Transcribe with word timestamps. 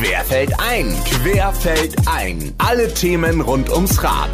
Querfeld 0.00 0.58
ein, 0.58 0.96
Querfeld 1.04 1.94
ein. 2.08 2.54
Alle 2.56 2.88
Themen 2.94 3.42
rund 3.42 3.68
ums 3.68 4.02
Rad. 4.02 4.30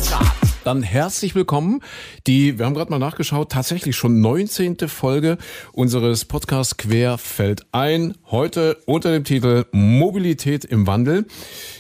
Dann 0.67 0.83
herzlich 0.83 1.37
willkommen. 1.37 1.81
Die, 2.27 2.59
wir 2.59 2.67
haben 2.67 2.75
gerade 2.75 2.91
mal 2.91 2.99
nachgeschaut, 2.99 3.53
tatsächlich 3.53 3.95
schon 3.95 4.21
19. 4.21 4.89
Folge 4.89 5.39
unseres 5.71 6.25
Podcasts 6.25 6.77
Quer 6.77 7.19
fällt 7.19 7.67
ein. 7.71 8.15
Heute 8.33 8.77
unter 8.85 9.13
dem 9.13 9.23
Titel 9.23 9.67
Mobilität 9.71 10.65
im 10.65 10.89
Wandel. 10.89 11.27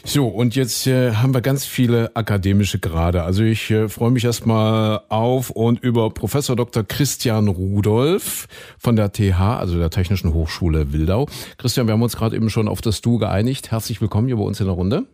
So, 0.04 0.28
und 0.28 0.54
jetzt 0.54 0.86
äh, 0.86 1.14
haben 1.14 1.34
wir 1.34 1.40
ganz 1.40 1.64
viele 1.64 2.14
akademische 2.14 2.78
Grade. 2.78 3.24
Also 3.24 3.42
ich 3.42 3.72
äh, 3.72 3.88
freue 3.88 4.12
mich 4.12 4.24
erstmal 4.24 5.00
auf 5.08 5.50
und 5.50 5.82
über 5.82 6.10
Professor 6.10 6.54
Dr. 6.54 6.84
Christian 6.84 7.48
Rudolf 7.48 8.46
von 8.78 8.94
der 8.94 9.10
TH, 9.10 9.40
also 9.58 9.80
der 9.80 9.90
Technischen 9.90 10.32
Hochschule 10.32 10.92
Wildau. 10.92 11.26
Christian, 11.58 11.88
wir 11.88 11.94
haben 11.94 12.02
uns 12.02 12.16
gerade 12.16 12.36
eben 12.36 12.50
schon 12.50 12.68
auf 12.68 12.82
das 12.82 13.00
Du 13.00 13.18
geeinigt. 13.18 13.72
Herzlich 13.72 14.00
willkommen 14.00 14.28
hier 14.28 14.36
bei 14.36 14.44
uns 14.44 14.60
in 14.60 14.66
der 14.66 14.76
Runde. 14.76 15.06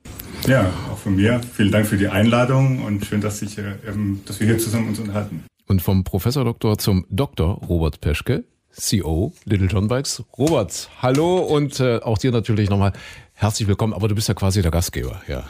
Ja, 0.47 0.71
auch 0.93 0.99
von 0.99 1.17
mir. 1.17 1.41
Vielen 1.55 1.71
Dank 1.71 1.87
für 1.87 1.97
die 1.97 2.09
Einladung 2.09 2.83
und 2.83 3.07
schön, 3.07 3.21
dass, 3.21 3.41
ich, 3.43 3.62
äh, 3.63 3.93
dass 4.27 4.41
wir 4.41 4.47
hier 4.47 4.59
zusammen 4.59 4.89
uns 4.89 4.99
unterhalten. 4.99 5.45
Und 5.67 5.81
vom 5.81 6.05
Professor 6.05 6.45
Doktor 6.45 6.79
zum 6.79 7.07
Dr. 7.11 7.55
Robert 7.69 8.01
Peschke, 8.01 8.45
CEO 8.73 9.33
Little 9.45 9.69
John 9.69 9.89
Bikes. 9.89 10.23
Robert, 10.37 10.91
hallo 11.01 11.39
und 11.39 11.81
äh, 11.81 11.99
auch 11.99 12.19
dir 12.19 12.33
natürlich 12.33 12.71
nochmal 12.71 12.93
herzlich 13.35 13.69
willkommen. 13.69 13.93
Aber 13.93 14.09
du 14.09 14.15
bist 14.15 14.29
ja 14.29 14.35
quasi 14.35 14.63
der 14.63 14.71
Gastgeber, 14.71 15.23
ja. 15.29 15.45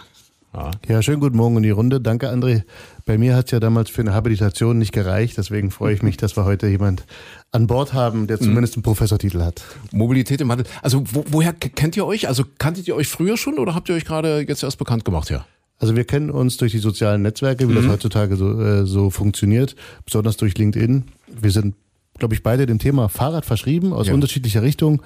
Ja. 0.54 0.70
ja, 0.86 1.00
schönen 1.00 1.20
guten 1.20 1.36
Morgen 1.38 1.56
in 1.56 1.62
die 1.62 1.70
Runde. 1.70 1.98
Danke, 1.98 2.30
André. 2.30 2.64
Bei 3.06 3.16
mir 3.16 3.34
hat 3.34 3.46
es 3.46 3.52
ja 3.52 3.60
damals 3.60 3.88
für 3.88 4.02
eine 4.02 4.12
Habilitation 4.12 4.76
nicht 4.76 4.92
gereicht. 4.92 5.38
Deswegen 5.38 5.70
freue 5.70 5.94
ich 5.94 6.02
mich, 6.02 6.18
dass 6.18 6.36
wir 6.36 6.44
heute 6.44 6.66
jemand 6.66 7.06
an 7.52 7.66
Bord 7.66 7.94
haben, 7.94 8.26
der 8.26 8.38
zumindest 8.38 8.74
einen 8.74 8.82
Professortitel 8.82 9.40
hat. 9.42 9.64
Mobilität 9.92 10.42
im 10.42 10.48
Wandel. 10.48 10.66
Also 10.82 11.04
wo, 11.10 11.24
woher 11.30 11.54
kennt 11.54 11.96
ihr 11.96 12.04
euch? 12.04 12.28
Also 12.28 12.44
kanntet 12.58 12.86
ihr 12.86 12.94
euch 12.94 13.08
früher 13.08 13.38
schon 13.38 13.58
oder 13.58 13.74
habt 13.74 13.88
ihr 13.88 13.94
euch 13.94 14.04
gerade 14.04 14.44
jetzt 14.46 14.62
erst 14.62 14.78
bekannt 14.78 15.06
gemacht? 15.06 15.30
Ja. 15.30 15.46
Also 15.82 15.96
wir 15.96 16.04
kennen 16.04 16.30
uns 16.30 16.58
durch 16.58 16.70
die 16.70 16.78
sozialen 16.78 17.22
Netzwerke, 17.22 17.68
wie 17.68 17.72
mhm. 17.72 17.76
das 17.82 17.88
heutzutage 17.88 18.36
so, 18.36 18.60
äh, 18.60 18.86
so 18.86 19.10
funktioniert, 19.10 19.74
besonders 20.04 20.36
durch 20.36 20.56
LinkedIn. 20.56 21.06
Wir 21.26 21.50
sind, 21.50 21.74
glaube 22.18 22.34
ich, 22.34 22.44
beide 22.44 22.66
dem 22.66 22.78
Thema 22.78 23.08
Fahrrad 23.08 23.44
verschrieben, 23.44 23.92
aus 23.92 24.06
ja. 24.06 24.14
unterschiedlicher 24.14 24.62
Richtung. 24.62 25.02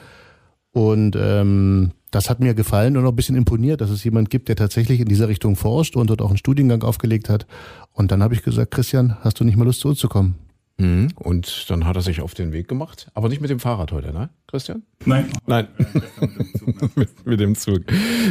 Und 0.73 1.17
ähm, 1.19 1.93
das 2.11 2.29
hat 2.29 2.41
mir 2.41 2.53
gefallen 2.53 2.99
und 2.99 3.07
auch 3.07 3.13
ein 3.13 3.17
bisschen 3.17 3.37
imponiert, 3.37 3.81
dass 3.81 3.89
es 3.89 4.05
jemand 4.05 4.29
gibt, 4.29 4.51
der 4.51 4.57
tatsächlich 4.57 5.01
in 5.01 5.09
dieser 5.09 5.29
Richtung 5.29 5.57
forscht 5.57 5.97
und 5.97 6.11
dort 6.11 6.21
auch 6.21 6.29
einen 6.29 6.37
Studiengang 6.37 6.83
aufgelegt 6.83 7.31
hat. 7.31 7.47
Und 7.93 8.11
dann 8.11 8.23
habe 8.23 8.35
ich 8.35 8.43
gesagt, 8.43 8.71
Christian, 8.71 9.17
hast 9.23 9.41
du 9.41 9.45
nicht 9.45 9.57
mal 9.57 9.65
Lust 9.65 9.81
zu 9.81 9.89
uns 9.89 9.99
zu 9.99 10.09
kommen? 10.09 10.35
Mhm. 10.79 11.09
Und 11.17 11.71
dann 11.71 11.87
hat 11.87 11.97
er 11.97 12.03
sich 12.03 12.21
auf 12.21 12.35
den 12.35 12.53
Weg 12.53 12.69
gemacht, 12.69 13.11
aber 13.15 13.29
nicht 13.29 13.41
mit 13.41 13.51
dem 13.51 13.61
Fahrrad 13.61 13.93
heute, 13.93 14.13
ne, 14.13 14.29
Christian? 14.47 14.83
Nein. 15.05 15.31
Nein. 15.47 15.69
mit, 16.95 17.27
mit 17.27 17.41
dem 17.41 17.55
Zug. 17.55 17.83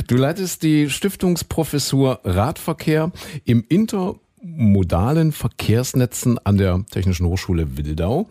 Du 0.08 0.16
leitest 0.16 0.62
die 0.64 0.90
Stiftungsprofessur 0.90 2.20
Radverkehr 2.24 3.12
im 3.46 3.64
intermodalen 3.68 5.32
Verkehrsnetzen 5.32 6.38
an 6.44 6.58
der 6.58 6.86
Technischen 6.92 7.26
Hochschule 7.26 7.78
Wildau 7.78 8.30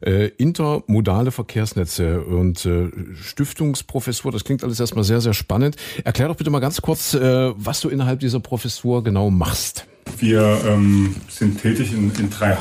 äh, 0.00 0.28
intermodale 0.36 1.30
Verkehrsnetze 1.30 2.22
und 2.22 2.64
äh, 2.64 2.88
Stiftungsprofessur. 3.20 4.32
Das 4.32 4.44
klingt 4.44 4.64
alles 4.64 4.80
erstmal 4.80 5.04
sehr, 5.04 5.20
sehr 5.20 5.34
spannend. 5.34 5.76
Erklär 6.04 6.28
doch 6.28 6.36
bitte 6.36 6.50
mal 6.50 6.60
ganz 6.60 6.80
kurz, 6.82 7.14
äh, 7.14 7.52
was 7.56 7.80
du 7.80 7.88
innerhalb 7.88 8.20
dieser 8.20 8.40
Professur 8.40 9.02
genau 9.02 9.30
machst. 9.30 9.86
Wir 10.18 10.60
ähm, 10.66 11.16
sind 11.28 11.60
tätig 11.60 11.92
in, 11.92 12.12
in 12.18 12.30
drei 12.30 12.54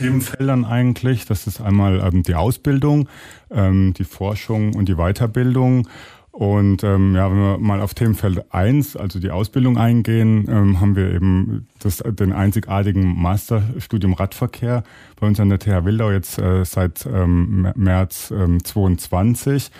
Hauptthemenfeldern 0.00 0.64
eigentlich. 0.64 1.26
Das 1.26 1.46
ist 1.46 1.60
einmal 1.60 2.00
ähm, 2.00 2.22
die 2.22 2.34
Ausbildung, 2.34 3.08
ähm, 3.50 3.92
die 3.94 4.04
Forschung 4.04 4.74
und 4.74 4.88
die 4.88 4.94
Weiterbildung. 4.94 5.88
Und 6.32 6.84
ähm, 6.84 7.14
ja, 7.14 7.30
wenn 7.30 7.38
wir 7.38 7.58
mal 7.58 7.80
auf 7.82 7.92
Themenfeld 7.92 8.54
1, 8.54 8.96
also 8.96 9.18
die 9.18 9.30
Ausbildung 9.30 9.76
eingehen, 9.76 10.46
ähm, 10.48 10.80
haben 10.80 10.96
wir 10.96 11.12
eben 11.12 11.66
das, 11.80 11.98
den 11.98 12.32
einzigartigen 12.32 13.20
Masterstudium 13.20 14.14
Radverkehr 14.14 14.84
bei 15.18 15.26
uns 15.26 15.40
an 15.40 15.50
der 15.50 15.58
TH 15.58 15.84
Wildau 15.84 16.10
jetzt 16.12 16.38
äh, 16.38 16.64
seit 16.64 17.04
ähm, 17.04 17.70
März 17.74 18.32
ähm, 18.34 18.64
22. 18.64 19.70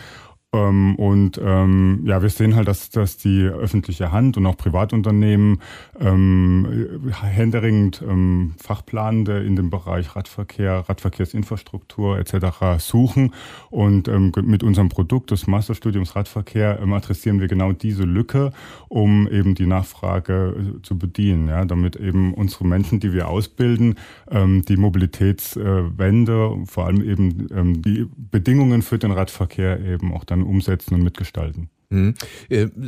Ähm, 0.53 0.97
und 0.97 1.41
ähm, 1.43 2.01
ja, 2.05 2.23
wir 2.23 2.29
sehen 2.29 2.57
halt, 2.57 2.67
dass, 2.67 2.91
dass 2.91 3.17
die 3.17 3.43
öffentliche 3.45 4.11
Hand 4.11 4.37
und 4.37 4.47
auch 4.47 4.57
Privatunternehmen 4.57 5.61
ähm, 6.01 7.01
händeringend 7.13 8.03
ähm, 8.07 8.55
Fachplanende 8.61 9.45
in 9.45 9.55
dem 9.55 9.71
Bereich 9.71 10.17
Radverkehr, 10.17 10.85
Radverkehrsinfrastruktur 10.89 12.19
etc. 12.19 12.79
suchen. 12.79 13.33
Und 13.71 14.09
ähm, 14.09 14.33
mit 14.43 14.65
unserem 14.65 14.89
Produkt 14.89 15.31
des 15.31 15.47
Masterstudiums 15.47 16.17
Radverkehr 16.17 16.81
ähm, 16.83 16.95
adressieren 16.95 17.39
wir 17.39 17.47
genau 17.47 17.71
diese 17.71 18.03
Lücke, 18.03 18.53
um 18.89 19.29
eben 19.29 19.55
die 19.55 19.67
Nachfrage 19.67 20.57
äh, 20.59 20.83
zu 20.83 20.99
bedienen, 20.99 21.47
ja, 21.47 21.65
damit 21.65 21.95
eben 21.95 22.35
unsere 22.35 22.67
Menschen, 22.67 22.99
die 22.99 23.13
wir 23.13 23.29
ausbilden, 23.29 23.95
ähm, 24.29 24.65
die 24.67 24.77
Mobilitätswende, 24.77 26.57
äh, 26.61 26.67
vor 26.67 26.87
allem 26.87 27.03
eben 27.03 27.47
ähm, 27.55 27.83
die 27.83 28.09
Bedingungen 28.17 28.83
für 28.83 28.99
den 28.99 29.13
Radverkehr 29.13 29.79
eben 29.79 30.13
auch 30.13 30.25
dann 30.25 30.40
dann 30.41 30.49
umsetzen 30.49 30.95
und 30.95 31.03
mitgestalten. 31.03 31.71
Mhm. 31.93 32.15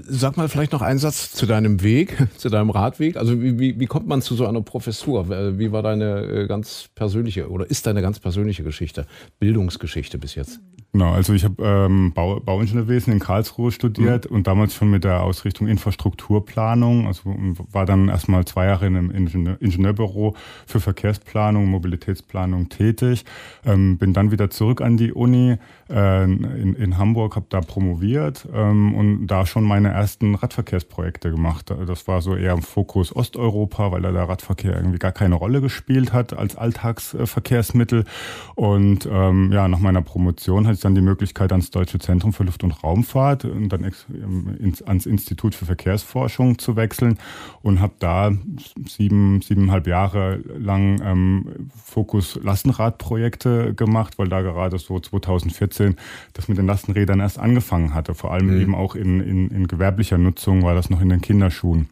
Sag 0.06 0.36
mal 0.36 0.48
vielleicht 0.48 0.70
noch 0.70 0.82
einen 0.82 1.00
Satz 1.00 1.32
zu 1.32 1.44
deinem 1.46 1.82
Weg, 1.82 2.16
zu 2.36 2.48
deinem 2.48 2.70
Radweg. 2.70 3.16
Also 3.16 3.40
wie, 3.42 3.58
wie, 3.58 3.80
wie 3.80 3.86
kommt 3.86 4.06
man 4.06 4.22
zu 4.22 4.36
so 4.36 4.46
einer 4.46 4.62
Professur? 4.62 5.28
Wie 5.58 5.72
war 5.72 5.82
deine 5.82 6.20
äh, 6.22 6.46
ganz 6.46 6.88
persönliche 6.94 7.50
oder 7.50 7.68
ist 7.68 7.86
deine 7.86 8.00
ganz 8.00 8.20
persönliche 8.20 8.62
Geschichte, 8.62 9.06
Bildungsgeschichte 9.40 10.18
bis 10.18 10.36
jetzt? 10.36 10.60
Genau, 10.92 11.12
also 11.12 11.32
ich 11.32 11.42
habe 11.42 11.56
ähm, 11.64 12.12
Bau, 12.12 12.38
Bauingenieurwesen 12.38 13.14
in 13.14 13.18
Karlsruhe 13.18 13.72
studiert 13.72 14.30
mhm. 14.30 14.36
und 14.36 14.46
damals 14.46 14.74
schon 14.74 14.90
mit 14.90 15.04
der 15.04 15.22
Ausrichtung 15.22 15.66
Infrastrukturplanung. 15.66 17.06
Also 17.06 17.34
war 17.72 17.86
dann 17.86 18.08
erstmal 18.08 18.44
zwei 18.44 18.66
Jahre 18.66 18.86
in 18.86 18.96
einem 18.96 19.10
Ingenieur, 19.10 19.56
Ingenieurbüro 19.58 20.36
für 20.66 20.80
Verkehrsplanung, 20.80 21.66
Mobilitätsplanung 21.66 22.68
tätig. 22.68 23.24
Ähm, 23.64 23.96
bin 23.96 24.12
dann 24.12 24.30
wieder 24.30 24.50
zurück 24.50 24.82
an 24.82 24.98
die 24.98 25.12
Uni 25.12 25.56
äh, 25.92 26.24
in, 26.24 26.74
in 26.74 26.98
Hamburg, 26.98 27.36
habe 27.36 27.46
da 27.48 27.60
promoviert 27.60 28.48
ähm, 28.52 28.94
und 28.94 29.26
da 29.26 29.46
schon 29.46 29.64
meine 29.64 29.90
ersten 29.90 30.34
Radverkehrsprojekte 30.34 31.30
gemacht. 31.30 31.72
Das 31.86 32.08
war 32.08 32.22
so 32.22 32.34
eher 32.34 32.54
im 32.54 32.62
Fokus 32.62 33.14
Osteuropa, 33.14 33.92
weil 33.92 34.02
da 34.02 34.12
der 34.12 34.28
Radverkehr 34.28 34.74
irgendwie 34.74 34.98
gar 34.98 35.12
keine 35.12 35.34
Rolle 35.34 35.60
gespielt 35.60 36.12
hat 36.12 36.36
als 36.36 36.56
Alltagsverkehrsmittel. 36.56 38.04
Und 38.54 39.08
ähm, 39.10 39.52
ja, 39.52 39.68
nach 39.68 39.80
meiner 39.80 40.02
Promotion 40.02 40.66
hatte 40.66 40.74
ich 40.74 40.80
dann 40.80 40.94
die 40.94 41.02
Möglichkeit, 41.02 41.52
ans 41.52 41.70
Deutsche 41.70 41.98
Zentrum 41.98 42.32
für 42.32 42.44
Luft- 42.44 42.64
und 42.64 42.82
Raumfahrt 42.82 43.44
und 43.44 43.68
dann 43.68 43.84
ähm, 43.84 44.74
ans 44.86 45.06
Institut 45.06 45.54
für 45.54 45.66
Verkehrsforschung 45.66 46.58
zu 46.58 46.76
wechseln 46.76 47.18
und 47.62 47.80
habe 47.80 47.94
da 47.98 48.32
sieben, 48.88 49.42
siebeneinhalb 49.42 49.86
Jahre 49.86 50.40
lang 50.58 51.00
ähm, 51.04 51.68
Fokus 51.84 52.38
Lastenradprojekte 52.42 53.74
gemacht, 53.74 54.18
weil 54.18 54.28
da 54.28 54.40
gerade 54.40 54.78
so 54.78 54.98
2014 54.98 55.81
das 56.32 56.48
mit 56.48 56.58
den 56.58 56.66
Lastenrädern 56.66 57.20
erst 57.20 57.38
angefangen 57.38 57.94
hatte, 57.94 58.14
vor 58.14 58.32
allem 58.32 58.54
mhm. 58.54 58.60
eben 58.60 58.74
auch 58.74 58.94
in, 58.94 59.20
in, 59.20 59.50
in 59.50 59.66
gewerblicher 59.66 60.18
Nutzung 60.18 60.62
war 60.62 60.74
das 60.74 60.90
noch 60.90 61.00
in 61.00 61.08
den 61.08 61.20
Kinderschuhen. 61.20 61.88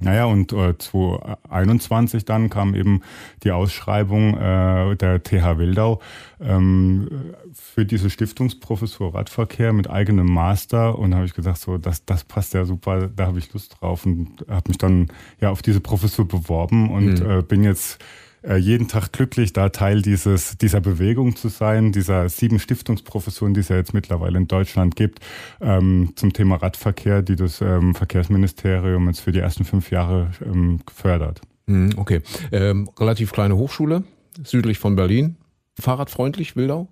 Naja, 0.00 0.24
und 0.26 0.52
äh, 0.52 0.76
2021 0.76 2.24
dann 2.24 2.50
kam 2.50 2.74
eben 2.74 3.02
die 3.42 3.52
Ausschreibung 3.52 4.36
äh, 4.36 4.96
der 4.96 5.22
TH 5.22 5.58
Wildau 5.58 6.00
ähm, 6.40 7.08
für 7.52 7.86
diese 7.86 8.10
Stiftungsprofessur 8.10 9.14
Radverkehr 9.14 9.72
mit 9.72 9.88
eigenem 9.88 10.26
Master. 10.26 10.98
Und 10.98 11.12
da 11.12 11.18
habe 11.18 11.26
ich 11.26 11.34
gesagt, 11.34 11.58
so, 11.58 11.78
das, 11.78 12.04
das 12.04 12.24
passt 12.24 12.54
ja 12.54 12.64
super, 12.64 13.08
da 13.08 13.26
habe 13.26 13.38
ich 13.38 13.52
Lust 13.52 13.76
drauf 13.80 14.04
und 14.04 14.44
habe 14.48 14.68
mich 14.68 14.78
dann 14.78 15.08
ja 15.40 15.50
auf 15.50 15.62
diese 15.62 15.80
Professur 15.80 16.26
beworben 16.26 16.90
und 16.90 17.20
mhm. 17.20 17.30
äh, 17.30 17.42
bin 17.42 17.62
jetzt 17.62 18.00
äh, 18.00 18.23
jeden 18.56 18.88
Tag 18.88 19.12
glücklich, 19.12 19.52
da 19.52 19.70
Teil 19.70 20.02
dieses, 20.02 20.58
dieser 20.58 20.80
Bewegung 20.80 21.36
zu 21.36 21.48
sein, 21.48 21.92
dieser 21.92 22.28
sieben 22.28 22.58
Stiftungsprofessuren, 22.58 23.54
die 23.54 23.60
es 23.60 23.68
ja 23.68 23.76
jetzt 23.76 23.94
mittlerweile 23.94 24.38
in 24.38 24.48
Deutschland 24.48 24.96
gibt, 24.96 25.20
ähm, 25.60 26.12
zum 26.16 26.32
Thema 26.32 26.56
Radverkehr, 26.56 27.22
die 27.22 27.36
das 27.36 27.60
ähm, 27.60 27.94
Verkehrsministerium 27.94 29.06
jetzt 29.08 29.20
für 29.20 29.32
die 29.32 29.38
ersten 29.38 29.64
fünf 29.64 29.90
Jahre 29.90 30.30
ähm, 30.44 30.80
fördert. 30.92 31.40
Mhm, 31.66 31.92
okay. 31.96 32.20
Ähm, 32.52 32.88
relativ 32.98 33.32
kleine 33.32 33.56
Hochschule, 33.56 34.04
südlich 34.42 34.78
von 34.78 34.96
Berlin. 34.96 35.36
Fahrradfreundlich, 35.80 36.56
Wildau? 36.56 36.88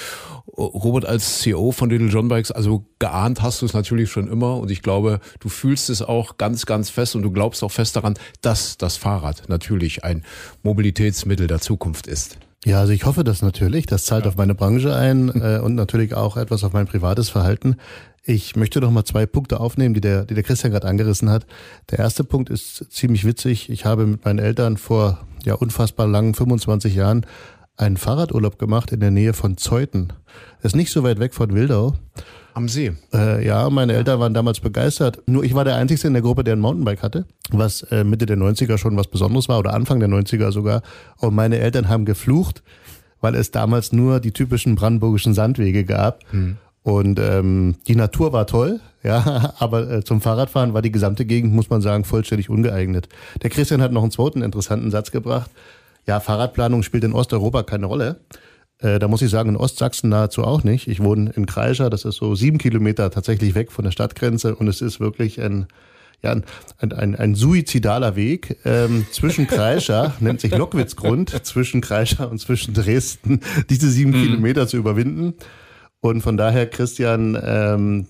Robert 0.56 1.05
als 1.05 1.41
CEO 1.41 1.73
von 1.73 1.91
Little 1.91 2.09
John 2.09 2.29
Bikes, 2.29 2.53
also 2.53 2.87
geahnt 2.99 3.43
hast 3.43 3.61
du 3.62 3.67
es 3.67 3.75
natürlich 3.75 4.11
schon 4.11 4.29
immer 4.29 4.59
und 4.59 4.70
ich 4.70 4.82
glaube, 4.82 5.20
du 5.41 5.49
fühlst 5.49 5.91
es 5.91 6.00
auch 6.00 6.38
ganz, 6.38 6.65
ganz 6.67 6.91
fest 6.91 7.17
und 7.17 7.23
du 7.23 7.31
glaubst 7.31 7.62
auch 7.65 7.73
fest 7.73 7.97
daran, 7.97 8.15
dass 8.41 8.79
das 8.79 8.97
Fahrrad 8.97 9.49
natürlich 9.49 10.05
ein 10.05 10.25
Mobilitätsmittel 10.62 11.47
der 11.47 11.61
Zukunft 11.65 12.07
ist. 12.07 12.39
Ja, 12.65 12.81
also 12.81 12.93
ich 12.93 13.05
hoffe 13.05 13.25
das 13.25 13.43
natürlich. 13.43 13.87
Das 13.87 14.05
zahlt 14.05 14.25
ja. 14.25 14.31
auf 14.31 14.37
meine 14.37 14.55
Branche 14.55 14.95
ein 14.95 15.29
äh, 15.41 15.59
und 15.59 15.75
natürlich 15.75 16.15
auch 16.15 16.37
etwas 16.37 16.65
auf 16.65 16.73
mein 16.73 16.87
privates 16.87 17.29
Verhalten. 17.29 17.77
Ich 18.23 18.57
möchte 18.57 18.81
noch 18.81 18.91
mal 18.91 19.05
zwei 19.05 19.27
Punkte 19.27 19.61
aufnehmen, 19.61 19.93
die 19.93 20.01
der, 20.01 20.25
die 20.25 20.35
der 20.35 20.43
Christian 20.43 20.73
gerade 20.73 20.89
angerissen 20.89 21.29
hat. 21.29 21.47
Der 21.91 21.99
erste 21.99 22.25
Punkt 22.25 22.49
ist 22.49 22.91
ziemlich 22.91 23.27
witzig. 23.27 23.69
Ich 23.69 23.85
habe 23.85 24.07
mit 24.07 24.25
meinen 24.25 24.39
Eltern 24.39 24.79
vor 24.79 25.27
ja 25.45 25.55
unfassbar 25.55 26.07
langen 26.07 26.33
25 26.33 26.95
Jahren 26.95 27.27
einen 27.76 27.97
Fahrradurlaub 27.97 28.59
gemacht 28.59 28.93
in 28.93 29.00
der 29.00 29.11
Nähe 29.11 29.32
von 29.32 29.56
Zeuthen. 29.56 30.12
Ist 30.62 30.76
nicht 30.76 30.91
so 30.91 31.03
weit 31.03 31.19
weg 31.19 31.35
von 31.35 31.55
Wildau. 31.55 31.94
Am 32.55 32.69
See. 32.69 32.93
Äh, 33.12 33.44
ja, 33.44 33.69
meine 33.69 33.94
Eltern 33.94 34.21
waren 34.21 34.32
damals 34.32 34.61
begeistert. 34.61 35.21
Nur 35.26 35.43
ich 35.43 35.55
war 35.55 35.65
der 35.65 35.75
Einzige 35.75 36.06
in 36.06 36.12
der 36.12 36.23
Gruppe, 36.23 36.44
der 36.44 36.55
ein 36.55 36.61
Mountainbike 36.61 37.03
hatte, 37.03 37.26
was 37.50 37.82
äh, 37.91 38.05
Mitte 38.05 38.26
der 38.26 38.37
90er 38.37 38.79
schon 38.79 38.97
was 38.97 39.09
Besonderes 39.09 39.49
war 39.49 39.59
oder 39.59 39.75
Anfang 39.75 39.99
der 39.99 40.09
90er 40.09 40.53
sogar. 40.53 40.82
Und 41.19 41.35
meine 41.35 41.59
Eltern 41.59 41.88
haben 41.88 42.05
geflucht, 42.05 42.62
weil 43.21 43.35
es 43.35 43.50
damals 43.50 43.93
nur 43.93 44.20
die 44.20 44.31
typischen 44.31 44.77
brandenburgischen 44.77 45.35
Sandwege 45.35 45.85
gab. 45.85 46.20
Hm. 46.31 46.59
Und 46.85 47.19
ähm, 47.19 47.77
die 47.88 47.97
Natur 47.97 48.32
war 48.32 48.47
toll, 48.47 48.79
ja, 49.03 49.55
aber 49.59 49.91
äh, 49.91 50.05
zum 50.05 50.20
Fahrradfahren 50.20 50.75
war 50.75 50.82
die 50.82 50.93
gesamte 50.93 51.25
Gegend, 51.25 51.53
muss 51.53 51.70
man 51.70 51.81
sagen, 51.81 52.05
vollständig 52.05 52.50
ungeeignet. 52.50 53.09
Der 53.43 53.50
Christian 53.50 53.82
hat 53.82 53.91
noch 53.91 54.03
einen 54.03 54.12
zweiten 54.12 54.43
interessanten 54.43 54.93
Satz 54.93 55.11
gebracht. 55.11 55.50
Ja, 56.06 56.21
Fahrradplanung 56.21 56.83
spielt 56.83 57.05
in 57.05 57.12
Osteuropa 57.12 57.62
keine 57.62 57.87
Rolle. 57.87 58.21
Äh, 58.79 58.99
da 58.99 59.09
muss 59.09 59.23
ich 59.23 59.31
sagen, 59.31 59.51
in 59.51 59.56
Ostsachsen 59.56 60.11
nahezu 60.11 60.45
auch 60.45 60.65
nicht. 60.65 60.89
Ich 60.89 61.03
wohne 61.03 61.31
in 61.35 61.47
Kreischer, 61.47 61.91
das 61.91 62.05
ist 62.05 62.17
so 62.17 62.35
sieben 62.35 62.59
Kilometer 62.59 63.11
tatsächlich 63.11 63.55
weg 63.55 63.73
von 63.73 63.85
der 63.85 63.93
Stadtgrenze 63.93 64.55
und 64.55 64.69
es 64.69 64.83
ist 64.83 65.01
wirklich 65.01 65.41
ein, 65.41 65.67
ja, 66.23 66.33
ein, 66.79 66.93
ein, 66.93 67.15
ein 67.15 67.35
suizidaler 67.35 68.17
Weg 68.17 68.59
ähm, 68.65 69.06
zwischen 69.11 69.47
Kreischer, 69.47 70.15
nennt 70.21 70.41
sich 70.41 70.55
Lockwitzgrund, 70.55 71.31
zwischen 71.47 71.81
Kreischer 71.81 72.31
und 72.31 72.39
zwischen 72.39 72.75
Dresden, 72.75 73.41
diese 73.71 73.91
sieben 73.91 74.11
mhm. 74.11 74.23
Kilometer 74.23 74.67
zu 74.67 74.77
überwinden. 74.77 75.35
Und 76.01 76.21
von 76.21 76.37
daher, 76.37 76.67
Christian, 76.69 77.39
ähm, 77.43 78.06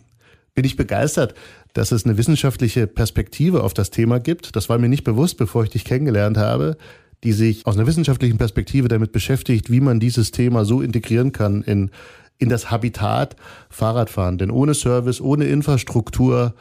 bin 0.54 0.64
ich 0.64 0.76
begeistert, 0.76 1.34
dass 1.74 1.92
es 1.92 2.04
eine 2.04 2.16
wissenschaftliche 2.16 2.86
Perspektive 2.86 3.62
auf 3.62 3.74
das 3.74 3.90
Thema 3.90 4.18
gibt. 4.18 4.56
Das 4.56 4.68
war 4.68 4.78
mir 4.78 4.88
nicht 4.88 5.04
bewusst, 5.04 5.36
bevor 5.36 5.64
ich 5.64 5.70
dich 5.70 5.84
kennengelernt 5.84 6.36
habe 6.36 6.76
die 7.22 7.32
sich 7.32 7.66
aus 7.66 7.76
einer 7.76 7.86
wissenschaftlichen 7.86 8.38
Perspektive 8.38 8.88
damit 8.88 9.12
beschäftigt, 9.12 9.70
wie 9.70 9.80
man 9.80 10.00
dieses 10.00 10.30
Thema 10.30 10.64
so 10.64 10.82
integrieren 10.82 11.32
kann 11.32 11.62
in, 11.62 11.90
in 12.38 12.48
das 12.48 12.70
Habitat 12.70 13.36
Fahrradfahren. 13.70 14.38
Denn 14.38 14.50
ohne 14.50 14.74
Service, 14.74 15.20
ohne 15.20 15.44
Infrastruktur, 15.44 16.54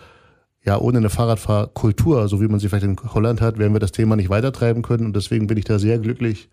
ja, 0.63 0.77
ohne 0.79 1.00
eine 1.00 1.09
Fahrradfahrkultur, 1.09 2.27
so 2.29 2.41
wie 2.41 2.47
man 2.47 2.59
sie 2.59 2.69
vielleicht 2.69 2.85
in 2.85 2.97
Holland 3.13 3.41
hat, 3.41 3.57
werden 3.57 3.73
wir 3.73 3.79
das 3.79 3.91
Thema 3.91 4.15
nicht 4.15 4.29
weitertreiben 4.29 4.81
können. 4.81 5.05
Und 5.07 5.15
deswegen 5.15 5.47
bin 5.47 5.57
ich 5.57 5.65
da 5.65 5.79
sehr 5.79 6.00
glücklich, 6.00 6.50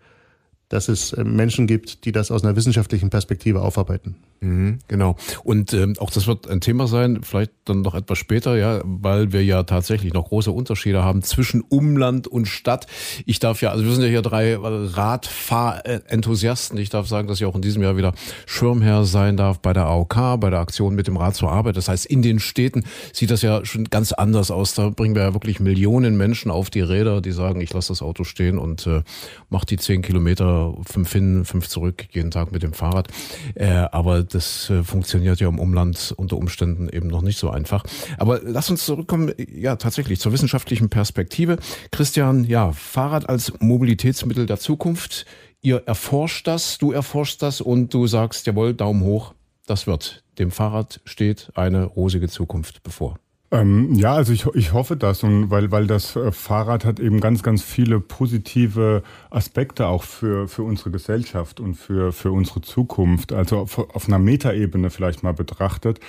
dass 0.71 0.87
es 0.87 1.13
äh, 1.13 1.23
Menschen 1.23 1.67
gibt, 1.67 2.05
die 2.05 2.11
das 2.11 2.31
aus 2.31 2.43
einer 2.43 2.55
wissenschaftlichen 2.55 3.09
Perspektive 3.09 3.61
aufarbeiten. 3.61 4.15
Mhm, 4.39 4.79
genau. 4.87 5.15
Und 5.43 5.73
ähm, 5.73 5.93
auch 5.99 6.09
das 6.09 6.25
wird 6.25 6.49
ein 6.49 6.61
Thema 6.61 6.87
sein, 6.87 7.19
vielleicht 7.21 7.51
dann 7.65 7.81
noch 7.81 7.93
etwas 7.93 8.17
später, 8.17 8.57
ja, 8.57 8.81
weil 8.83 9.33
wir 9.33 9.43
ja 9.43 9.61
tatsächlich 9.63 10.13
noch 10.13 10.29
große 10.29 10.51
Unterschiede 10.51 11.03
haben 11.03 11.21
zwischen 11.21 11.61
Umland 11.61 12.27
und 12.27 12.47
Stadt. 12.47 12.87
Ich 13.25 13.37
darf 13.39 13.61
ja, 13.61 13.69
also 13.71 13.85
wir 13.85 13.91
sind 13.91 14.03
ja 14.03 14.09
hier 14.09 14.23
drei 14.23 14.55
Radfahrenthusiasten. 14.55 16.79
Ich 16.79 16.89
darf 16.89 17.07
sagen, 17.07 17.27
dass 17.27 17.39
ich 17.39 17.45
auch 17.45 17.55
in 17.55 17.61
diesem 17.61 17.83
Jahr 17.83 17.97
wieder 17.97 18.13
Schirmherr 18.47 19.03
sein 19.03 19.37
darf 19.37 19.59
bei 19.59 19.73
der 19.73 19.85
AOK, 19.85 20.39
bei 20.39 20.49
der 20.49 20.59
Aktion 20.59 20.95
mit 20.95 21.05
dem 21.07 21.17
Rad 21.17 21.35
zur 21.35 21.51
Arbeit. 21.51 21.77
Das 21.77 21.87
heißt, 21.87 22.07
in 22.07 22.21
den 22.21 22.39
Städten 22.39 22.83
sieht 23.13 23.29
das 23.29 23.43
ja 23.43 23.63
schon 23.65 23.85
ganz 23.85 24.11
anders 24.11 24.49
aus. 24.49 24.73
Da 24.73 24.89
bringen 24.89 25.15
wir 25.15 25.23
ja 25.23 25.33
wirklich 25.33 25.59
Millionen 25.59 26.17
Menschen 26.17 26.49
auf 26.49 26.71
die 26.71 26.81
Räder, 26.81 27.21
die 27.21 27.31
sagen, 27.31 27.61
ich 27.61 27.71
lasse 27.73 27.89
das 27.89 28.01
Auto 28.01 28.23
stehen 28.23 28.57
und 28.57 28.87
äh, 28.87 29.03
mache 29.49 29.67
die 29.67 29.77
zehn 29.77 30.01
Kilometer, 30.01 30.60
fünf 30.85 31.11
hin, 31.11 31.45
fünf 31.45 31.67
zurück, 31.67 32.05
jeden 32.11 32.31
Tag 32.31 32.51
mit 32.51 32.63
dem 32.63 32.73
Fahrrad. 32.73 33.07
Äh, 33.55 33.69
aber 33.69 34.23
das 34.23 34.69
äh, 34.69 34.83
funktioniert 34.83 35.39
ja 35.39 35.47
im 35.47 35.59
Umland 35.59 36.13
unter 36.17 36.37
Umständen 36.37 36.89
eben 36.89 37.07
noch 37.07 37.21
nicht 37.21 37.37
so 37.37 37.49
einfach. 37.49 37.83
Aber 38.17 38.41
lass 38.43 38.69
uns 38.69 38.85
zurückkommen, 38.85 39.33
ja, 39.37 39.75
tatsächlich 39.75 40.19
zur 40.19 40.31
wissenschaftlichen 40.31 40.89
Perspektive. 40.89 41.57
Christian, 41.91 42.43
ja, 42.43 42.71
Fahrrad 42.71 43.29
als 43.29 43.53
Mobilitätsmittel 43.59 44.45
der 44.45 44.59
Zukunft. 44.59 45.25
Ihr 45.61 45.83
erforscht 45.85 46.47
das, 46.47 46.77
du 46.77 46.91
erforschst 46.91 47.41
das 47.41 47.61
und 47.61 47.93
du 47.93 48.07
sagst, 48.07 48.47
jawohl, 48.47 48.73
Daumen 48.73 49.03
hoch, 49.03 49.33
das 49.67 49.85
wird. 49.85 50.23
Dem 50.39 50.51
Fahrrad 50.51 51.01
steht 51.05 51.51
eine 51.55 51.83
rosige 51.85 52.29
Zukunft 52.29 52.81
bevor. 52.83 53.19
Ähm, 53.53 53.95
ja, 53.95 54.13
also 54.13 54.31
ich, 54.31 54.45
ich 54.53 54.71
hoffe 54.71 54.95
das 54.95 55.23
und 55.23 55.49
weil, 55.51 55.71
weil 55.71 55.85
das 55.85 56.15
äh, 56.15 56.31
Fahrrad 56.31 56.85
hat 56.85 57.01
eben 57.01 57.19
ganz, 57.19 57.43
ganz 57.43 57.61
viele 57.61 57.99
positive 57.99 59.03
Aspekte 59.29 59.87
auch 59.87 60.03
für, 60.03 60.47
für 60.47 60.63
unsere 60.63 60.89
Gesellschaft 60.89 61.59
und 61.59 61.75
für, 61.75 62.13
für 62.13 62.31
unsere 62.31 62.61
Zukunft. 62.61 63.33
Also 63.33 63.57
auf, 63.57 63.77
auf 63.77 64.07
einer 64.07 64.19
Metaebene 64.19 64.89
vielleicht 64.89 65.23
mal 65.23 65.33
betrachtet. 65.33 65.99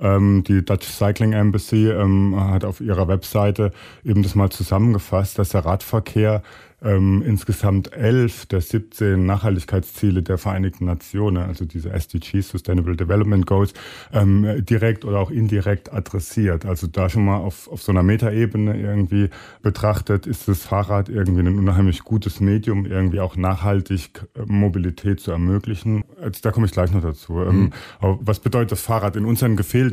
Ähm, 0.00 0.44
die 0.46 0.64
Dutch 0.64 0.86
Cycling 0.86 1.32
Embassy 1.32 1.88
ähm, 1.88 2.38
hat 2.38 2.64
auf 2.64 2.80
ihrer 2.80 3.08
Webseite 3.08 3.72
eben 4.04 4.22
das 4.22 4.34
mal 4.34 4.50
zusammengefasst, 4.50 5.38
dass 5.38 5.50
der 5.50 5.64
Radverkehr 5.64 6.42
ähm, 6.84 7.22
insgesamt 7.24 7.92
elf 7.92 8.46
der 8.46 8.60
17 8.60 9.24
Nachhaltigkeitsziele 9.24 10.22
der 10.22 10.38
Vereinigten 10.38 10.84
Nationen, 10.84 11.42
also 11.42 11.64
diese 11.64 11.90
SDGs, 11.90 12.48
Sustainable 12.48 12.96
Development 12.96 13.46
Goals, 13.46 13.72
ähm, 14.12 14.64
direkt 14.64 15.04
oder 15.04 15.18
auch 15.18 15.30
indirekt 15.30 15.92
adressiert. 15.92 16.66
Also 16.66 16.86
da 16.86 17.08
schon 17.08 17.24
mal 17.24 17.36
auf, 17.36 17.68
auf 17.68 17.82
so 17.82 17.92
einer 17.92 18.02
Metaebene 18.02 18.78
irgendwie 18.78 19.30
betrachtet, 19.62 20.26
ist 20.26 20.48
das 20.48 20.62
Fahrrad 20.62 21.08
irgendwie 21.08 21.42
ein 21.42 21.58
unheimlich 21.58 22.00
gutes 22.00 22.40
Medium, 22.40 22.86
irgendwie 22.86 23.20
auch 23.20 23.36
nachhaltig 23.36 24.10
äh, 24.34 24.40
Mobilität 24.46 25.20
zu 25.20 25.30
ermöglichen. 25.30 26.04
Also 26.20 26.40
da 26.42 26.50
komme 26.50 26.66
ich 26.66 26.72
gleich 26.72 26.92
noch 26.92 27.02
dazu. 27.02 27.40
Ähm, 27.42 27.72
mhm. 28.00 28.18
was 28.20 28.40
bedeutet 28.40 28.72
das 28.72 28.82
Fahrrad 28.82 29.16
in 29.16 29.24
unseren 29.24 29.56
Gefilden? 29.56 29.91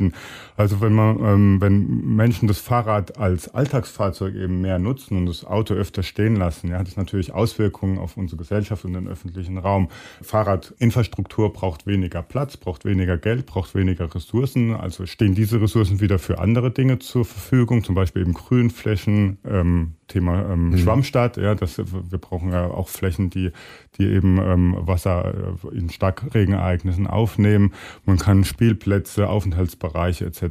Also 0.56 0.80
wenn 0.80 0.94
man, 0.94 1.18
ähm, 1.24 1.60
wenn 1.60 2.16
Menschen 2.16 2.48
das 2.48 2.58
Fahrrad 2.58 3.18
als 3.18 3.52
Alltagsfahrzeug 3.54 4.34
eben 4.34 4.60
mehr 4.60 4.78
nutzen 4.78 5.16
und 5.16 5.26
das 5.26 5.44
Auto 5.44 5.74
öfter 5.74 6.02
stehen 6.02 6.36
lassen, 6.36 6.70
ja, 6.70 6.78
hat 6.78 6.88
es 6.88 6.96
natürlich 6.96 7.32
Auswirkungen 7.32 7.98
auf 7.98 8.16
unsere 8.16 8.38
Gesellschaft 8.38 8.84
und 8.84 8.94
den 8.94 9.08
öffentlichen 9.08 9.58
Raum. 9.58 9.88
Fahrradinfrastruktur 10.22 11.52
braucht 11.52 11.86
weniger 11.86 12.22
Platz, 12.22 12.56
braucht 12.56 12.84
weniger 12.84 13.18
Geld, 13.18 13.46
braucht 13.46 13.74
weniger 13.74 14.14
Ressourcen. 14.14 14.74
Also 14.74 15.06
stehen 15.06 15.34
diese 15.34 15.60
Ressourcen 15.60 16.00
wieder 16.00 16.18
für 16.18 16.38
andere 16.38 16.70
Dinge 16.70 16.98
zur 16.98 17.24
Verfügung, 17.24 17.84
zum 17.84 17.94
Beispiel 17.94 18.22
eben 18.22 18.34
Grünflächen, 18.34 19.38
ähm, 19.44 19.94
Thema 20.10 20.52
ähm, 20.52 20.70
mhm. 20.70 20.78
Schwammstadt. 20.78 21.36
Ja, 21.36 21.54
das, 21.54 21.78
wir 21.78 22.18
brauchen 22.18 22.52
ja 22.52 22.66
auch 22.66 22.88
Flächen, 22.88 23.30
die, 23.30 23.52
die 23.98 24.06
eben 24.06 24.38
ähm, 24.38 24.76
Wasser 24.78 25.34
äh, 25.34 25.76
in 25.76 25.90
Starkregenereignissen 25.90 27.06
aufnehmen. 27.06 27.74
Man 28.06 28.16
kann 28.16 28.44
Spielplätze, 28.44 29.28
Aufenthaltsbereiche 29.28 30.24
etc. 30.24 30.42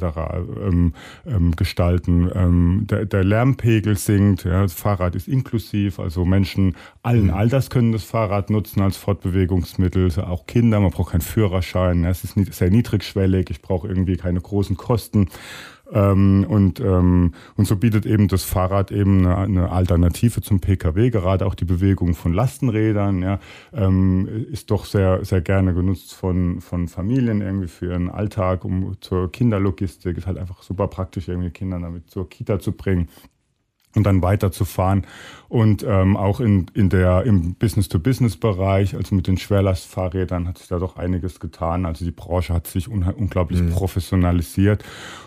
Ähm, 0.62 0.94
ähm, 1.26 1.56
gestalten. 1.56 2.30
Ähm, 2.34 2.86
der, 2.88 3.06
der 3.06 3.24
Lärmpegel 3.24 3.96
sinkt. 3.96 4.44
Ja, 4.44 4.62
das 4.62 4.74
Fahrrad 4.74 5.16
ist 5.16 5.26
inklusiv, 5.26 5.98
also 5.98 6.20
Also 6.20 6.24
Menschen 6.26 6.76
allen 7.02 7.28
mhm. 7.28 7.34
Alters 7.34 7.70
können 7.70 7.92
das 7.92 8.04
Fahrrad 8.04 8.50
nutzen 8.50 8.82
als 8.82 8.98
Fortbewegungsmittel, 8.98 10.10
auch 10.20 10.46
Kinder, 10.46 10.78
man 10.80 10.90
braucht 10.90 11.12
keinen 11.12 11.22
Führerschein, 11.22 12.04
es 12.04 12.24
ist 12.24 12.34
sehr 12.52 12.70
niedrigschwellig, 12.70 13.48
ich 13.48 13.62
brauche 13.62 13.88
irgendwie 13.88 14.16
keine 14.16 14.40
großen 14.40 14.76
Kosten. 14.76 15.28
Ähm, 15.92 16.46
und, 16.48 16.80
ähm, 16.80 17.34
und 17.56 17.64
so 17.66 17.76
bietet 17.76 18.06
eben 18.06 18.28
das 18.28 18.44
Fahrrad 18.44 18.92
eben 18.92 19.26
eine, 19.26 19.38
eine, 19.38 19.72
Alternative 19.72 20.40
zum 20.40 20.60
Pkw. 20.60 21.10
Gerade 21.10 21.46
auch 21.46 21.54
die 21.54 21.64
Bewegung 21.64 22.14
von 22.14 22.32
Lastenrädern 22.32 23.22
ja, 23.22 23.40
ähm, 23.72 24.28
ist 24.50 24.70
doch 24.70 24.84
sehr, 24.84 25.24
sehr 25.24 25.40
gerne 25.40 25.74
genutzt 25.74 26.14
von, 26.14 26.60
von 26.60 26.88
Familien 26.88 27.40
irgendwie 27.40 27.68
für 27.68 27.86
ihren 27.86 28.10
Alltag, 28.10 28.64
um 28.64 28.96
zur 29.00 29.32
Kinderlogistik. 29.32 30.16
Ist 30.16 30.26
halt 30.26 30.38
einfach 30.38 30.62
super 30.62 30.88
praktisch, 30.88 31.28
irgendwie 31.28 31.50
Kinder 31.50 31.80
damit 31.80 32.10
zur 32.10 32.28
Kita 32.28 32.60
zu 32.60 32.72
bringen 32.72 33.08
und 33.94 34.04
dann 34.04 34.22
weiterzufahren. 34.22 35.06
Und 35.48 35.84
ähm, 35.86 36.16
auch 36.16 36.40
in, 36.40 36.66
in 36.74 36.90
der, 36.90 37.24
im 37.24 37.54
Business-to-Business-Bereich, 37.54 38.94
also 38.94 39.14
mit 39.14 39.26
den 39.26 39.36
Schwerlastfahrrädern, 39.36 40.46
hat 40.46 40.58
sich 40.58 40.68
da 40.68 40.78
doch 40.78 40.96
einiges 40.96 41.40
getan. 41.40 41.86
Also 41.86 42.04
die 42.04 42.12
Branche 42.12 42.54
hat 42.54 42.68
sich 42.68 42.88
unglaublich 42.88 43.60
mhm. 43.60 43.70
professionalisiert. 43.70 44.84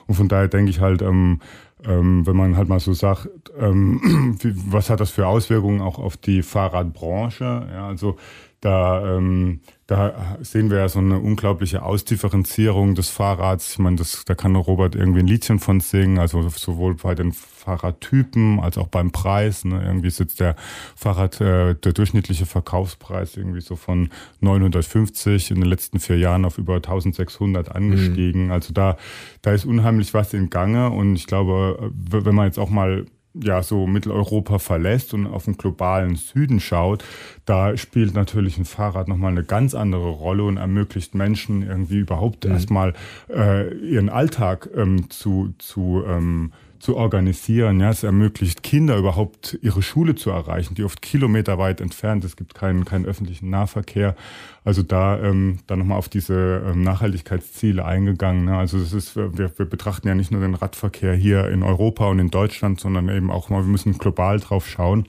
Und 0.08 0.16
von 0.16 0.30
daher 0.30 0.48
denke 0.48 0.70
ich 0.70 0.80
halt, 0.80 1.02
ähm, 1.02 1.42
ähm, 1.86 2.26
wenn 2.26 2.38
man 2.38 2.56
halt 2.56 2.70
mal 2.70 2.80
so 2.80 2.94
sagt, 2.94 3.28
ähm, 3.60 4.38
wie, 4.42 4.54
was 4.72 4.90
hat 4.90 5.02
das 5.02 5.12
für 5.12 5.28
Auswirkungen 5.28 5.82
auch 5.82 6.00
auf 6.00 6.16
die 6.16 6.42
Fahrradbranche? 6.42 7.68
Ja, 7.70 7.88
also 7.88 8.18
da, 8.64 9.18
ähm, 9.18 9.60
da 9.88 10.38
sehen 10.40 10.72
wir 10.72 10.78
ja 10.78 10.88
so 10.88 11.00
eine 11.00 11.20
unglaubliche 11.20 11.84
Ausdifferenzierung 11.84 12.96
des 12.96 13.10
Fahrrads. 13.10 13.74
Ich 13.74 13.80
meine, 13.80 13.98
das, 13.98 14.24
da 14.24 14.36
kann 14.36 14.56
Robert 14.56 14.96
irgendwie 14.96 15.20
ein 15.20 15.28
Liedchen 15.28 15.60
von 15.60 15.82
singen, 15.82 16.18
also 16.18 16.48
sowohl 16.48 16.96
bei 16.96 17.14
den 17.14 17.34
Fahrradtypen 17.34 18.62
als 18.62 18.78
auch 18.78 18.88
beim 18.88 19.12
Preis. 19.12 19.66
Ne? 19.66 19.84
Irgendwie 19.84 20.10
sitzt 20.12 20.40
der 20.40 20.56
Fahrrad, 20.96 21.42
äh, 21.42 21.76
der 21.76 21.92
durchschnittliche 21.92 22.46
Verkaufspreis 22.46 23.36
irgendwie 23.36 23.60
so 23.60 23.76
von 23.76 24.10
950 24.40 25.52
in 25.52 25.60
den 25.60 25.70
letzten 25.70 26.00
vier 26.00 26.18
Jahren 26.18 26.46
auf 26.46 26.58
über 26.58 26.76
1600 26.76 27.70
angestiegen. 27.76 28.46
Mhm. 28.46 28.52
Also 28.52 28.72
da, 28.72 28.96
da 29.42 29.52
ist 29.52 29.66
unheimlich 29.66 30.14
was 30.14 30.34
in 30.34 30.50
Gange 30.50 30.90
und 30.90 31.18
ich 31.18 31.28
glaube, 31.28 31.92
wenn 31.94 32.34
man 32.34 32.46
jetzt 32.46 32.60
auch 32.60 32.70
mal 32.70 33.06
ja 33.34 33.64
so 33.64 33.88
Mitteleuropa 33.88 34.60
verlässt 34.60 35.14
und 35.14 35.28
auf 35.28 35.46
den 35.46 35.58
globalen 35.58 36.16
Süden 36.16 36.60
schaut, 36.60 37.04
da 37.46 37.76
spielt 37.78 38.14
natürlich 38.14 38.58
ein 38.58 38.66
Fahrrad 38.66 39.08
nochmal 39.08 39.32
eine 39.32 39.44
ganz 39.44 39.74
andere 39.74 40.10
Rolle 40.10 40.44
und 40.44 40.58
ermöglicht 40.58 41.16
Menschen 41.16 41.64
irgendwie 41.64 42.00
überhaupt 42.00 42.46
mhm. 42.46 42.52
erstmal 42.52 42.94
äh, 43.30 43.74
ihren 43.76 44.10
Alltag 44.10 44.70
ähm, 44.76 45.10
zu, 45.10 45.54
zu 45.58 46.04
ähm, 46.08 46.52
zu 46.84 46.98
organisieren. 46.98 47.80
Ja, 47.80 47.92
es 47.92 48.04
ermöglicht 48.04 48.62
Kinder 48.62 48.98
überhaupt 48.98 49.58
ihre 49.62 49.82
Schule 49.82 50.16
zu 50.16 50.32
erreichen, 50.32 50.76
die 50.76 50.84
oft 50.84 51.02
kilometerweit 51.02 51.80
entfernt. 51.80 52.26
Es 52.26 52.36
gibt 52.36 52.56
keinen, 52.56 52.84
keinen 52.84 53.06
öffentlichen 53.06 53.50
Nahverkehr. 53.50 54.18
Also 54.66 54.84
da 54.84 55.18
ähm, 55.18 55.60
dann 55.66 55.80
nochmal 55.80 55.98
auf 55.98 56.10
diese 56.10 56.62
ähm, 56.68 56.82
Nachhaltigkeitsziele 56.82 57.86
eingegangen. 57.86 58.44
Ne? 58.44 58.58
Also 58.58 58.78
es 58.80 58.92
ist, 58.92 59.16
wir, 59.16 59.58
wir 59.58 59.66
betrachten 59.66 60.10
ja 60.10 60.14
nicht 60.14 60.32
nur 60.32 60.42
den 60.42 60.56
Radverkehr 60.56 61.14
hier 61.14 61.48
in 61.48 61.64
Europa 61.64 62.08
und 62.08 62.20
in 62.20 62.32
Deutschland, 62.32 62.82
sondern 62.82 63.08
eben 63.08 63.32
auch 63.32 63.48
mal, 63.48 63.64
wir 63.64 63.72
müssen 63.72 63.98
global 63.98 64.42
drauf 64.42 64.68
schauen. 64.68 65.08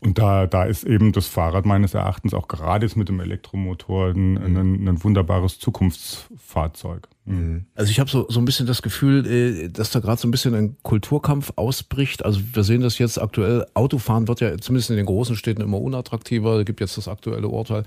Und 0.00 0.16
da, 0.16 0.46
da 0.46 0.64
ist 0.64 0.84
eben 0.84 1.12
das 1.12 1.26
Fahrrad 1.26 1.66
meines 1.66 1.92
Erachtens 1.92 2.32
auch 2.32 2.48
gerade 2.48 2.86
jetzt 2.86 2.96
mit 2.96 3.10
dem 3.10 3.20
Elektromotor 3.20 4.12
ein, 4.12 4.38
ein, 4.38 4.88
ein 4.88 5.04
wunderbares 5.04 5.58
Zukunftsfahrzeug. 5.58 7.06
Mhm. 7.28 7.66
Also 7.74 7.90
ich 7.90 8.00
habe 8.00 8.10
so, 8.10 8.26
so 8.28 8.40
ein 8.40 8.44
bisschen 8.44 8.66
das 8.66 8.82
Gefühl, 8.82 9.26
äh, 9.26 9.68
dass 9.68 9.90
da 9.90 10.00
gerade 10.00 10.20
so 10.20 10.26
ein 10.26 10.30
bisschen 10.30 10.54
ein 10.54 10.76
Kulturkampf 10.82 11.52
ausbricht. 11.56 12.24
Also 12.24 12.40
wir 12.52 12.64
sehen 12.64 12.80
das 12.80 12.98
jetzt 12.98 13.20
aktuell. 13.20 13.66
Autofahren 13.74 14.28
wird 14.28 14.40
ja 14.40 14.56
zumindest 14.58 14.90
in 14.90 14.96
den 14.96 15.06
großen 15.06 15.36
Städten 15.36 15.60
immer 15.60 15.80
unattraktiver. 15.80 16.58
Es 16.58 16.64
gibt 16.64 16.80
jetzt 16.80 16.96
das 16.96 17.08
aktuelle 17.08 17.48
Urteil 17.48 17.84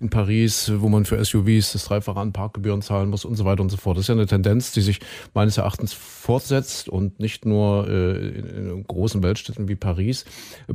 in 0.00 0.10
Paris, 0.10 0.70
wo 0.76 0.88
man 0.88 1.04
für 1.04 1.22
SUVs 1.24 1.72
das 1.72 1.84
Dreifache 1.86 2.20
an 2.20 2.32
Parkgebühren 2.32 2.82
zahlen 2.82 3.08
muss 3.10 3.24
und 3.24 3.36
so 3.36 3.44
weiter 3.44 3.62
und 3.62 3.70
so 3.70 3.76
fort. 3.76 3.96
Das 3.96 4.04
ist 4.04 4.08
ja 4.08 4.14
eine 4.14 4.26
Tendenz, 4.26 4.72
die 4.72 4.82
sich 4.82 5.00
meines 5.34 5.56
Erachtens 5.56 5.92
fortsetzt 5.92 6.88
und 6.88 7.18
nicht 7.18 7.46
nur 7.46 7.88
äh, 7.88 8.28
in, 8.28 8.84
großen 8.86 9.22
Weltstädten 9.22 9.68
wie 9.68 9.74
Paris. 9.74 10.24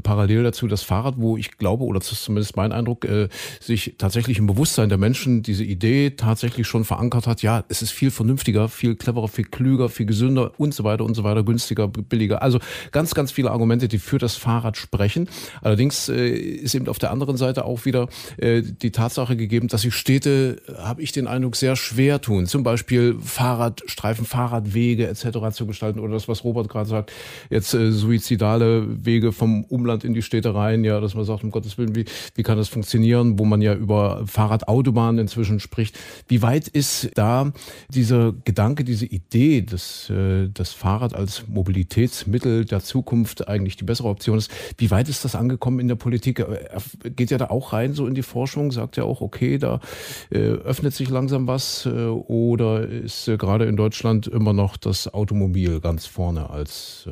Parallel 0.04 0.44
dazu 0.44 0.68
das 0.68 0.84
Fahrrad, 0.84 1.16
wo 1.18 1.38
ich 1.38 1.58
glaube, 1.58 1.84
oder 1.84 2.00
das 2.00 2.12
ist 2.12 2.24
zumindest 2.24 2.56
mein 2.56 2.72
Eindruck, 2.72 3.06
äh, 3.06 3.30
sich 3.60 3.96
tatsächlich 3.98 4.40
im 4.40 4.48
Bewusstsein 4.48 4.90
der 4.90 4.98
Menschen 4.98 5.44
diese 5.44 5.64
Idee 5.64 6.12
tatsächlich 6.12 6.68
schon 6.68 6.84
verankert 6.84 7.28
hat. 7.28 7.42
Ja, 7.42 7.64
es 7.70 7.82
ist 7.82 7.92
viel 7.92 8.07
viel 8.08 8.12
vernünftiger, 8.12 8.70
viel 8.70 8.96
cleverer, 8.96 9.28
viel 9.28 9.46
klüger, 9.46 9.90
viel 9.90 10.06
gesünder 10.06 10.52
und 10.58 10.74
so 10.74 10.84
weiter 10.84 11.04
und 11.04 11.14
so 11.16 11.24
weiter, 11.24 11.44
günstiger, 11.44 11.88
billiger. 11.88 12.42
Also 12.42 12.60
ganz, 12.92 13.14
ganz 13.14 13.32
viele 13.32 13.52
Argumente, 13.52 13.88
die 13.88 14.00
für 14.00 14.18
das 14.18 14.36
Fahrrad 14.36 14.78
sprechen. 14.78 15.28
Allerdings 15.62 16.08
äh, 16.10 16.30
ist 16.30 16.74
eben 16.76 16.88
auf 16.88 17.00
der 17.00 17.12
anderen 17.12 17.38
Seite 17.38 17.66
auch 17.66 17.86
wieder 17.86 18.08
äh, 18.38 18.62
die 18.62 18.92
Tatsache 18.92 19.36
gegeben, 19.36 19.68
dass 19.68 19.82
sich 19.82 19.94
Städte, 19.94 20.62
habe 20.78 21.02
ich 21.02 21.12
den 21.12 21.28
Eindruck, 21.28 21.56
sehr 21.56 21.76
schwer 21.76 22.22
tun. 22.22 22.46
Zum 22.46 22.64
Beispiel 22.64 23.18
Fahrradstreifen, 23.22 24.26
Fahrradwege 24.26 25.08
etc. 25.08 25.52
zu 25.52 25.68
gestalten 25.68 26.00
oder 26.00 26.14
das, 26.14 26.28
was 26.28 26.44
Robert 26.44 26.70
gerade 26.70 26.90
sagt, 26.90 27.12
jetzt 27.50 27.74
äh, 27.74 27.92
suizidale 27.92 29.06
Wege 29.06 29.32
vom 29.32 29.66
Umland 29.66 30.04
in 30.04 30.14
die 30.14 30.22
Städte 30.22 30.56
rein, 30.56 30.84
ja, 30.84 31.02
dass 31.02 31.16
man 31.16 31.26
sagt, 31.26 31.44
um 31.44 31.52
Gottes 31.52 31.78
Willen, 31.78 31.96
wie, 31.96 32.06
wie 32.36 32.44
kann 32.44 32.58
das 32.58 32.70
funktionieren, 32.70 33.38
wo 33.38 33.46
man 33.46 33.62
ja 33.62 33.74
über 33.74 34.24
Fahrradautobahnen 34.26 35.20
inzwischen 35.20 35.60
spricht. 35.60 35.98
Wie 36.28 36.42
weit 36.42 36.68
ist 36.68 37.10
da 37.16 37.52
dieser 37.98 38.34
Gedanke, 38.46 38.84
diese 38.84 39.06
Idee, 39.06 39.64
dass 39.64 40.10
äh, 40.10 40.50
das 40.54 40.72
Fahrrad 40.72 41.16
als 41.16 41.48
Mobilitätsmittel 41.48 42.64
der 42.64 42.82
Zukunft 42.82 43.48
eigentlich 43.48 43.76
die 43.76 43.84
bessere 43.84 44.08
Option 44.08 44.38
ist, 44.38 44.52
wie 44.78 44.92
weit 44.92 45.10
ist 45.10 45.26
das 45.26 45.36
angekommen 45.36 45.80
in 45.80 45.88
der 45.88 45.96
Politik? 45.96 46.40
Er 46.40 46.82
geht 47.10 47.32
ja 47.32 47.40
da 47.40 47.48
auch 47.48 47.74
rein 47.74 47.94
so 47.94 48.06
in 48.08 48.14
die 48.14 48.22
Forschung, 48.22 48.72
sagt 48.72 48.98
ja 48.98 49.04
auch, 49.04 49.22
okay, 49.22 49.58
da 49.58 49.82
äh, 50.30 50.38
öffnet 50.38 50.94
sich 50.94 51.10
langsam 51.10 51.48
was 51.48 51.88
äh, 51.88 51.90
oder 51.90 52.88
ist 52.88 53.28
äh, 53.28 53.38
gerade 53.38 53.66
in 53.66 53.76
Deutschland 53.76 54.28
immer 54.28 54.54
noch 54.54 54.78
das 54.78 55.12
Automobil 55.14 55.80
ganz 55.80 56.06
vorne 56.06 56.50
als 56.52 57.08
äh, 57.08 57.12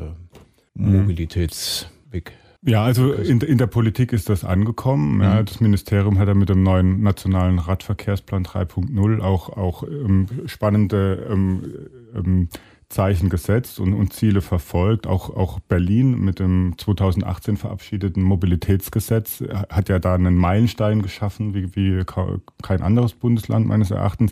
mhm. 0.75 0.99
Mobilitätsweg? 0.99 2.33
Ja, 2.65 2.83
also 2.83 3.13
in, 3.13 3.41
in 3.41 3.59
der 3.59 3.67
Politik 3.67 4.11
ist 4.11 4.27
das 4.27 4.43
angekommen. 4.43 5.21
Ja, 5.21 5.41
mhm. 5.41 5.45
das 5.45 5.59
Ministerium 5.59 6.17
hat 6.17 6.27
ja 6.27 6.33
mit 6.33 6.49
dem 6.49 6.63
neuen 6.63 7.01
nationalen 7.01 7.59
Radverkehrsplan 7.59 8.43
3.0 8.43 9.21
auch, 9.21 9.49
auch 9.49 9.83
ähm, 9.83 10.27
spannende 10.47 11.27
ähm, 11.29 11.63
ähm, 12.15 12.49
Zeichen 12.95 13.27
gesetzt 13.27 13.81
und, 13.81 13.93
und 13.93 14.13
Ziele 14.13 14.39
verfolgt. 14.39 15.05
Auch, 15.05 15.29
auch 15.29 15.59
Berlin 15.59 16.17
mit 16.17 16.39
dem 16.39 16.75
2018 16.77 17.57
verabschiedeten 17.57 18.23
Mobilitätsgesetz 18.23 19.43
hat 19.69 19.89
ja 19.89 19.99
da 19.99 20.15
einen 20.15 20.37
Meilenstein 20.37 21.01
geschaffen, 21.01 21.53
wie, 21.53 21.75
wie 21.75 22.05
kein 22.63 22.81
anderes 22.81 23.11
Bundesland 23.11 23.67
meines 23.67 23.91
Erachtens. 23.91 24.31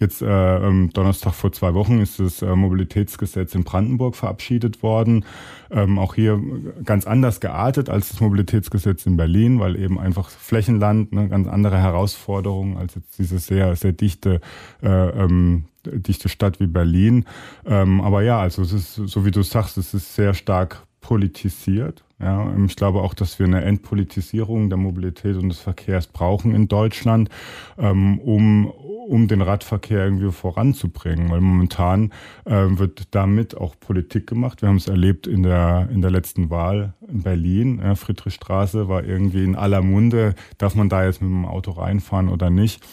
Jetzt 0.00 0.22
äh, 0.22 0.88
Donnerstag 0.92 1.34
vor 1.34 1.52
zwei 1.52 1.72
Wochen 1.74 2.00
ist 2.00 2.18
das 2.18 2.42
äh, 2.42 2.56
Mobilitätsgesetz 2.56 3.54
in 3.54 3.62
Brandenburg 3.62 4.16
verabschiedet 4.16 4.82
worden. 4.82 5.24
Ähm, 5.70 5.96
auch 6.00 6.16
hier 6.16 6.40
ganz 6.84 7.06
anders 7.06 7.38
geartet 7.38 7.88
als 7.88 8.08
das 8.08 8.20
Mobilitätsgesetz 8.20 9.06
in 9.06 9.16
Berlin, 9.16 9.60
weil 9.60 9.76
eben 9.76 10.00
einfach 10.00 10.30
Flächenland 10.30 11.12
eine 11.12 11.28
ganz 11.28 11.46
andere 11.46 11.78
Herausforderung 11.78 12.76
als 12.76 12.96
jetzt 12.96 13.20
diese 13.20 13.38
sehr, 13.38 13.76
sehr 13.76 13.92
dichte 13.92 14.40
äh, 14.82 14.88
ähm, 14.88 15.66
dichte 15.86 16.28
Stadt 16.28 16.60
wie 16.60 16.66
Berlin. 16.66 17.24
Ähm, 17.66 18.00
aber 18.00 18.22
ja, 18.22 18.40
also 18.40 18.62
es 18.62 18.72
ist, 18.72 18.94
so 18.94 19.24
wie 19.24 19.30
du 19.30 19.42
sagst, 19.42 19.78
es 19.78 19.94
ist 19.94 20.14
sehr 20.14 20.34
stark 20.34 20.86
politisiert. 21.00 22.04
Ja, 22.20 22.54
ich 22.66 22.76
glaube 22.76 23.00
auch, 23.00 23.14
dass 23.14 23.38
wir 23.38 23.46
eine 23.46 23.64
Entpolitisierung 23.64 24.68
der 24.68 24.76
Mobilität 24.76 25.36
und 25.36 25.48
des 25.48 25.58
Verkehrs 25.58 26.06
brauchen 26.06 26.54
in 26.54 26.68
Deutschland, 26.68 27.30
ähm, 27.78 28.18
um, 28.18 28.66
um 28.66 29.26
den 29.26 29.40
Radverkehr 29.40 30.04
irgendwie 30.04 30.30
voranzubringen. 30.30 31.30
Weil 31.30 31.40
momentan 31.40 32.12
äh, 32.44 32.66
wird 32.68 33.14
damit 33.14 33.56
auch 33.56 33.74
Politik 33.80 34.26
gemacht. 34.26 34.60
Wir 34.60 34.68
haben 34.68 34.76
es 34.76 34.86
erlebt 34.86 35.26
in 35.26 35.42
der, 35.42 35.88
in 35.90 36.02
der 36.02 36.10
letzten 36.10 36.50
Wahl 36.50 36.92
in 37.08 37.22
Berlin. 37.22 37.80
Ja, 37.82 37.94
Friedrichstraße 37.94 38.86
war 38.86 39.02
irgendwie 39.02 39.42
in 39.42 39.56
aller 39.56 39.80
Munde. 39.80 40.34
Darf 40.58 40.74
man 40.74 40.90
da 40.90 41.06
jetzt 41.06 41.22
mit 41.22 41.30
dem 41.30 41.46
Auto 41.46 41.70
reinfahren 41.70 42.28
oder 42.28 42.50
nicht? 42.50 42.84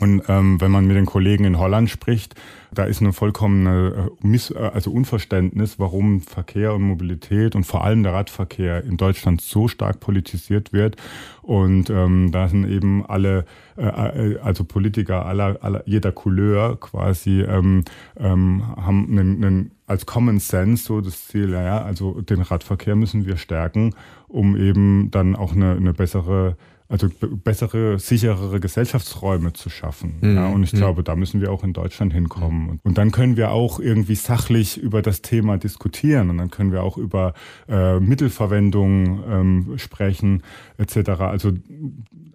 Und 0.00 0.22
ähm, 0.28 0.60
wenn 0.60 0.70
man 0.70 0.86
mit 0.86 0.96
den 0.96 1.04
Kollegen 1.04 1.44
in 1.44 1.58
Holland 1.58 1.90
spricht, 1.90 2.34
da 2.72 2.84
ist 2.84 3.02
eine 3.02 3.12
vollkommene 3.12 4.10
äh, 4.22 4.26
Miss 4.26 4.50
äh, 4.50 4.58
also 4.58 4.90
Unverständnis, 4.90 5.78
warum 5.78 6.22
Verkehr 6.22 6.72
und 6.72 6.82
Mobilität 6.82 7.54
und 7.54 7.64
vor 7.64 7.84
allem 7.84 8.02
der 8.02 8.14
Radverkehr 8.14 8.82
in 8.82 8.96
Deutschland 8.96 9.42
so 9.42 9.68
stark 9.68 10.00
politisiert 10.00 10.72
wird. 10.72 10.96
Und 11.42 11.90
ähm, 11.90 12.32
da 12.32 12.48
sind 12.48 12.66
eben 12.66 13.04
alle, 13.04 13.44
äh, 13.76 13.82
äh 13.82 14.38
also 14.38 14.64
Politiker 14.64 15.26
aller, 15.26 15.58
aller 15.60 15.82
jeder 15.84 16.12
Couleur 16.12 16.80
quasi 16.80 17.42
ähm, 17.42 17.84
ähm, 18.18 18.62
haben 18.76 19.06
einen, 19.10 19.44
einen, 19.44 19.70
als 19.86 20.06
Common 20.06 20.38
Sense 20.38 20.84
so 20.84 21.02
das 21.02 21.26
Ziel, 21.26 21.50
ja, 21.50 21.82
also 21.82 22.22
den 22.22 22.40
Radverkehr 22.40 22.96
müssen 22.96 23.26
wir 23.26 23.36
stärken, 23.36 23.94
um 24.28 24.56
eben 24.56 25.10
dann 25.10 25.36
auch 25.36 25.52
eine, 25.52 25.72
eine 25.72 25.92
bessere 25.92 26.56
also 26.90 27.08
bessere, 27.20 28.00
sicherere 28.00 28.58
Gesellschaftsräume 28.58 29.52
zu 29.52 29.70
schaffen. 29.70 30.16
Mhm. 30.20 30.36
Ja, 30.36 30.48
und 30.48 30.64
ich 30.64 30.72
mhm. 30.72 30.78
glaube, 30.78 31.04
da 31.04 31.14
müssen 31.14 31.40
wir 31.40 31.52
auch 31.52 31.62
in 31.62 31.72
Deutschland 31.72 32.12
hinkommen. 32.12 32.68
Und, 32.68 32.84
und, 32.84 32.98
dann 32.98 33.12
können 33.12 33.36
wir 33.36 33.52
auch 33.52 33.78
irgendwie 33.78 34.16
sachlich 34.16 34.76
über 34.76 35.00
das 35.00 35.22
Thema 35.22 35.56
diskutieren 35.56 36.30
und 36.30 36.38
dann 36.38 36.50
können 36.50 36.72
wir 36.72 36.82
auch 36.82 36.98
über 36.98 37.34
äh, 37.68 38.00
Mittelverwendung 38.00 39.22
ähm, 39.24 39.78
sprechen 39.78 40.42
etc. 40.78 41.10
Also 41.20 41.52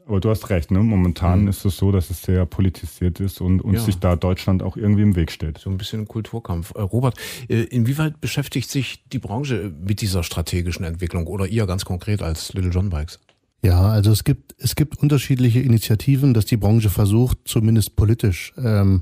aber 0.07 0.19
du 0.19 0.29
hast 0.29 0.49
recht, 0.49 0.71
ne? 0.71 0.79
Momentan 0.79 1.43
mhm. 1.43 1.47
ist 1.47 1.65
es 1.65 1.77
so, 1.77 1.91
dass 1.91 2.09
es 2.09 2.21
sehr 2.21 2.45
politisiert 2.45 3.19
ist 3.19 3.41
und, 3.41 3.61
und 3.61 3.73
ja. 3.73 3.79
sich 3.79 3.97
da 3.97 4.15
Deutschland 4.15 4.61
auch 4.61 4.77
irgendwie 4.77 5.01
im 5.01 5.15
Weg 5.15 5.31
steht. 5.31 5.57
So 5.57 5.69
ein 5.69 5.77
bisschen 5.77 6.07
Kulturkampf. 6.07 6.73
Äh, 6.75 6.81
Robert, 6.81 7.17
äh, 7.49 7.63
inwieweit 7.63 8.21
beschäftigt 8.21 8.69
sich 8.69 9.03
die 9.11 9.19
Branche 9.19 9.73
mit 9.81 10.01
dieser 10.01 10.23
strategischen 10.23 10.85
Entwicklung 10.85 11.25
oder 11.25 11.47
ihr 11.47 11.65
ganz 11.65 11.85
konkret 11.85 12.21
als 12.21 12.53
Little 12.53 12.71
John 12.71 12.89
Bikes? 12.89 13.19
Ja, 13.65 13.81
also 13.89 14.11
es 14.11 14.23
gibt, 14.23 14.53
es 14.59 14.75
gibt 14.75 14.99
unterschiedliche 14.99 15.59
Initiativen, 15.59 16.35
dass 16.35 16.45
die 16.45 16.55
Branche 16.55 16.91
versucht, 16.91 17.39
zumindest 17.45 17.95
politisch 17.95 18.53
ähm, 18.63 19.01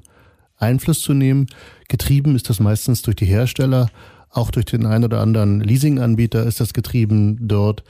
Einfluss 0.56 1.02
zu 1.02 1.14
nehmen. 1.14 1.48
Getrieben 1.90 2.34
ist 2.38 2.50
das 2.50 2.62
meistens 2.62 3.02
durch 3.02 3.18
die 3.18 3.26
Hersteller, 3.26 3.90
auch 4.30 4.52
durch 4.52 4.64
den 4.64 4.86
ein 4.86 5.04
oder 5.04 5.20
anderen 5.20 5.60
Leasinganbieter 5.60 6.46
ist 6.46 6.62
das 6.62 6.74
getrieben, 6.74 7.40
dort, 7.42 7.84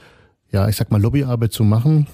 ja, 0.50 0.68
ich 0.68 0.74
sag 0.74 0.90
mal, 0.90 1.00
Lobbyarbeit 1.00 1.52
zu 1.52 1.62
machen. 1.62 2.08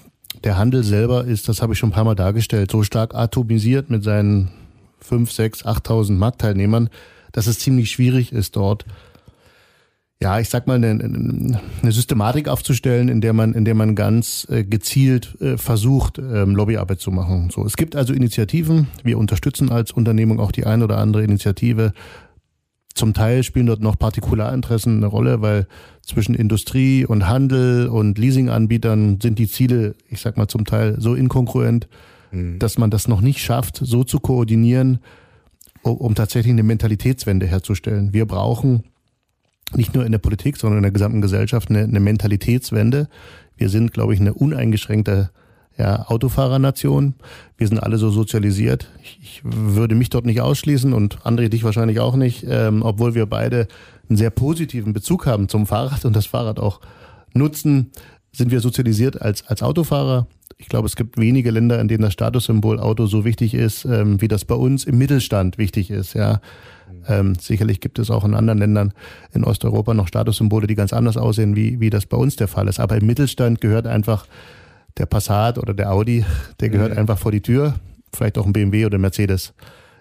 Der 0.44 0.58
Handel 0.58 0.84
selber 0.84 1.24
ist, 1.24 1.48
das 1.48 1.62
habe 1.62 1.72
ich 1.72 1.78
schon 1.78 1.88
ein 1.88 1.94
paar 1.94 2.04
Mal 2.04 2.14
dargestellt, 2.14 2.70
so 2.70 2.82
stark 2.82 3.14
atomisiert 3.14 3.88
mit 3.88 4.04
seinen 4.04 4.50
5, 4.98 5.32
6, 5.32 5.64
8.000 5.64 6.12
Marktteilnehmern, 6.18 6.90
dass 7.32 7.46
es 7.46 7.60
ziemlich 7.60 7.90
schwierig 7.90 8.30
ist, 8.30 8.56
dort 8.56 8.84
ja, 10.22 10.38
ich 10.38 10.50
sag 10.50 10.66
mal, 10.66 10.74
eine, 10.74 10.90
eine 10.90 11.92
Systematik 11.92 12.46
aufzustellen, 12.46 13.08
in 13.08 13.22
der 13.22 13.32
man, 13.32 13.54
in 13.54 13.64
der 13.64 13.74
man 13.74 13.94
ganz 13.94 14.46
äh, 14.50 14.64
gezielt 14.64 15.40
äh, 15.40 15.56
versucht, 15.56 16.18
ähm, 16.18 16.54
Lobbyarbeit 16.54 17.00
zu 17.00 17.10
machen. 17.10 17.48
So, 17.50 17.64
es 17.64 17.76
gibt 17.76 17.96
also 17.96 18.12
Initiativen. 18.12 18.88
Wir 19.02 19.16
unterstützen 19.16 19.70
als 19.70 19.92
Unternehmung 19.92 20.38
auch 20.38 20.52
die 20.52 20.66
ein 20.66 20.82
oder 20.82 20.98
andere 20.98 21.24
Initiative. 21.24 21.94
Zum 22.92 23.14
Teil 23.14 23.44
spielen 23.44 23.64
dort 23.64 23.80
noch 23.80 23.98
Partikularinteressen 23.98 24.98
eine 24.98 25.06
Rolle, 25.06 25.40
weil 25.40 25.66
zwischen 26.02 26.34
Industrie 26.34 27.06
und 27.06 27.26
Handel 27.26 27.88
und 27.88 28.18
Leasinganbietern 28.18 29.20
sind 29.22 29.38
die 29.38 29.48
Ziele, 29.48 29.94
ich 30.08 30.20
sag 30.20 30.36
mal, 30.36 30.48
zum 30.48 30.66
Teil 30.66 30.96
so 31.00 31.14
inkongruent, 31.14 31.88
mhm. 32.30 32.58
dass 32.58 32.76
man 32.76 32.90
das 32.90 33.08
noch 33.08 33.22
nicht 33.22 33.40
schafft, 33.40 33.78
so 33.82 34.04
zu 34.04 34.20
koordinieren, 34.20 34.98
um, 35.82 35.96
um 35.96 36.14
tatsächlich 36.14 36.52
eine 36.52 36.62
Mentalitätswende 36.62 37.46
herzustellen. 37.46 38.12
Wir 38.12 38.26
brauchen 38.26 38.84
nicht 39.76 39.94
nur 39.94 40.04
in 40.04 40.12
der 40.12 40.18
Politik, 40.18 40.56
sondern 40.56 40.78
in 40.78 40.82
der 40.82 40.92
gesamten 40.92 41.20
Gesellschaft 41.20 41.70
eine, 41.70 41.80
eine 41.80 42.00
Mentalitätswende. 42.00 43.08
Wir 43.56 43.68
sind, 43.68 43.92
glaube 43.92 44.14
ich, 44.14 44.20
eine 44.20 44.34
uneingeschränkte 44.34 45.30
ja, 45.76 46.06
Autofahrernation. 46.08 47.14
Wir 47.56 47.68
sind 47.68 47.78
alle 47.78 47.96
so 47.98 48.10
sozialisiert. 48.10 48.90
Ich, 49.02 49.18
ich 49.22 49.40
würde 49.44 49.94
mich 49.94 50.10
dort 50.10 50.26
nicht 50.26 50.40
ausschließen 50.40 50.92
und 50.92 51.18
André 51.20 51.48
dich 51.48 51.64
wahrscheinlich 51.64 52.00
auch 52.00 52.16
nicht, 52.16 52.44
ähm, 52.48 52.82
obwohl 52.82 53.14
wir 53.14 53.26
beide 53.26 53.66
einen 54.08 54.16
sehr 54.16 54.30
positiven 54.30 54.92
Bezug 54.92 55.26
haben 55.26 55.48
zum 55.48 55.66
Fahrrad 55.66 56.04
und 56.04 56.14
das 56.14 56.26
Fahrrad 56.26 56.58
auch 56.58 56.80
nutzen, 57.32 57.92
sind 58.32 58.50
wir 58.50 58.60
sozialisiert 58.60 59.20
als, 59.22 59.46
als 59.46 59.62
Autofahrer. 59.62 60.26
Ich 60.58 60.68
glaube, 60.68 60.86
es 60.86 60.96
gibt 60.96 61.16
wenige 61.16 61.50
Länder, 61.50 61.80
in 61.80 61.88
denen 61.88 62.02
das 62.02 62.12
Statussymbol 62.12 62.78
Auto 62.78 63.06
so 63.06 63.24
wichtig 63.24 63.54
ist, 63.54 63.84
ähm, 63.86 64.20
wie 64.20 64.28
das 64.28 64.44
bei 64.44 64.54
uns 64.54 64.84
im 64.84 64.98
Mittelstand 64.98 65.56
wichtig 65.56 65.90
ist. 65.90 66.14
Ja, 66.14 66.40
ähm, 67.08 67.34
sicherlich 67.36 67.80
gibt 67.80 67.98
es 67.98 68.10
auch 68.10 68.24
in 68.24 68.34
anderen 68.34 68.58
Ländern 68.58 68.92
in 69.32 69.44
Osteuropa 69.44 69.94
noch 69.94 70.08
Statussymbole, 70.08 70.66
die 70.66 70.74
ganz 70.74 70.92
anders 70.92 71.16
aussehen, 71.16 71.56
wie, 71.56 71.80
wie 71.80 71.90
das 71.90 72.06
bei 72.06 72.16
uns 72.16 72.36
der 72.36 72.48
Fall 72.48 72.68
ist. 72.68 72.80
Aber 72.80 72.96
im 72.96 73.06
Mittelstand 73.06 73.60
gehört 73.60 73.86
einfach 73.86 74.26
der 74.98 75.06
Passat 75.06 75.58
oder 75.58 75.74
der 75.74 75.92
Audi, 75.92 76.24
der 76.60 76.68
gehört 76.68 76.92
mhm. 76.92 76.98
einfach 76.98 77.18
vor 77.18 77.32
die 77.32 77.40
Tür. 77.40 77.74
Vielleicht 78.12 78.38
auch 78.38 78.46
ein 78.46 78.52
BMW 78.52 78.86
oder 78.86 78.98
ein 78.98 79.02
Mercedes. 79.02 79.54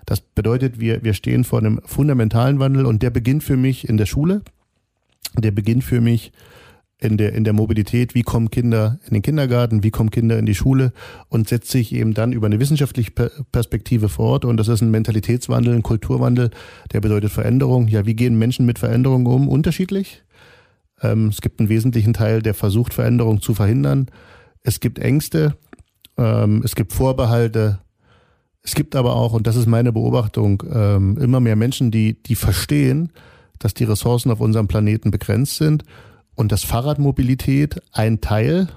Das 0.06 0.22
bedeutet, 0.22 0.80
wir, 0.80 1.04
wir 1.04 1.14
stehen 1.14 1.44
vor 1.44 1.60
einem 1.60 1.82
fundamentalen 1.86 2.60
Wandel 2.60 2.86
und 2.86 3.04
der 3.04 3.12
beginnt 3.12 3.44
für 3.44 3.58
mich 3.58 3.88
in 3.88 3.98
der 3.98 4.08
Schule. 4.08 4.42
Der 5.38 5.52
beginnt 5.52 5.84
für 5.84 6.02
mich 6.02 6.32
in 7.02 7.18
der, 7.18 7.34
in 7.34 7.46
der 7.46 7.54
Mobilität, 7.54 8.14
wie 8.14 8.24
kommen 8.24 8.52
Kinder 8.52 9.00
in 9.08 9.14
den 9.14 9.22
Kindergarten, 9.22 9.84
wie 9.84 9.92
kommen 9.92 10.12
Kinder 10.12 10.38
in 10.38 10.46
die 10.46 10.56
Schule 10.56 10.92
und 11.30 11.48
setzt 11.48 11.72
sich 11.72 11.94
eben 11.94 12.14
dann 12.14 12.34
über 12.34 12.48
eine 12.48 12.60
wissenschaftliche 12.60 13.12
Perspektive 13.12 14.10
fort. 14.10 14.44
Und 14.44 14.58
das 14.58 14.68
ist 14.68 14.82
ein 14.82 14.92
Mentalitätswandel, 14.92 15.76
ein 15.76 15.84
Kulturwandel, 15.84 16.52
der 16.92 17.00
bedeutet 17.00 17.32
Veränderung. 17.32 17.88
Ja, 17.88 18.06
wie 18.06 18.16
gehen 18.16 18.38
Menschen 18.38 18.66
mit 18.66 18.80
Veränderungen 18.80 19.28
um? 19.28 19.48
Unterschiedlich. 19.48 20.24
Ähm, 21.02 21.28
es 21.28 21.40
gibt 21.40 21.62
einen 21.62 21.70
wesentlichen 21.70 22.14
Teil, 22.14 22.42
der 22.42 22.54
versucht, 22.54 22.94
Veränderung 22.94 23.42
zu 23.42 23.54
verhindern. 23.54 24.08
Es 24.62 24.82
gibt 24.82 25.00
Ängste, 25.00 25.56
ähm, 26.18 26.62
es 26.66 26.76
gibt 26.76 26.92
Vorbehalte. 26.92 27.80
Es 28.62 28.76
gibt 28.76 28.98
aber 28.98 29.16
auch, 29.16 29.32
und 29.32 29.48
das 29.48 29.56
ist 29.56 29.68
meine 29.68 29.94
Beobachtung, 29.94 30.64
ähm, 30.70 31.18
immer 31.18 31.40
mehr 31.40 31.56
Menschen, 31.56 31.92
die, 31.92 32.22
die 32.22 32.36
verstehen, 32.36 33.14
dass 33.58 33.74
die 33.74 33.86
Ressourcen 33.86 34.32
auf 34.32 34.42
unserem 34.42 34.68
Planeten 34.68 35.12
begrenzt 35.12 35.56
sind 35.56 35.86
und 36.40 36.54
dass 36.54 36.64
Fahrradmobilität 36.64 37.82
ein 37.92 38.22
Teil, 38.22 38.70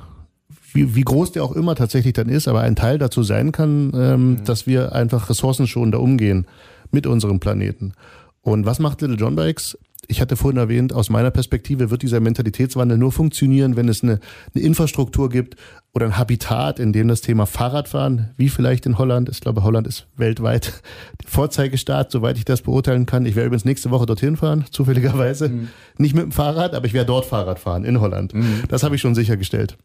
wie, 0.73 0.97
wie 0.97 1.03
groß 1.03 1.31
der 1.31 1.45
auch 1.45 1.53
immer 1.53 1.77
tatsächlich 1.77 2.13
dann 2.13 2.29
ist, 2.29 2.49
aber 2.49 2.63
ein 2.63 2.75
Teil 2.75 2.99
dazu 2.99 3.23
sein 3.23 3.53
kann, 3.53 3.93
ähm, 3.95 4.31
mhm. 4.31 4.45
dass 4.45 4.67
wir 4.67 4.93
einfach 4.97 5.31
ressourcenschonender 5.31 6.01
umgehen 6.01 6.49
mit 6.91 7.07
unserem 7.07 7.39
Planeten. 7.39 7.93
Und 8.41 8.67
was 8.67 8.81
macht 8.81 9.01
Little 9.01 9.17
John 9.17 9.37
Bikes? 9.37 9.79
Ich 10.09 10.21
hatte 10.21 10.37
vorhin 10.37 10.59
erwähnt, 10.59 10.93
aus 10.93 11.11
meiner 11.11 11.31
Perspektive 11.31 11.91
wird 11.91 12.03
dieser 12.03 12.19
Mentalitätswandel 12.19 12.99
nur 12.99 13.13
funktionieren, 13.13 13.77
wenn 13.77 13.89
es 13.89 14.03
eine, 14.03 14.19
eine 14.53 14.65
Infrastruktur 14.65 15.31
gibt 15.31 15.57
oder 15.95 16.07
ein 16.07 16.19
Habitat, 16.19 16.81
in 16.81 16.93
dem 16.93 17.07
das 17.07 17.21
Thema 17.21 17.47
Fahrradfahren, 17.47 18.31
wie 18.37 18.49
vielleicht 18.49 18.85
in 18.85 18.99
Holland, 18.99 19.29
ich 19.29 19.41
glaube, 19.41 19.63
Holland 19.63 19.87
ist 19.87 20.07
weltweit 20.17 20.83
der 21.23 21.31
Vorzeigestaat, 21.31 22.11
soweit 22.11 22.37
ich 22.37 22.45
das 22.45 22.63
beurteilen 22.63 23.07
kann. 23.07 23.27
Ich 23.27 23.37
werde 23.37 23.47
übrigens 23.47 23.65
nächste 23.65 23.91
Woche 23.91 24.07
dorthin 24.07 24.37
fahren, 24.37 24.65
zufälligerweise. 24.71 25.49
Mhm. 25.49 25.69
Nicht 25.99 26.15
mit 26.15 26.25
dem 26.25 26.33
Fahrrad, 26.33 26.75
aber 26.75 26.87
ich 26.87 26.95
werde 26.95 27.07
dort 27.07 27.25
Fahrrad 27.25 27.61
fahren, 27.61 27.85
in 27.85 28.01
Holland. 28.01 28.35
Mhm. 28.35 28.65
Das 28.69 28.83
habe 28.83 28.97
ich 28.97 29.01
schon 29.01 29.15
sichergestellt. 29.15 29.79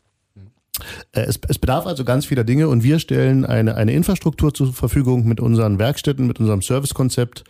Äh, 1.12 1.21
es, 1.21 1.39
es, 1.47 1.60
bedarf 1.60 1.86
also 1.86 2.03
ganz 2.03 2.25
vieler 2.25 2.43
Dinge 2.43 2.69
und 2.69 2.84
wir 2.84 2.99
stellen 2.99 3.45
eine, 3.45 3.75
eine 3.75 3.93
Infrastruktur 3.93 4.53
zur 4.53 4.73
Verfügung 4.73 5.27
mit 5.27 5.39
unseren 5.39 5.80
Werkstätten, 5.80 6.25
mit 6.25 6.39
unserem 6.39 6.62
Servicekonzept, 6.62 7.43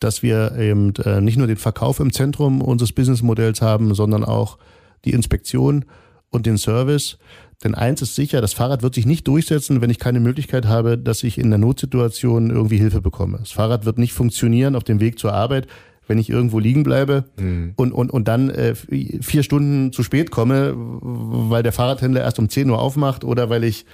dass 0.00 0.22
wir 0.22 0.56
eben 0.58 0.94
äh, 0.96 1.20
nicht 1.20 1.38
nur 1.38 1.46
den 1.46 1.56
Verkauf 1.56 2.00
im 2.00 2.12
Zentrum 2.12 2.60
unseres 2.60 2.92
Businessmodells 2.92 3.62
haben, 3.62 3.94
sondern 3.94 4.24
auch 4.24 4.58
die 5.04 5.12
Inspektion 5.12 5.84
und 6.30 6.46
den 6.46 6.58
Service. 6.58 7.18
Denn 7.64 7.74
eins 7.74 8.02
ist 8.02 8.14
sicher, 8.14 8.40
das 8.40 8.52
Fahrrad 8.52 8.82
wird 8.82 8.94
sich 8.94 9.06
nicht 9.06 9.26
durchsetzen, 9.26 9.80
wenn 9.80 9.88
ich 9.88 9.98
keine 9.98 10.20
Möglichkeit 10.20 10.66
habe, 10.66 10.98
dass 10.98 11.22
ich 11.22 11.38
in 11.38 11.48
der 11.48 11.58
Notsituation 11.58 12.50
irgendwie 12.50 12.76
Hilfe 12.76 13.00
bekomme. 13.00 13.38
Das 13.38 13.52
Fahrrad 13.52 13.86
wird 13.86 13.98
nicht 13.98 14.12
funktionieren 14.12 14.76
auf 14.76 14.84
dem 14.84 15.00
Weg 15.00 15.18
zur 15.18 15.32
Arbeit, 15.32 15.66
wenn 16.06 16.18
ich 16.18 16.28
irgendwo 16.28 16.58
liegen 16.58 16.82
bleibe 16.82 17.24
mhm. 17.38 17.72
und, 17.76 17.92
und, 17.92 18.10
und 18.10 18.28
dann 18.28 18.50
äh, 18.50 18.74
vier 18.74 19.42
Stunden 19.42 19.92
zu 19.92 20.02
spät 20.02 20.30
komme, 20.30 20.74
weil 20.76 21.62
der 21.62 21.72
Fahrradhändler 21.72 22.20
erst 22.20 22.38
um 22.38 22.48
10 22.48 22.68
Uhr 22.68 22.78
aufmacht 22.78 23.24
oder 23.24 23.48
weil 23.48 23.64
ich 23.64 23.86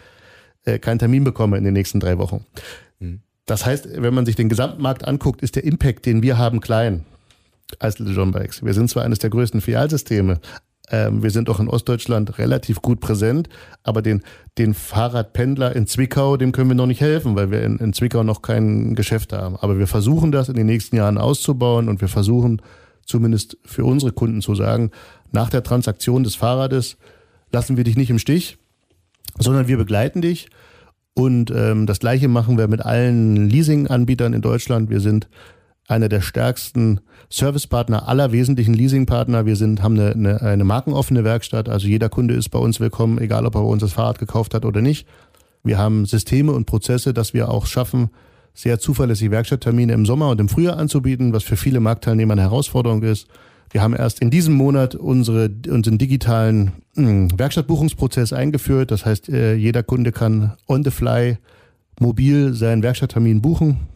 äh, 0.64 0.78
keinen 0.78 0.98
Termin 0.98 1.24
bekomme 1.24 1.56
in 1.56 1.64
den 1.64 1.72
nächsten 1.72 2.00
drei 2.00 2.18
Wochen. 2.18 2.44
Mhm. 2.98 3.20
Das 3.46 3.66
heißt, 3.66 3.88
wenn 4.02 4.14
man 4.14 4.26
sich 4.26 4.36
den 4.36 4.48
Gesamtmarkt 4.48 5.06
anguckt, 5.06 5.42
ist 5.42 5.56
der 5.56 5.64
Impact, 5.64 6.06
den 6.06 6.22
wir 6.22 6.38
haben, 6.38 6.60
klein 6.60 7.04
als 7.78 7.98
Little 7.98 8.14
John 8.14 8.32
Bikes. 8.32 8.62
Wir 8.64 8.74
sind 8.74 8.90
zwar 8.90 9.04
eines 9.04 9.18
der 9.18 9.30
größten 9.30 9.62
Filialsysteme, 9.62 10.40
ähm, 10.90 11.22
wir 11.22 11.30
sind 11.30 11.48
auch 11.48 11.58
in 11.58 11.68
Ostdeutschland 11.68 12.38
relativ 12.38 12.82
gut 12.82 13.00
präsent, 13.00 13.48
aber 13.82 14.02
den, 14.02 14.22
den 14.58 14.74
Fahrradpendler 14.74 15.74
in 15.74 15.86
Zwickau, 15.86 16.36
dem 16.36 16.52
können 16.52 16.70
wir 16.70 16.74
noch 16.74 16.86
nicht 16.86 17.00
helfen, 17.00 17.34
weil 17.34 17.50
wir 17.50 17.62
in, 17.62 17.78
in 17.78 17.92
Zwickau 17.92 18.22
noch 18.22 18.42
kein 18.42 18.94
Geschäft 18.94 19.32
haben. 19.32 19.56
Aber 19.56 19.78
wir 19.78 19.86
versuchen 19.86 20.32
das 20.32 20.48
in 20.48 20.54
den 20.54 20.66
nächsten 20.66 20.96
Jahren 20.96 21.18
auszubauen 21.18 21.88
und 21.88 22.00
wir 22.00 22.08
versuchen 22.08 22.60
zumindest 23.06 23.56
für 23.64 23.84
unsere 23.84 24.12
Kunden 24.12 24.42
zu 24.42 24.54
sagen, 24.54 24.90
nach 25.30 25.50
der 25.50 25.62
Transaktion 25.62 26.24
des 26.24 26.34
Fahrrades 26.34 26.98
lassen 27.50 27.76
wir 27.76 27.84
dich 27.84 27.96
nicht 27.96 28.10
im 28.10 28.18
Stich, 28.18 28.58
sondern 29.38 29.68
wir 29.68 29.78
begleiten 29.78 30.20
dich. 30.20 30.48
Und 31.14 31.50
ähm, 31.54 31.86
das 31.86 31.98
gleiche 31.98 32.28
machen 32.28 32.56
wir 32.56 32.68
mit 32.68 32.84
allen 32.84 33.48
Leasing-Anbietern 33.48 34.32
in 34.32 34.40
Deutschland. 34.40 34.88
Wir 34.90 35.00
sind 35.00 35.28
einer 35.88 36.08
der 36.08 36.20
stärksten 36.20 37.00
Servicepartner 37.28 38.08
aller 38.08 38.32
wesentlichen 38.32 38.74
Leasingpartner. 38.74 39.44
Wir 39.46 39.56
sind, 39.56 39.82
haben 39.82 39.98
eine, 39.98 40.12
eine, 40.12 40.42
eine 40.42 40.64
markenoffene 40.64 41.24
Werkstatt, 41.24 41.68
also 41.68 41.86
jeder 41.86 42.08
Kunde 42.08 42.34
ist 42.34 42.48
bei 42.48 42.58
uns 42.58 42.80
willkommen, 42.80 43.18
egal 43.18 43.46
ob 43.46 43.54
er 43.54 43.62
bei 43.62 43.66
uns 43.66 43.82
das 43.82 43.92
Fahrrad 43.92 44.18
gekauft 44.18 44.54
hat 44.54 44.64
oder 44.64 44.80
nicht. 44.80 45.06
Wir 45.64 45.78
haben 45.78 46.06
Systeme 46.06 46.52
und 46.52 46.66
Prozesse, 46.66 47.12
dass 47.12 47.34
wir 47.34 47.48
auch 47.48 47.66
schaffen, 47.66 48.10
sehr 48.54 48.78
zuverlässig 48.78 49.30
Werkstatttermine 49.30 49.92
im 49.92 50.06
Sommer 50.06 50.30
und 50.30 50.40
im 50.40 50.48
Frühjahr 50.48 50.76
anzubieten, 50.76 51.32
was 51.32 51.42
für 51.42 51.56
viele 51.56 51.80
Marktteilnehmer 51.80 52.32
eine 52.32 52.42
Herausforderung 52.42 53.02
ist. 53.02 53.28
Wir 53.72 53.82
haben 53.82 53.96
erst 53.96 54.20
in 54.20 54.30
diesem 54.30 54.54
Monat 54.54 54.94
unsere, 54.94 55.50
unseren 55.68 55.96
digitalen 55.96 56.72
mh, 56.94 57.08
hm, 57.08 57.38
Werkstattbuchungsprozess 57.38 58.34
eingeführt. 58.34 58.90
Das 58.90 59.06
heißt, 59.06 59.30
äh, 59.30 59.54
jeder 59.54 59.82
Kunde 59.82 60.12
kann 60.12 60.52
on 60.68 60.84
the 60.84 60.90
fly 60.90 61.38
mobil 61.98 62.52
seinen 62.52 62.82
Werkstatttermin 62.82 63.40
buchen. 63.40 63.88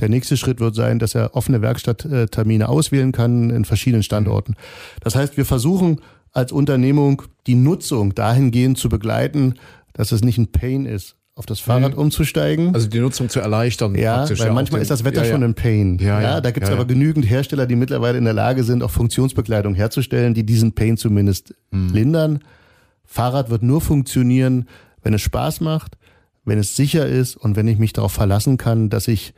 Der 0.00 0.08
nächste 0.08 0.36
Schritt 0.36 0.60
wird 0.60 0.74
sein, 0.74 0.98
dass 0.98 1.14
er 1.14 1.34
offene 1.36 1.62
Werkstatttermine 1.62 2.68
auswählen 2.68 3.12
kann 3.12 3.50
in 3.50 3.64
verschiedenen 3.64 4.02
Standorten. 4.02 4.56
Das 5.00 5.14
heißt, 5.14 5.36
wir 5.36 5.44
versuchen 5.44 6.00
als 6.32 6.52
Unternehmung 6.52 7.22
die 7.46 7.54
Nutzung 7.54 8.14
dahingehend 8.14 8.78
zu 8.78 8.88
begleiten, 8.88 9.54
dass 9.92 10.12
es 10.12 10.22
nicht 10.22 10.38
ein 10.38 10.52
Pain 10.52 10.86
ist, 10.86 11.16
auf 11.40 11.46
das 11.46 11.58
Fahrrad 11.58 11.92
mhm. 11.92 12.00
umzusteigen. 12.00 12.74
Also 12.74 12.86
die 12.86 13.00
Nutzung 13.00 13.30
zu 13.30 13.40
erleichtern. 13.40 13.94
Ja, 13.94 14.28
weil 14.28 14.36
ja, 14.36 14.52
manchmal 14.52 14.82
ist 14.82 14.90
das 14.90 15.04
Wetter 15.04 15.24
ja, 15.24 15.32
schon 15.32 15.42
ein 15.42 15.54
Pain. 15.54 15.96
Ja, 15.98 16.20
ja, 16.20 16.40
da 16.42 16.50
gibt 16.50 16.66
es 16.66 16.72
aber 16.72 16.84
genügend 16.84 17.28
Hersteller, 17.28 17.66
die 17.66 17.76
mittlerweile 17.76 18.18
in 18.18 18.24
der 18.24 18.34
Lage 18.34 18.62
sind, 18.62 18.82
auch 18.82 18.90
Funktionsbekleidung 18.90 19.74
herzustellen, 19.74 20.34
die 20.34 20.44
diesen 20.44 20.74
Pain 20.74 20.98
zumindest 20.98 21.54
mhm. 21.70 21.94
lindern. 21.94 22.38
Fahrrad 23.06 23.48
wird 23.48 23.62
nur 23.62 23.80
funktionieren, 23.80 24.68
wenn 25.02 25.14
es 25.14 25.22
Spaß 25.22 25.62
macht, 25.62 25.96
wenn 26.44 26.58
es 26.58 26.76
sicher 26.76 27.06
ist 27.06 27.36
und 27.36 27.56
wenn 27.56 27.68
ich 27.68 27.78
mich 27.78 27.94
darauf 27.94 28.12
verlassen 28.12 28.58
kann, 28.58 28.90
dass 28.90 29.08
ich 29.08 29.32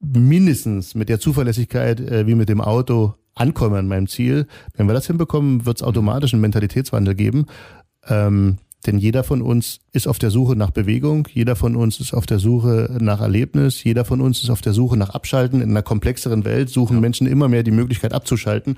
mindestens 0.00 0.94
mit 0.94 1.10
der 1.10 1.20
Zuverlässigkeit 1.20 2.00
äh, 2.00 2.26
wie 2.26 2.34
mit 2.34 2.48
dem 2.48 2.62
Auto 2.62 3.12
ankomme 3.34 3.76
an 3.76 3.88
meinem 3.88 4.06
Ziel. 4.06 4.46
Wenn 4.74 4.86
wir 4.86 4.94
das 4.94 5.06
hinbekommen, 5.06 5.66
wird 5.66 5.76
es 5.76 5.82
automatisch 5.82 6.32
einen 6.32 6.40
Mentalitätswandel 6.40 7.14
geben. 7.14 7.44
Ähm, 8.08 8.56
denn 8.86 8.98
jeder 8.98 9.22
von 9.22 9.42
uns 9.42 9.78
ist 9.92 10.08
auf 10.08 10.18
der 10.18 10.30
Suche 10.30 10.56
nach 10.56 10.70
Bewegung, 10.70 11.28
jeder 11.32 11.54
von 11.54 11.76
uns 11.76 12.00
ist 12.00 12.12
auf 12.14 12.26
der 12.26 12.40
Suche 12.40 12.96
nach 13.00 13.20
Erlebnis, 13.20 13.84
jeder 13.84 14.04
von 14.04 14.20
uns 14.20 14.42
ist 14.42 14.50
auf 14.50 14.60
der 14.60 14.72
Suche 14.72 14.96
nach 14.96 15.10
Abschalten. 15.10 15.60
In 15.60 15.70
einer 15.70 15.82
komplexeren 15.82 16.44
Welt 16.44 16.68
suchen 16.68 16.96
ja. 16.96 17.00
Menschen 17.00 17.26
immer 17.26 17.48
mehr 17.48 17.62
die 17.62 17.70
Möglichkeit 17.70 18.12
abzuschalten. 18.12 18.76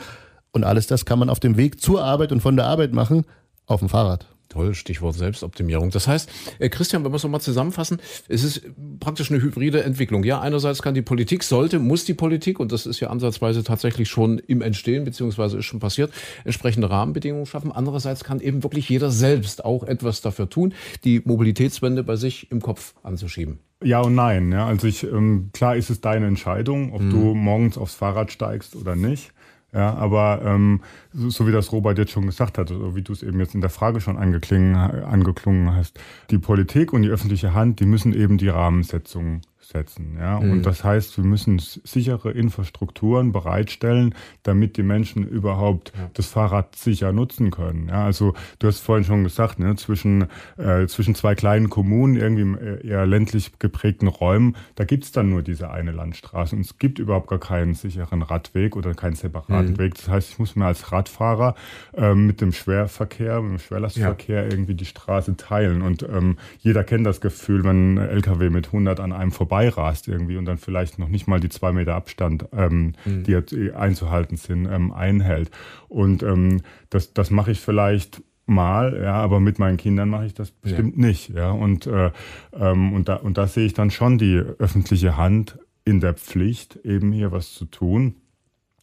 Und 0.52 0.64
alles 0.64 0.86
das 0.86 1.04
kann 1.06 1.18
man 1.18 1.30
auf 1.30 1.40
dem 1.40 1.56
Weg 1.56 1.80
zur 1.80 2.04
Arbeit 2.04 2.32
und 2.32 2.40
von 2.40 2.56
der 2.56 2.66
Arbeit 2.66 2.92
machen, 2.92 3.24
auf 3.66 3.80
dem 3.80 3.88
Fahrrad. 3.88 4.26
Toll, 4.54 4.74
Stichwort 4.74 5.16
Selbstoptimierung. 5.16 5.90
Das 5.90 6.06
heißt, 6.06 6.30
äh, 6.60 6.68
Christian, 6.68 7.04
wenn 7.04 7.10
wir 7.10 7.16
es 7.16 7.24
nochmal 7.24 7.40
zusammenfassen, 7.40 7.98
es 8.28 8.44
ist 8.44 8.62
praktisch 9.00 9.32
eine 9.32 9.42
hybride 9.42 9.82
Entwicklung. 9.82 10.22
Ja, 10.22 10.40
einerseits 10.40 10.80
kann 10.80 10.94
die 10.94 11.02
Politik, 11.02 11.42
sollte, 11.42 11.80
muss 11.80 12.04
die 12.04 12.14
Politik, 12.14 12.60
und 12.60 12.70
das 12.70 12.86
ist 12.86 13.00
ja 13.00 13.10
ansatzweise 13.10 13.64
tatsächlich 13.64 14.08
schon 14.08 14.38
im 14.38 14.62
Entstehen, 14.62 15.04
beziehungsweise 15.04 15.58
ist 15.58 15.64
schon 15.64 15.80
passiert, 15.80 16.12
entsprechende 16.44 16.88
Rahmenbedingungen 16.88 17.46
schaffen. 17.46 17.72
Andererseits 17.72 18.22
kann 18.22 18.38
eben 18.38 18.62
wirklich 18.62 18.88
jeder 18.88 19.10
selbst 19.10 19.64
auch 19.64 19.82
etwas 19.82 20.20
dafür 20.20 20.48
tun, 20.48 20.72
die 21.02 21.20
Mobilitätswende 21.24 22.04
bei 22.04 22.14
sich 22.14 22.52
im 22.52 22.62
Kopf 22.62 22.94
anzuschieben. 23.02 23.58
Ja 23.82 24.02
und 24.02 24.14
nein. 24.14 24.52
Ja. 24.52 24.66
Also 24.66 24.86
ich, 24.86 25.02
ähm, 25.02 25.50
klar 25.52 25.74
ist 25.74 25.90
es 25.90 26.00
deine 26.00 26.26
Entscheidung, 26.26 26.92
ob 26.92 27.02
mhm. 27.02 27.10
du 27.10 27.34
morgens 27.34 27.76
aufs 27.76 27.94
Fahrrad 27.94 28.30
steigst 28.30 28.76
oder 28.76 28.94
nicht. 28.94 29.32
Ja, 29.74 29.92
aber 29.94 30.40
ähm, 30.44 30.80
so, 31.12 31.30
so 31.30 31.46
wie 31.48 31.52
das 31.52 31.72
Robert 31.72 31.98
jetzt 31.98 32.12
schon 32.12 32.26
gesagt 32.26 32.58
hat, 32.58 32.68
so 32.68 32.94
wie 32.94 33.02
du 33.02 33.12
es 33.12 33.24
eben 33.24 33.40
jetzt 33.40 33.56
in 33.56 33.60
der 33.60 33.70
Frage 33.70 34.00
schon 34.00 34.16
angeklungen, 34.16 34.76
angeklungen 34.76 35.74
hast, 35.74 35.98
die 36.30 36.38
Politik 36.38 36.92
und 36.92 37.02
die 37.02 37.08
öffentliche 37.08 37.54
Hand, 37.54 37.80
die 37.80 37.86
müssen 37.86 38.14
eben 38.14 38.38
die 38.38 38.48
Rahmensetzung 38.48 39.40
setzen. 39.68 40.16
Ja? 40.18 40.40
Mhm. 40.40 40.52
Und 40.52 40.66
das 40.66 40.84
heißt, 40.84 41.16
wir 41.16 41.24
müssen 41.24 41.58
sichere 41.58 42.30
Infrastrukturen 42.30 43.32
bereitstellen, 43.32 44.14
damit 44.42 44.76
die 44.76 44.82
Menschen 44.82 45.26
überhaupt 45.26 45.92
ja. 45.96 46.10
das 46.14 46.26
Fahrrad 46.26 46.76
sicher 46.76 47.12
nutzen 47.12 47.50
können. 47.50 47.88
Ja? 47.88 48.04
Also 48.04 48.34
du 48.58 48.66
hast 48.66 48.80
vorhin 48.80 49.04
schon 49.04 49.24
gesagt, 49.24 49.58
ne, 49.58 49.76
zwischen, 49.76 50.26
äh, 50.56 50.86
zwischen 50.86 51.14
zwei 51.14 51.34
kleinen 51.34 51.70
Kommunen, 51.70 52.16
irgendwie 52.16 52.86
eher 52.86 53.06
ländlich 53.06 53.58
geprägten 53.58 54.08
Räumen, 54.08 54.56
da 54.74 54.84
gibt's 54.84 55.12
dann 55.12 55.30
nur 55.30 55.42
diese 55.42 55.70
eine 55.70 55.92
Landstraße. 55.92 56.56
Und 56.56 56.62
es 56.62 56.78
gibt 56.78 56.98
überhaupt 56.98 57.28
gar 57.28 57.38
keinen 57.38 57.74
sicheren 57.74 58.22
Radweg 58.22 58.76
oder 58.76 58.94
keinen 58.94 59.14
separaten 59.14 59.72
mhm. 59.72 59.78
Weg. 59.78 59.94
Das 59.94 60.08
heißt, 60.08 60.30
ich 60.30 60.38
muss 60.38 60.56
mir 60.56 60.66
als 60.66 60.92
Radfahrer 60.92 61.54
äh, 61.94 62.14
mit 62.14 62.40
dem 62.40 62.52
Schwerverkehr, 62.52 63.40
mit 63.40 63.52
dem 63.52 63.58
Schwerlastverkehr 63.58 64.44
ja. 64.44 64.50
irgendwie 64.50 64.74
die 64.74 64.84
Straße 64.84 65.36
teilen. 65.36 65.82
Und 65.82 66.02
ähm, 66.02 66.36
jeder 66.60 66.84
kennt 66.84 67.06
das 67.06 67.20
Gefühl, 67.20 67.64
wenn 67.64 67.94
ein 67.94 67.98
LKW 67.98 68.50
mit 68.50 68.66
100 68.66 69.00
an 69.00 69.12
einem 69.12 69.32
vorbei 69.32 69.53
vorbeirast 69.54 70.08
irgendwie 70.08 70.36
und 70.36 70.44
dann 70.44 70.58
vielleicht 70.58 70.98
noch 70.98 71.08
nicht 71.08 71.26
mal 71.26 71.40
die 71.40 71.48
zwei 71.48 71.72
Meter 71.72 71.94
Abstand, 71.94 72.46
ähm, 72.52 72.94
mhm. 73.04 73.22
die 73.24 73.32
jetzt 73.32 73.54
einzuhalten 73.74 74.36
sind, 74.36 74.66
ähm, 74.66 74.92
einhält. 74.92 75.50
Und 75.88 76.22
ähm, 76.22 76.62
das, 76.90 77.14
das 77.14 77.30
mache 77.30 77.52
ich 77.52 77.60
vielleicht 77.60 78.22
mal, 78.46 79.00
ja, 79.02 79.14
aber 79.14 79.40
mit 79.40 79.58
meinen 79.58 79.76
Kindern 79.76 80.08
mache 80.08 80.26
ich 80.26 80.34
das 80.34 80.50
bestimmt 80.50 80.96
ja. 80.96 81.06
nicht, 81.06 81.30
ja. 81.30 81.50
Und, 81.50 81.86
äh, 81.86 82.10
ähm, 82.52 82.92
und, 82.92 83.08
da, 83.08 83.16
und 83.16 83.38
da 83.38 83.46
sehe 83.46 83.66
ich 83.66 83.74
dann 83.74 83.90
schon 83.90 84.18
die 84.18 84.36
öffentliche 84.36 85.16
Hand 85.16 85.58
in 85.84 86.00
der 86.00 86.14
Pflicht, 86.14 86.76
eben 86.84 87.12
hier 87.12 87.32
was 87.32 87.54
zu 87.54 87.64
tun. 87.64 88.16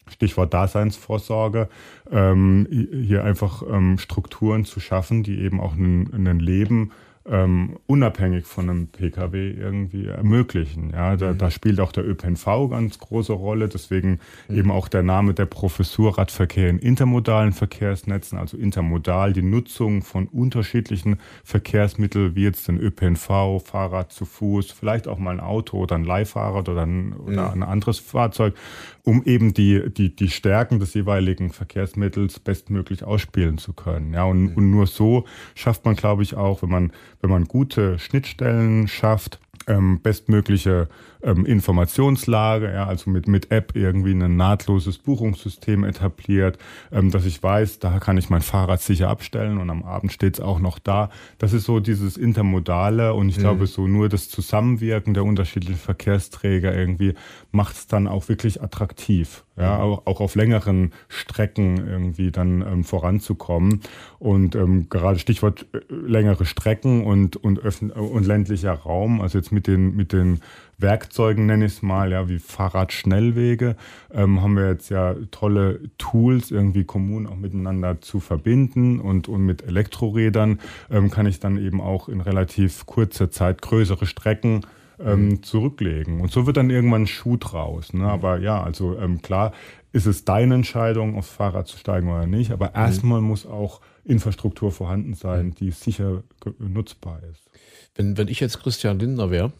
Stichwort 0.07 0.53
Daseinsvorsorge, 0.53 1.69
ähm, 2.11 2.67
hier 2.69 3.23
einfach 3.23 3.63
ähm, 3.69 3.97
Strukturen 3.97 4.65
zu 4.65 4.79
schaffen, 4.79 5.23
die 5.23 5.39
eben 5.39 5.61
auch 5.61 5.73
ein 5.73 6.39
Leben 6.39 6.91
ähm, 7.29 7.77
unabhängig 7.85 8.45
von 8.45 8.69
einem 8.69 8.87
Pkw 8.87 9.51
irgendwie 9.51 10.07
ermöglichen. 10.07 10.89
Ja, 10.91 11.15
da, 11.15 11.33
mhm. 11.33 11.37
da, 11.37 11.51
spielt 11.51 11.79
auch 11.79 11.91
der 11.91 12.07
ÖPNV 12.07 12.45
ganz 12.69 12.97
große 12.97 13.33
Rolle. 13.33 13.67
Deswegen 13.67 14.19
mhm. 14.47 14.57
eben 14.57 14.71
auch 14.71 14.87
der 14.87 15.03
Name 15.03 15.33
der 15.33 15.45
Professur 15.45 16.17
Radverkehr 16.17 16.69
in 16.69 16.79
intermodalen 16.79 17.53
Verkehrsnetzen, 17.53 18.39
also 18.39 18.57
intermodal, 18.57 19.33
die 19.33 19.43
Nutzung 19.43 20.01
von 20.01 20.27
unterschiedlichen 20.27 21.19
Verkehrsmitteln 21.43 22.35
wie 22.35 22.43
jetzt 22.43 22.67
den 22.67 22.79
ÖPNV, 22.79 23.61
Fahrrad 23.63 24.11
zu 24.11 24.25
Fuß, 24.25 24.71
vielleicht 24.71 25.07
auch 25.07 25.19
mal 25.19 25.31
ein 25.31 25.39
Auto 25.39 25.77
oder 25.77 25.95
ein 25.95 26.03
Leihfahrrad 26.03 26.69
oder 26.69 26.83
ein, 26.83 27.13
oder 27.13 27.55
mhm. 27.55 27.61
ein 27.61 27.69
anderes 27.69 27.99
Fahrzeug, 27.99 28.55
um 29.03 29.23
eben 29.23 29.53
die, 29.53 29.89
die, 29.91 30.15
die 30.15 30.29
Stärken 30.29 30.79
des 30.79 30.93
jeweiligen 30.93 31.51
Verkehrsmittels 31.51 32.39
bestmöglich 32.39 33.03
ausspielen 33.03 33.57
zu 33.57 33.73
können. 33.73 34.13
Ja, 34.13 34.23
und, 34.25 34.51
mhm. 34.51 34.53
und 34.55 34.71
nur 34.71 34.87
so 34.87 35.25
schafft 35.55 35.85
man, 35.85 35.95
glaube 35.95 36.23
ich, 36.23 36.35
auch, 36.35 36.61
wenn 36.61 36.69
man 36.69 36.91
wenn 37.21 37.29
man 37.29 37.45
gute 37.45 37.99
Schnittstellen 37.99 38.87
schafft, 38.87 39.39
ähm, 39.67 39.99
bestmögliche 40.01 40.87
ähm, 41.23 41.45
Informationslage, 41.45 42.71
ja, 42.73 42.87
also 42.87 43.09
mit, 43.09 43.27
mit 43.27 43.51
App 43.51 43.75
irgendwie 43.75 44.11
ein 44.11 44.35
nahtloses 44.35 44.97
Buchungssystem 44.97 45.83
etabliert, 45.83 46.57
ähm, 46.91 47.11
dass 47.11 47.25
ich 47.25 47.41
weiß, 47.41 47.79
da 47.79 47.99
kann 47.99 48.17
ich 48.17 48.29
mein 48.29 48.41
Fahrrad 48.41 48.81
sicher 48.81 49.09
abstellen 49.09 49.57
und 49.57 49.69
am 49.69 49.83
Abend 49.83 50.11
steht 50.11 50.35
es 50.35 50.39
auch 50.39 50.59
noch 50.59 50.79
da. 50.79 51.09
Das 51.37 51.53
ist 51.53 51.65
so 51.65 51.79
dieses 51.79 52.17
Intermodale 52.17 53.13
und 53.13 53.29
ich 53.29 53.37
mhm. 53.37 53.41
glaube, 53.41 53.67
so 53.67 53.87
nur 53.87 54.09
das 54.09 54.29
Zusammenwirken 54.29 55.13
der 55.13 55.23
unterschiedlichen 55.23 55.79
Verkehrsträger 55.79 56.75
irgendwie 56.75 57.13
macht 57.51 57.75
es 57.75 57.87
dann 57.87 58.07
auch 58.07 58.29
wirklich 58.29 58.61
attraktiv, 58.61 59.43
ja, 59.57 59.75
mhm. 59.75 59.81
auch, 59.81 60.07
auch 60.07 60.21
auf 60.21 60.35
längeren 60.35 60.91
Strecken 61.07 61.85
irgendwie 61.87 62.31
dann 62.31 62.61
ähm, 62.61 62.83
voranzukommen. 62.83 63.81
Und 64.17 64.55
ähm, 64.55 64.89
gerade 64.89 65.19
Stichwort 65.19 65.67
äh, 65.73 65.79
längere 65.89 66.45
Strecken 66.45 67.03
und, 67.03 67.35
und, 67.37 67.59
und 67.59 68.25
ländlicher 68.25 68.73
Raum, 68.73 69.21
also 69.21 69.37
jetzt 69.37 69.50
mit 69.51 69.67
den, 69.67 69.95
mit 69.95 70.13
den 70.13 70.41
Werkzeugen, 70.77 71.45
nenne 71.45 71.65
ich 71.65 71.73
es 71.73 71.81
mal, 71.81 72.11
ja, 72.11 72.27
wie 72.27 72.39
Fahrradschnellwege, 72.39 73.75
ähm, 74.13 74.41
haben 74.41 74.55
wir 74.55 74.69
jetzt 74.69 74.89
ja 74.89 75.15
tolle 75.29 75.79
Tools, 75.97 76.51
irgendwie 76.51 76.83
Kommunen 76.83 77.27
auch 77.27 77.35
miteinander 77.35 78.01
zu 78.01 78.19
verbinden 78.19 78.99
und, 78.99 79.27
und 79.27 79.45
mit 79.45 79.63
Elektrorädern 79.63 80.59
ähm, 80.89 81.09
kann 81.11 81.25
ich 81.27 81.39
dann 81.39 81.57
eben 81.57 81.81
auch 81.81 82.09
in 82.09 82.21
relativ 82.21 82.85
kurzer 82.85 83.29
Zeit 83.31 83.61
größere 83.61 84.05
Strecken 84.05 84.61
ähm, 84.99 85.29
mhm. 85.29 85.43
zurücklegen. 85.43 86.21
Und 86.21 86.31
so 86.31 86.45
wird 86.45 86.57
dann 86.57 86.69
irgendwann 86.69 87.03
ein 87.03 87.07
Schuh 87.07 87.37
draus. 87.37 87.93
Ne? 87.93 88.05
Aber 88.05 88.39
ja, 88.39 88.61
also 88.61 88.97
ähm, 88.97 89.21
klar 89.21 89.53
ist 89.93 90.05
es 90.05 90.25
deine 90.25 90.55
Entscheidung, 90.55 91.17
aufs 91.17 91.29
Fahrrad 91.29 91.67
zu 91.67 91.77
steigen 91.77 92.09
oder 92.09 92.27
nicht. 92.27 92.51
Aber 92.51 92.67
mhm. 92.67 92.75
erstmal 92.75 93.21
muss 93.21 93.45
auch 93.45 93.81
Infrastruktur 94.05 94.71
vorhanden 94.71 95.13
sein, 95.13 95.47
mhm. 95.47 95.55
die 95.55 95.71
sicher 95.71 96.23
nutzbar 96.59 97.21
ist. 97.31 97.49
Wenn, 97.95 98.17
wenn 98.17 98.27
ich 98.27 98.39
jetzt 98.39 98.59
Christian 98.59 98.99
Lindner 98.99 99.31
wäre, 99.31 99.51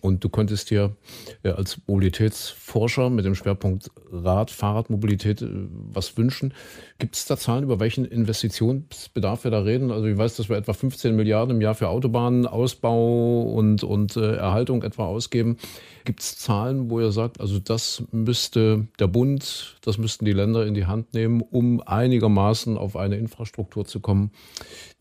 und 0.00 0.22
du 0.22 0.28
könntest 0.28 0.70
dir 0.70 0.96
ja, 1.42 1.52
als 1.52 1.80
Mobilitätsforscher 1.86 3.10
mit 3.10 3.24
dem 3.24 3.34
Schwerpunkt 3.34 3.90
Rad, 4.10 4.50
Fahrradmobilität 4.50 5.42
äh, 5.42 5.48
was 5.48 6.16
wünschen. 6.16 6.54
Gibt 6.98 7.16
es 7.16 7.26
da 7.26 7.36
Zahlen, 7.36 7.64
über 7.64 7.80
welchen 7.80 8.04
Investitionsbedarf 8.04 9.44
wir 9.44 9.50
da 9.50 9.60
reden? 9.60 9.90
Also 9.90 10.06
ich 10.06 10.16
weiß, 10.16 10.36
dass 10.36 10.48
wir 10.48 10.56
etwa 10.56 10.72
15 10.72 11.14
Milliarden 11.14 11.56
im 11.56 11.60
Jahr 11.60 11.74
für 11.74 11.88
Autobahnen, 11.88 12.46
Ausbau 12.46 13.42
und, 13.42 13.82
und 13.82 14.16
äh, 14.16 14.36
Erhaltung 14.36 14.84
etwa 14.84 15.06
ausgeben. 15.06 15.56
Gibt 16.04 16.20
es 16.20 16.38
Zahlen, 16.38 16.88
wo 16.88 17.00
ihr 17.00 17.12
sagt, 17.12 17.40
also 17.40 17.58
das 17.58 18.04
müsste 18.12 18.86
der 18.98 19.08
Bund, 19.08 19.76
das 19.82 19.98
müssten 19.98 20.24
die 20.24 20.32
Länder 20.32 20.66
in 20.66 20.74
die 20.74 20.86
Hand 20.86 21.14
nehmen, 21.14 21.42
um 21.42 21.82
einigermaßen 21.82 22.78
auf 22.78 22.96
eine 22.96 23.16
Infrastruktur 23.16 23.84
zu 23.84 24.00
kommen, 24.00 24.30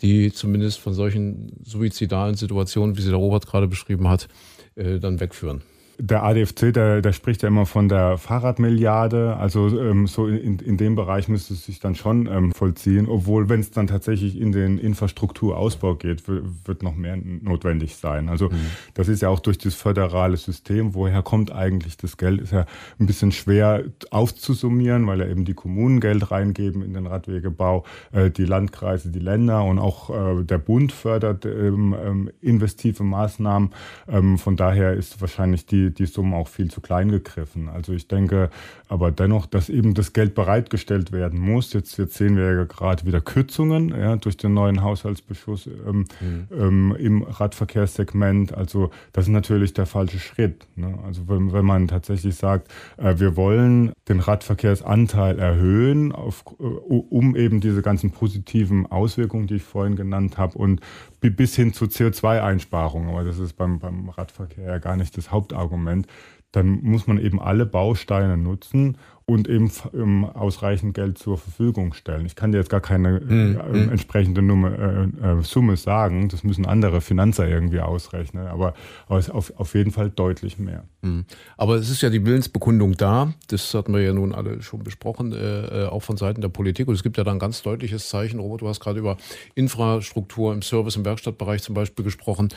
die 0.01 0.33
zumindest 0.33 0.79
von 0.79 0.93
solchen 0.93 1.53
suizidalen 1.63 2.35
Situationen, 2.35 2.97
wie 2.97 3.01
sie 3.01 3.09
der 3.09 3.19
Robert 3.19 3.47
gerade 3.47 3.67
beschrieben 3.67 4.09
hat, 4.09 4.25
äh, 4.25 4.58
dann 4.79 5.19
wegführen 5.19 5.61
der 6.01 6.23
ADFC, 6.23 6.73
der, 6.73 7.01
der 7.01 7.11
spricht 7.11 7.43
ja 7.43 7.49
immer 7.49 7.65
von 7.65 7.89
der 7.89 8.17
Fahrradmilliarde. 8.17 9.35
Also 9.35 9.67
ähm, 9.79 10.07
so 10.07 10.27
in, 10.27 10.59
in 10.59 10.77
dem 10.77 10.95
Bereich 10.95 11.27
müsste 11.27 11.53
es 11.53 11.65
sich 11.65 11.79
dann 11.79 11.95
schon 11.95 12.25
ähm, 12.27 12.53
vollziehen. 12.53 13.07
Obwohl, 13.07 13.49
wenn 13.49 13.59
es 13.59 13.71
dann 13.71 13.87
tatsächlich 13.87 14.39
in 14.39 14.53
den 14.53 14.77
Infrastrukturausbau 14.77 15.95
geht, 15.95 16.23
wird 16.27 16.83
noch 16.83 16.95
mehr 16.95 17.17
notwendig 17.17 17.97
sein. 17.97 18.29
Also 18.29 18.47
mhm. 18.49 18.55
das 18.93 19.09
ist 19.09 19.21
ja 19.21 19.29
auch 19.29 19.41
durch 19.41 19.57
das 19.57 19.75
föderale 19.75 20.37
System. 20.37 20.93
Woher 20.93 21.21
kommt 21.21 21.51
eigentlich 21.51 21.97
das 21.97 22.15
Geld? 22.15 22.41
Ist 22.41 22.53
ja 22.53 22.65
ein 22.97 23.05
bisschen 23.05 23.33
schwer 23.33 23.83
aufzusummieren, 24.09 25.05
weil 25.05 25.19
ja 25.19 25.27
eben 25.27 25.43
die 25.43 25.53
Kommunen 25.53 25.99
Geld 25.99 26.31
reingeben 26.31 26.81
in 26.81 26.93
den 26.93 27.07
Radwegebau, 27.07 27.83
äh, 28.13 28.31
die 28.31 28.45
Landkreise, 28.45 29.09
die 29.11 29.19
Länder 29.19 29.65
und 29.65 29.79
auch 29.79 30.09
äh, 30.09 30.43
der 30.45 30.59
Bund 30.59 30.93
fördert 30.93 31.45
ähm, 31.45 31.93
ähm 32.01 32.29
investive 32.41 33.03
Maßnahmen. 33.03 33.71
Ähm, 34.07 34.37
von 34.37 34.55
daher 34.55 34.93
ist 34.93 35.19
wahrscheinlich 35.19 35.65
die 35.65 35.88
die, 35.89 35.93
die 35.93 36.05
Summe 36.05 36.35
auch 36.35 36.47
viel 36.47 36.69
zu 36.69 36.81
klein 36.81 37.09
gegriffen. 37.09 37.69
Also 37.69 37.93
ich 37.93 38.07
denke 38.07 38.49
aber 38.87 39.11
dennoch, 39.11 39.45
dass 39.45 39.69
eben 39.69 39.93
das 39.93 40.13
Geld 40.13 40.35
bereitgestellt 40.35 41.11
werden 41.11 41.39
muss. 41.39 41.73
Jetzt, 41.73 41.97
jetzt 41.97 42.15
sehen 42.15 42.35
wir 42.35 42.53
ja 42.53 42.63
gerade 42.63 43.05
wieder 43.05 43.21
Kürzungen 43.21 43.89
ja, 43.89 44.15
durch 44.15 44.37
den 44.37 44.53
neuen 44.53 44.81
Haushaltsbeschluss 44.81 45.67
ähm, 45.67 46.05
mhm. 46.19 46.47
ähm, 46.51 46.95
im 46.97 47.23
Radverkehrssegment. 47.23 48.53
Also 48.53 48.91
das 49.13 49.25
ist 49.25 49.31
natürlich 49.31 49.73
der 49.73 49.85
falsche 49.85 50.19
Schritt. 50.19 50.65
Ne? 50.75 50.97
Also 51.05 51.27
wenn, 51.27 51.53
wenn 51.53 51.65
man 51.65 51.87
tatsächlich 51.87 52.35
sagt, 52.35 52.71
äh, 52.97 53.19
wir 53.19 53.35
wollen 53.35 53.91
den 54.07 54.19
Radverkehrsanteil 54.19 55.39
erhöhen, 55.39 56.11
auf, 56.11 56.43
äh, 56.59 56.63
um 56.63 57.35
eben 57.35 57.61
diese 57.61 57.81
ganzen 57.81 58.11
positiven 58.11 58.85
Auswirkungen, 58.87 59.47
die 59.47 59.55
ich 59.55 59.63
vorhin 59.63 59.95
genannt 59.95 60.37
habe, 60.37 60.57
und 60.57 60.81
bis 61.21 61.55
hin 61.55 61.73
zu 61.73 61.85
CO2-Einsparungen, 61.85 63.09
aber 63.09 63.23
das 63.23 63.39
ist 63.39 63.53
beim, 63.53 63.79
beim 63.79 64.09
Radverkehr 64.09 64.65
ja 64.65 64.77
gar 64.77 64.95
nicht 64.95 65.17
das 65.17 65.31
Hauptargument, 65.31 66.07
dann 66.51 66.81
muss 66.81 67.07
man 67.07 67.19
eben 67.19 67.39
alle 67.39 67.65
Bausteine 67.65 68.37
nutzen 68.37 68.97
und 69.29 69.47
eben 69.47 69.71
ähm, 69.93 70.25
ausreichend 70.25 70.95
Geld 70.95 71.19
zur 71.19 71.37
Verfügung 71.37 71.93
stellen. 71.93 72.25
Ich 72.25 72.35
kann 72.35 72.51
dir 72.51 72.57
jetzt 72.57 72.71
gar 72.71 72.81
keine 72.81 73.19
mhm. 73.19 73.59
äh, 73.73 73.83
entsprechende 73.83 74.41
Nummer, 74.41 74.71
äh, 74.71 75.03
äh, 75.03 75.43
Summe 75.43 75.77
sagen. 75.77 76.29
Das 76.29 76.43
müssen 76.43 76.65
andere 76.65 76.99
Finanzer 76.99 77.47
irgendwie 77.47 77.79
ausrechnen. 77.79 78.47
Aber, 78.47 78.73
auf, 79.07 79.53
auf 79.55 79.75
jeden 79.75 79.91
Fall 79.91 80.09
deutlich 80.09 80.57
mehr. 80.57 80.83
Mhm. 81.01 81.25
Aber 81.57 81.75
es 81.75 81.91
ist 81.91 82.01
ja 82.01 82.09
die 82.09 82.25
Willensbekundung 82.25 82.93
da. 82.93 83.33
Das 83.49 83.71
hatten 83.75 83.93
wir 83.93 84.01
ja 84.01 84.13
nun 84.13 84.33
alle 84.33 84.63
schon 84.63 84.83
besprochen, 84.83 85.31
äh, 85.31 85.83
äh, 85.83 85.85
auch 85.85 86.01
von 86.01 86.17
Seiten 86.17 86.41
der 86.41 86.49
Politik. 86.49 86.87
Und 86.87 86.95
es 86.95 87.03
gibt 87.03 87.17
ja 87.17 87.23
da 87.23 87.31
ein 87.31 87.39
ganz 87.39 87.61
deutliches 87.61 88.09
Zeichen. 88.09 88.39
Robert, 88.39 88.61
du 88.61 88.67
hast 88.67 88.79
gerade 88.79 88.97
über 88.99 89.17
Infrastruktur 89.53 90.53
im 90.53 90.63
Service- 90.63 90.95
im 90.95 91.05
Werkstattbereich 91.05 91.61
zum 91.61 91.75
Beispiel 91.75 92.03
gesprochen, 92.03 92.49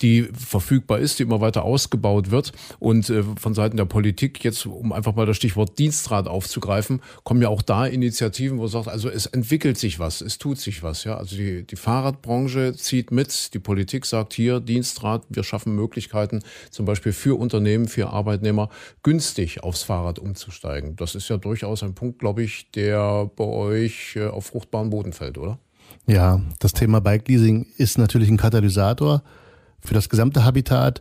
die 0.00 0.28
verfügbar 0.32 1.00
ist, 1.00 1.18
die 1.18 1.24
immer 1.24 1.40
weiter 1.40 1.64
ausgebaut 1.64 2.30
wird. 2.30 2.52
Und 2.78 3.10
äh, 3.10 3.24
von 3.36 3.54
Seiten 3.54 3.76
der 3.76 3.84
Politik 3.84 4.44
jetzt, 4.44 4.64
um 4.64 4.92
einfach 4.92 5.16
mal 5.16 5.26
das 5.26 5.36
Stichwort 5.36 5.76
Dienstrat 5.76 6.19
Fahrrad 6.20 6.28
aufzugreifen, 6.28 7.00
kommen 7.24 7.42
ja 7.42 7.48
auch 7.48 7.62
da 7.62 7.86
Initiativen, 7.86 8.58
wo 8.58 8.66
sagt, 8.66 8.88
also 8.88 9.08
es 9.08 9.26
entwickelt 9.26 9.78
sich 9.78 9.98
was, 9.98 10.20
es 10.20 10.38
tut 10.38 10.58
sich 10.58 10.82
was. 10.82 11.04
Ja, 11.04 11.16
also 11.16 11.36
die, 11.36 11.66
die 11.66 11.76
Fahrradbranche 11.76 12.74
zieht 12.74 13.10
mit, 13.10 13.54
die 13.54 13.58
Politik 13.58 14.06
sagt 14.06 14.34
hier 14.34 14.60
Dienstrat, 14.60 15.22
wir 15.28 15.44
schaffen 15.44 15.74
Möglichkeiten, 15.74 16.40
zum 16.70 16.86
Beispiel 16.86 17.12
für 17.12 17.38
Unternehmen, 17.38 17.88
für 17.88 18.10
Arbeitnehmer 18.10 18.68
günstig 19.02 19.62
aufs 19.62 19.82
Fahrrad 19.82 20.18
umzusteigen. 20.18 20.96
Das 20.96 21.14
ist 21.14 21.28
ja 21.28 21.36
durchaus 21.36 21.82
ein 21.82 21.94
Punkt, 21.94 22.18
glaube 22.18 22.42
ich, 22.42 22.70
der 22.72 23.30
bei 23.36 23.44
euch 23.44 24.16
äh, 24.16 24.26
auf 24.26 24.46
fruchtbaren 24.46 24.90
Boden 24.90 25.12
fällt, 25.12 25.38
oder? 25.38 25.58
Ja, 26.06 26.40
das 26.58 26.72
Thema 26.72 27.00
Bike 27.00 27.28
Leasing 27.28 27.66
ist 27.76 27.98
natürlich 27.98 28.28
ein 28.28 28.36
Katalysator 28.36 29.22
für 29.80 29.94
das 29.94 30.08
gesamte 30.08 30.44
Habitat. 30.44 31.00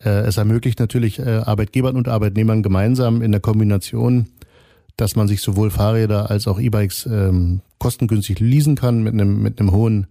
Äh, 0.00 0.10
es 0.26 0.36
ermöglicht 0.36 0.78
natürlich 0.78 1.18
äh, 1.18 1.42
Arbeitgebern 1.44 1.96
und 1.96 2.08
Arbeitnehmern 2.08 2.62
gemeinsam 2.62 3.22
in 3.22 3.32
der 3.32 3.40
Kombination 3.40 4.26
dass 4.98 5.16
man 5.16 5.28
sich 5.28 5.40
sowohl 5.40 5.70
Fahrräder 5.70 6.28
als 6.28 6.46
auch 6.46 6.60
E-Bikes 6.60 7.06
ähm, 7.06 7.62
kostengünstig 7.78 8.40
leasen 8.40 8.74
kann 8.74 9.02
mit 9.02 9.14
einem, 9.14 9.40
mit 9.40 9.60
einem 9.60 9.72
hohen 9.72 10.08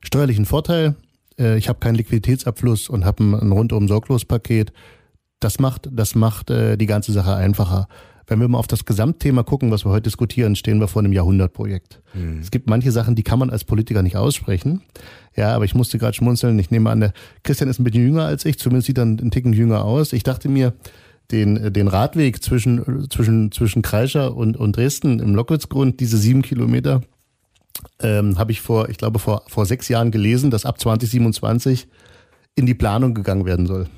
steuerlichen 0.00 0.46
Vorteil. 0.46 0.96
Äh, 1.38 1.58
ich 1.58 1.68
habe 1.68 1.78
keinen 1.78 1.96
Liquiditätsabfluss 1.96 2.88
und 2.88 3.04
habe 3.04 3.22
ein, 3.22 3.34
ein 3.34 3.52
rundum 3.52 3.86
sorglos 3.88 4.24
Paket. 4.24 4.72
Das 5.38 5.60
macht, 5.60 5.88
das 5.92 6.14
macht 6.14 6.50
äh, 6.50 6.78
die 6.78 6.86
ganze 6.86 7.12
Sache 7.12 7.36
einfacher. 7.36 7.88
Wenn 8.26 8.40
wir 8.40 8.48
mal 8.48 8.58
auf 8.58 8.68
das 8.68 8.86
Gesamtthema 8.86 9.42
gucken, 9.42 9.70
was 9.70 9.84
wir 9.84 9.90
heute 9.90 10.04
diskutieren, 10.04 10.56
stehen 10.56 10.80
wir 10.80 10.88
vor 10.88 11.02
einem 11.02 11.12
Jahrhundertprojekt. 11.12 12.00
Mhm. 12.14 12.38
Es 12.40 12.50
gibt 12.50 12.70
manche 12.70 12.90
Sachen, 12.90 13.14
die 13.14 13.24
kann 13.24 13.38
man 13.38 13.50
als 13.50 13.64
Politiker 13.64 14.02
nicht 14.02 14.16
aussprechen. 14.16 14.80
Ja, 15.36 15.54
aber 15.54 15.66
ich 15.66 15.74
musste 15.74 15.98
gerade 15.98 16.14
schmunzeln. 16.14 16.58
Ich 16.58 16.70
nehme 16.70 16.88
an, 16.88 17.00
der 17.00 17.12
Christian 17.42 17.68
ist 17.68 17.80
ein 17.80 17.84
bisschen 17.84 18.06
jünger 18.06 18.24
als 18.24 18.46
ich, 18.46 18.58
zumindest 18.58 18.86
sieht 18.86 18.96
er 18.96 19.02
einen 19.02 19.30
Ticken 19.30 19.52
jünger 19.52 19.84
aus. 19.84 20.14
Ich 20.14 20.22
dachte 20.22 20.48
mir, 20.48 20.72
den, 21.32 21.72
den 21.72 21.88
Radweg 21.88 22.42
zwischen, 22.42 23.08
zwischen, 23.10 23.50
zwischen 23.50 23.82
Kreischer 23.82 24.36
und, 24.36 24.56
und 24.56 24.76
Dresden 24.76 25.18
im 25.18 25.34
Lockwitzgrund, 25.34 26.00
diese 26.00 26.18
sieben 26.18 26.42
Kilometer, 26.42 27.02
ähm, 28.00 28.38
habe 28.38 28.52
ich 28.52 28.60
vor, 28.60 28.88
ich 28.88 28.98
glaube, 28.98 29.18
vor, 29.18 29.42
vor 29.48 29.66
sechs 29.66 29.88
Jahren 29.88 30.10
gelesen, 30.10 30.50
dass 30.50 30.66
ab 30.66 30.78
2027 30.78 31.88
in 32.54 32.66
die 32.66 32.74
Planung 32.74 33.14
gegangen 33.14 33.46
werden 33.46 33.66
soll. 33.66 33.88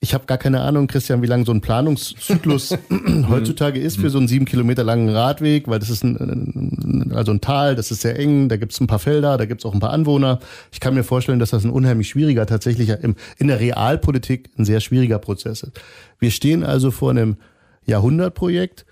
Ich 0.00 0.12
habe 0.12 0.26
gar 0.26 0.36
keine 0.36 0.60
Ahnung, 0.60 0.88
Christian, 0.88 1.22
wie 1.22 1.26
lang 1.26 1.46
so 1.46 1.52
ein 1.52 1.62
Planungszyklus 1.62 2.76
heutzutage 3.28 3.80
ist 3.80 3.98
für 3.98 4.10
so 4.10 4.18
einen 4.18 4.28
sieben 4.28 4.44
Kilometer 4.44 4.84
langen 4.84 5.08
Radweg, 5.08 5.68
weil 5.68 5.78
das 5.78 5.88
ist 5.88 6.04
ein, 6.04 7.10
also 7.14 7.32
ein 7.32 7.40
Tal, 7.40 7.74
das 7.76 7.90
ist 7.90 8.02
sehr 8.02 8.18
eng, 8.18 8.48
da 8.48 8.56
gibt 8.56 8.72
es 8.72 8.80
ein 8.80 8.86
paar 8.86 8.98
Felder, 8.98 9.38
da 9.38 9.46
gibt 9.46 9.62
es 9.62 9.64
auch 9.64 9.72
ein 9.72 9.80
paar 9.80 9.92
Anwohner. 9.92 10.38
Ich 10.70 10.80
kann 10.80 10.94
mir 10.94 11.02
vorstellen, 11.02 11.38
dass 11.38 11.50
das 11.50 11.64
ein 11.64 11.70
unheimlich 11.70 12.10
schwieriger, 12.10 12.46
tatsächlich 12.46 12.90
im, 12.90 13.16
in 13.38 13.48
der 13.48 13.58
Realpolitik 13.58 14.50
ein 14.58 14.66
sehr 14.66 14.80
schwieriger 14.80 15.18
Prozess 15.18 15.62
ist. 15.62 15.80
Wir 16.18 16.30
stehen 16.30 16.62
also 16.62 16.90
vor 16.90 17.10
einem 17.10 17.36
Jahrhundertprojekt. 17.86 18.84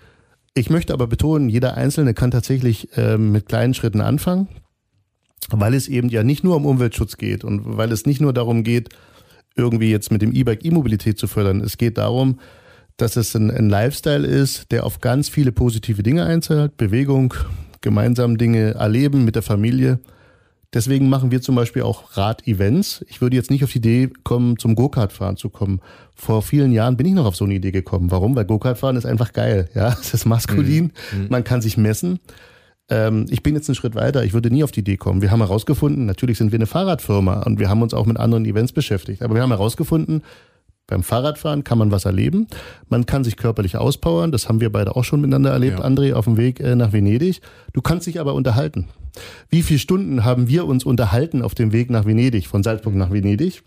Ich 0.55 0.69
möchte 0.69 0.93
aber 0.93 1.05
betonen, 1.05 1.49
jeder 1.49 1.75
Einzelne 1.75 2.13
kann 2.13 2.31
tatsächlich 2.31 2.89
ähm, 2.95 3.31
mit 3.31 3.47
kleinen 3.47 3.73
Schritten 3.75 4.01
anfangen, 4.01 4.47
weil 5.49 5.75
es 5.75 5.87
eben 5.87 6.09
ja 6.09 6.23
nicht 6.23 6.43
nur 6.43 6.55
um 6.55 6.65
Umweltschutz 6.65 7.17
geht 7.17 7.43
und 7.43 7.77
weil 7.77 7.91
es 7.91 8.05
nicht 8.05 8.21
nur 8.21 8.33
darum 8.33 8.63
geht, 8.63 8.89
irgendwie 9.55 9.89
jetzt 9.89 10.11
mit 10.11 10.21
dem 10.21 10.33
E-Bike 10.33 10.65
E-Mobilität 10.65 11.17
zu 11.17 11.27
fördern. 11.27 11.61
Es 11.61 11.77
geht 11.77 11.97
darum, 11.97 12.39
dass 12.97 13.15
es 13.15 13.35
ein, 13.35 13.51
ein, 13.51 13.69
Lifestyle 13.69 14.25
ist, 14.25 14.71
der 14.71 14.85
auf 14.85 15.01
ganz 15.01 15.29
viele 15.29 15.51
positive 15.51 16.03
Dinge 16.03 16.25
einzahlt. 16.25 16.77
Bewegung, 16.77 17.33
gemeinsam 17.81 18.37
Dinge 18.37 18.75
erleben 18.75 19.25
mit 19.25 19.35
der 19.35 19.41
Familie. 19.41 19.99
Deswegen 20.73 21.07
machen 21.07 21.31
wir 21.31 21.41
zum 21.41 21.55
Beispiel 21.55 21.83
auch 21.83 22.17
Rad-Events. 22.17 23.05
Ich 23.07 23.21
würde 23.21 23.37
jetzt 23.37 23.49
nicht 23.49 23.63
auf 23.63 23.71
die 23.71 23.77
Idee 23.77 24.09
kommen, 24.23 24.57
zum 24.59 24.75
Go-Kart-Fahren 24.75 25.37
zu 25.37 25.49
kommen. 25.49 25.79
Vor 26.15 26.41
vielen 26.41 26.73
Jahren 26.73 26.97
bin 26.97 27.07
ich 27.07 27.13
noch 27.13 27.25
auf 27.25 27.37
so 27.37 27.45
eine 27.45 27.53
Idee 27.53 27.71
gekommen. 27.71 28.11
Warum? 28.11 28.35
Weil 28.35 28.43
Go-Kart-Fahren 28.43 28.97
ist 28.97 29.05
einfach 29.05 29.31
geil. 29.31 29.69
Ja, 29.73 29.95
es 30.01 30.13
ist 30.13 30.25
maskulin. 30.25 30.91
Mhm. 31.13 31.27
Man 31.29 31.45
kann 31.45 31.61
sich 31.61 31.77
messen. 31.77 32.19
Ähm, 32.89 33.25
ich 33.29 33.43
bin 33.43 33.55
jetzt 33.55 33.69
einen 33.69 33.75
Schritt 33.75 33.95
weiter. 33.95 34.23
Ich 34.23 34.33
würde 34.33 34.51
nie 34.51 34.63
auf 34.63 34.71
die 34.71 34.81
Idee 34.81 34.97
kommen. 34.97 35.21
Wir 35.21 35.31
haben 35.31 35.39
herausgefunden, 35.39 36.05
natürlich 36.05 36.37
sind 36.37 36.51
wir 36.51 36.57
eine 36.57 36.67
Fahrradfirma 36.67 37.43
und 37.43 37.59
wir 37.59 37.69
haben 37.69 37.81
uns 37.81 37.93
auch 37.93 38.05
mit 38.05 38.17
anderen 38.17 38.45
Events 38.45 38.71
beschäftigt. 38.71 39.21
Aber 39.21 39.35
wir 39.35 39.41
haben 39.41 39.51
herausgefunden, 39.51 40.21
beim 40.87 41.01
Fahrradfahren 41.01 41.63
kann 41.63 41.79
man 41.79 41.89
was 41.89 42.05
erleben. 42.05 42.47
Man 42.89 43.07
kann 43.07 43.23
sich 43.23 43.37
körperlich 43.37 43.75
auspowern. 43.77 44.31
Das 44.31 44.47
haben 44.47 44.61
wir 44.61 44.71
beide 44.71 44.95
auch 44.95 45.03
schon 45.03 45.19
miteinander 45.19 45.49
erlebt, 45.49 45.79
ja. 45.79 45.85
André, 45.85 46.13
auf 46.13 46.25
dem 46.25 46.37
Weg 46.37 46.59
äh, 46.59 46.75
nach 46.75 46.93
Venedig. 46.93 47.41
Du 47.73 47.81
kannst 47.81 48.05
dich 48.05 48.19
aber 48.19 48.35
unterhalten. 48.35 48.87
Wie 49.49 49.63
viele 49.63 49.79
Stunden 49.79 50.23
haben 50.23 50.47
wir 50.47 50.67
uns 50.67 50.83
unterhalten 50.83 51.41
auf 51.41 51.55
dem 51.55 51.71
Weg 51.71 51.89
nach 51.89 52.05
Venedig, 52.05 52.47
von 52.47 52.61
Salzburg 52.61 52.93
nach 52.93 53.11
Venedig? 53.11 53.63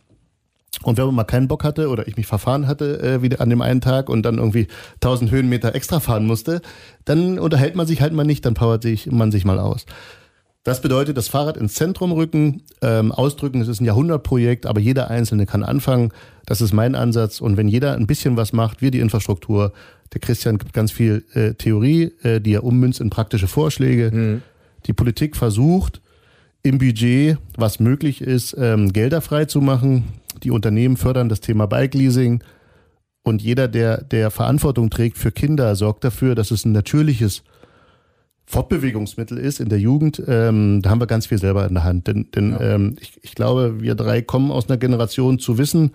Und 0.83 0.97
wenn 0.97 1.07
man 1.07 1.15
mal 1.15 1.25
keinen 1.25 1.49
Bock 1.49 1.65
hatte 1.65 1.89
oder 1.89 2.07
ich 2.07 2.17
mich 2.17 2.27
verfahren 2.27 2.67
hatte 2.67 3.01
äh, 3.01 3.23
wieder 3.23 3.41
an 3.41 3.51
dem 3.51 3.63
einen 3.63 3.81
Tag 3.81 4.09
und 4.09 4.23
dann 4.23 4.39
irgendwie 4.39 4.69
1000 4.97 5.31
Höhenmeter 5.31 5.75
extra 5.75 6.01
fahren 6.01 6.27
musste, 6.27 6.61
dann 7.05 7.39
unterhält 7.39 7.75
man 7.75 7.87
sich 7.87 8.01
halt 8.01 8.13
mal 8.13 8.25
nicht, 8.25 8.47
dann 8.47 8.55
powert 8.55 8.83
sich 8.83 9.11
man 9.11 9.33
sich 9.33 9.45
mal 9.45 9.59
aus. 9.59 9.87
Das 10.65 10.83
bedeutet, 10.83 11.17
das 11.17 11.29
Fahrrad 11.29 11.57
ins 11.57 11.75
Zentrum 11.75 12.13
rücken, 12.13 12.63
ähm, 12.83 13.11
ausdrücken, 13.11 13.63
es 13.63 13.69
ist 13.69 13.81
ein 13.81 13.87
Jahrhundertprojekt, 13.87 14.67
aber 14.67 14.81
jeder 14.81 15.09
Einzelne 15.09 15.47
kann 15.47 15.63
anfangen. 15.63 16.13
Das 16.45 16.61
ist 16.61 16.75
mein 16.75 16.95
Ansatz. 16.95 17.41
Und 17.41 17.57
wenn 17.57 17.69
jeder 17.69 17.95
ein 17.95 18.07
bisschen 18.07 18.37
was 18.37 18.53
macht, 18.53 18.83
wir 18.83 18.91
die 18.91 19.01
Infrastruktur, 19.01 19.73
der 20.13 20.21
Christian 20.21 20.59
gibt 20.59 20.73
ganz 20.73 20.93
viel 20.93 21.25
äh, 21.33 21.55
Theorie, 21.55 22.13
äh, 22.23 22.41
die 22.41 22.53
er 22.53 22.65
ummünzt 22.65 23.01
in 23.01 23.09
praktische 23.09 23.49
Vorschläge. 23.49 24.11
Mhm. 24.13 24.43
Die 24.87 24.93
Politik 24.93 25.37
versucht, 25.37 26.03
im 26.63 26.79
Budget, 26.79 27.39
was 27.57 27.81
möglich 27.81 28.21
ist, 28.21 28.55
ähm, 28.59 28.93
Gelder 28.93 29.21
frei 29.21 29.47
zu 29.47 29.61
machen. 29.61 30.05
Die 30.43 30.51
Unternehmen 30.51 30.97
fördern 30.97 31.29
das 31.29 31.41
Thema 31.41 31.67
Bike 31.67 31.95
Leasing. 31.95 32.43
Und 33.23 33.43
jeder, 33.43 33.69
der, 33.69 34.03
der 34.03 34.31
Verantwortung 34.31 34.91
trägt 34.91 35.19
für 35.19 35.33
Kinder, 35.33 35.77
sorgt 35.77 36.05
dafür, 36.05 36.35
dass 36.35 36.51
es 36.51 36.65
ein 36.65 36.73
natürliches 36.73 37.43
Fortbewegungsmittel 38.47 39.37
ist 39.37 39.61
in 39.61 39.69
der 39.69 39.79
Jugend. 39.79 40.23
Ähm, 40.27 40.81
da 40.83 40.91
haben 40.91 41.01
wir 41.01 41.07
ganz 41.07 41.27
viel 41.27 41.39
selber 41.39 41.67
in 41.67 41.75
der 41.75 41.85
Hand. 41.85 42.07
Denn, 42.07 42.31
denn 42.35 42.53
ja. 42.53 42.61
ähm, 42.61 42.97
ich, 42.99 43.19
ich 43.23 43.35
glaube, 43.35 43.83
wir 43.83 43.95
drei 43.95 44.23
kommen 44.23 44.51
aus 44.51 44.69
einer 44.69 44.79
Generation 44.79 45.39
zu 45.39 45.59
wissen, 45.59 45.93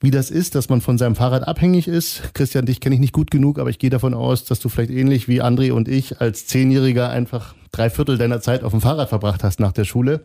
wie 0.00 0.10
das 0.10 0.30
ist, 0.30 0.54
dass 0.54 0.68
man 0.68 0.80
von 0.80 0.98
seinem 0.98 1.16
Fahrrad 1.16 1.46
abhängig 1.48 1.88
ist. 1.88 2.34
Christian, 2.34 2.66
dich 2.66 2.80
kenne 2.80 2.96
ich 2.96 3.00
nicht 3.00 3.14
gut 3.14 3.30
genug, 3.30 3.58
aber 3.58 3.70
ich 3.70 3.78
gehe 3.78 3.88
davon 3.88 4.12
aus, 4.12 4.44
dass 4.44 4.60
du 4.60 4.68
vielleicht 4.68 4.90
ähnlich 4.90 5.28
wie 5.28 5.42
André 5.42 5.72
und 5.72 5.88
ich 5.88 6.20
als 6.20 6.46
Zehnjähriger 6.46 7.08
einfach 7.08 7.54
drei 7.70 7.88
Viertel 7.88 8.18
deiner 8.18 8.40
Zeit 8.40 8.64
auf 8.64 8.72
dem 8.72 8.80
Fahrrad 8.82 9.08
verbracht 9.08 9.42
hast 9.42 9.60
nach 9.60 9.72
der 9.72 9.84
Schule 9.84 10.22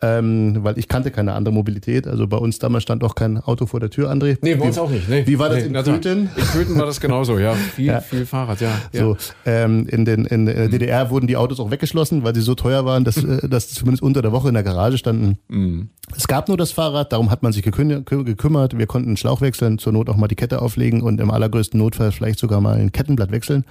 ähm, 0.00 0.58
weil 0.62 0.78
ich 0.78 0.86
kannte 0.86 1.10
keine 1.10 1.32
andere 1.32 1.52
Mobilität. 1.52 2.06
Also 2.06 2.28
bei 2.28 2.36
uns 2.36 2.58
damals 2.58 2.84
stand 2.84 3.02
auch 3.02 3.16
kein 3.16 3.38
Auto 3.38 3.66
vor 3.66 3.80
der 3.80 3.90
Tür, 3.90 4.10
André. 4.10 4.38
Nee, 4.42 4.54
bei 4.54 4.66
uns 4.66 4.78
auch 4.78 4.90
nicht. 4.90 5.08
Nee. 5.08 5.26
Wie 5.26 5.38
war 5.38 5.48
das 5.48 5.64
nee, 5.64 5.76
in 5.76 5.84
Köthen? 5.84 6.30
In 6.36 6.44
Köthen 6.44 6.78
war 6.78 6.86
das 6.86 7.00
genauso, 7.00 7.38
ja. 7.38 7.54
Viel, 7.74 7.86
ja. 7.86 8.00
viel 8.00 8.24
Fahrrad, 8.24 8.60
ja. 8.60 8.70
So, 8.92 9.16
ähm, 9.44 9.86
in, 9.88 10.04
den, 10.04 10.24
in 10.24 10.46
der 10.46 10.68
DDR 10.68 11.06
mhm. 11.06 11.10
wurden 11.10 11.26
die 11.26 11.36
Autos 11.36 11.58
auch 11.58 11.70
weggeschlossen, 11.70 12.22
weil 12.22 12.34
sie 12.34 12.42
so 12.42 12.54
teuer 12.54 12.84
waren, 12.84 13.04
dass, 13.04 13.16
äh, 13.16 13.48
dass 13.48 13.70
zumindest 13.70 14.02
unter 14.02 14.22
der 14.22 14.30
Woche 14.30 14.48
in 14.48 14.54
der 14.54 14.62
Garage 14.62 14.98
standen. 14.98 15.38
Mhm. 15.48 15.88
Es 16.16 16.28
gab 16.28 16.48
nur 16.48 16.56
das 16.56 16.70
Fahrrad, 16.70 17.12
darum 17.12 17.30
hat 17.30 17.42
man 17.42 17.52
sich 17.52 17.62
gekümmert. 17.62 18.78
Wir 18.78 18.86
konnten 18.86 19.08
einen 19.08 19.16
Schlauch 19.16 19.40
wechseln, 19.40 19.78
zur 19.78 19.92
Not 19.92 20.08
auch 20.08 20.16
mal 20.16 20.28
die 20.28 20.36
Kette 20.36 20.62
auflegen 20.62 21.02
und 21.02 21.20
im 21.20 21.30
allergrößten 21.30 21.78
Notfall 21.78 22.12
vielleicht 22.12 22.38
sogar 22.38 22.60
mal 22.60 22.78
ein 22.78 22.92
Kettenblatt 22.92 23.32
wechseln. 23.32 23.64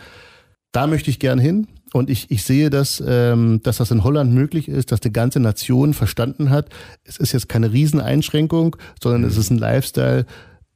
Da 0.71 0.87
möchte 0.87 1.09
ich 1.09 1.19
gern 1.19 1.39
hin. 1.39 1.67
Und 1.93 2.09
ich, 2.09 2.29
ich 2.29 2.43
sehe, 2.43 2.69
dass, 2.69 3.01
ähm, 3.05 3.61
dass 3.63 3.77
das 3.77 3.91
in 3.91 4.03
Holland 4.03 4.33
möglich 4.33 4.67
ist, 4.67 4.91
dass 4.91 4.99
die 4.99 5.13
ganze 5.13 5.39
Nation 5.39 5.93
verstanden 5.93 6.49
hat, 6.49 6.69
es 7.05 7.17
ist 7.17 7.31
jetzt 7.31 7.47
keine 7.47 7.71
Rieseneinschränkung, 7.71 8.75
sondern 9.01 9.21
mhm. 9.21 9.27
es 9.27 9.37
ist 9.37 9.49
ein 9.49 9.57
Lifestyle, 9.57 10.25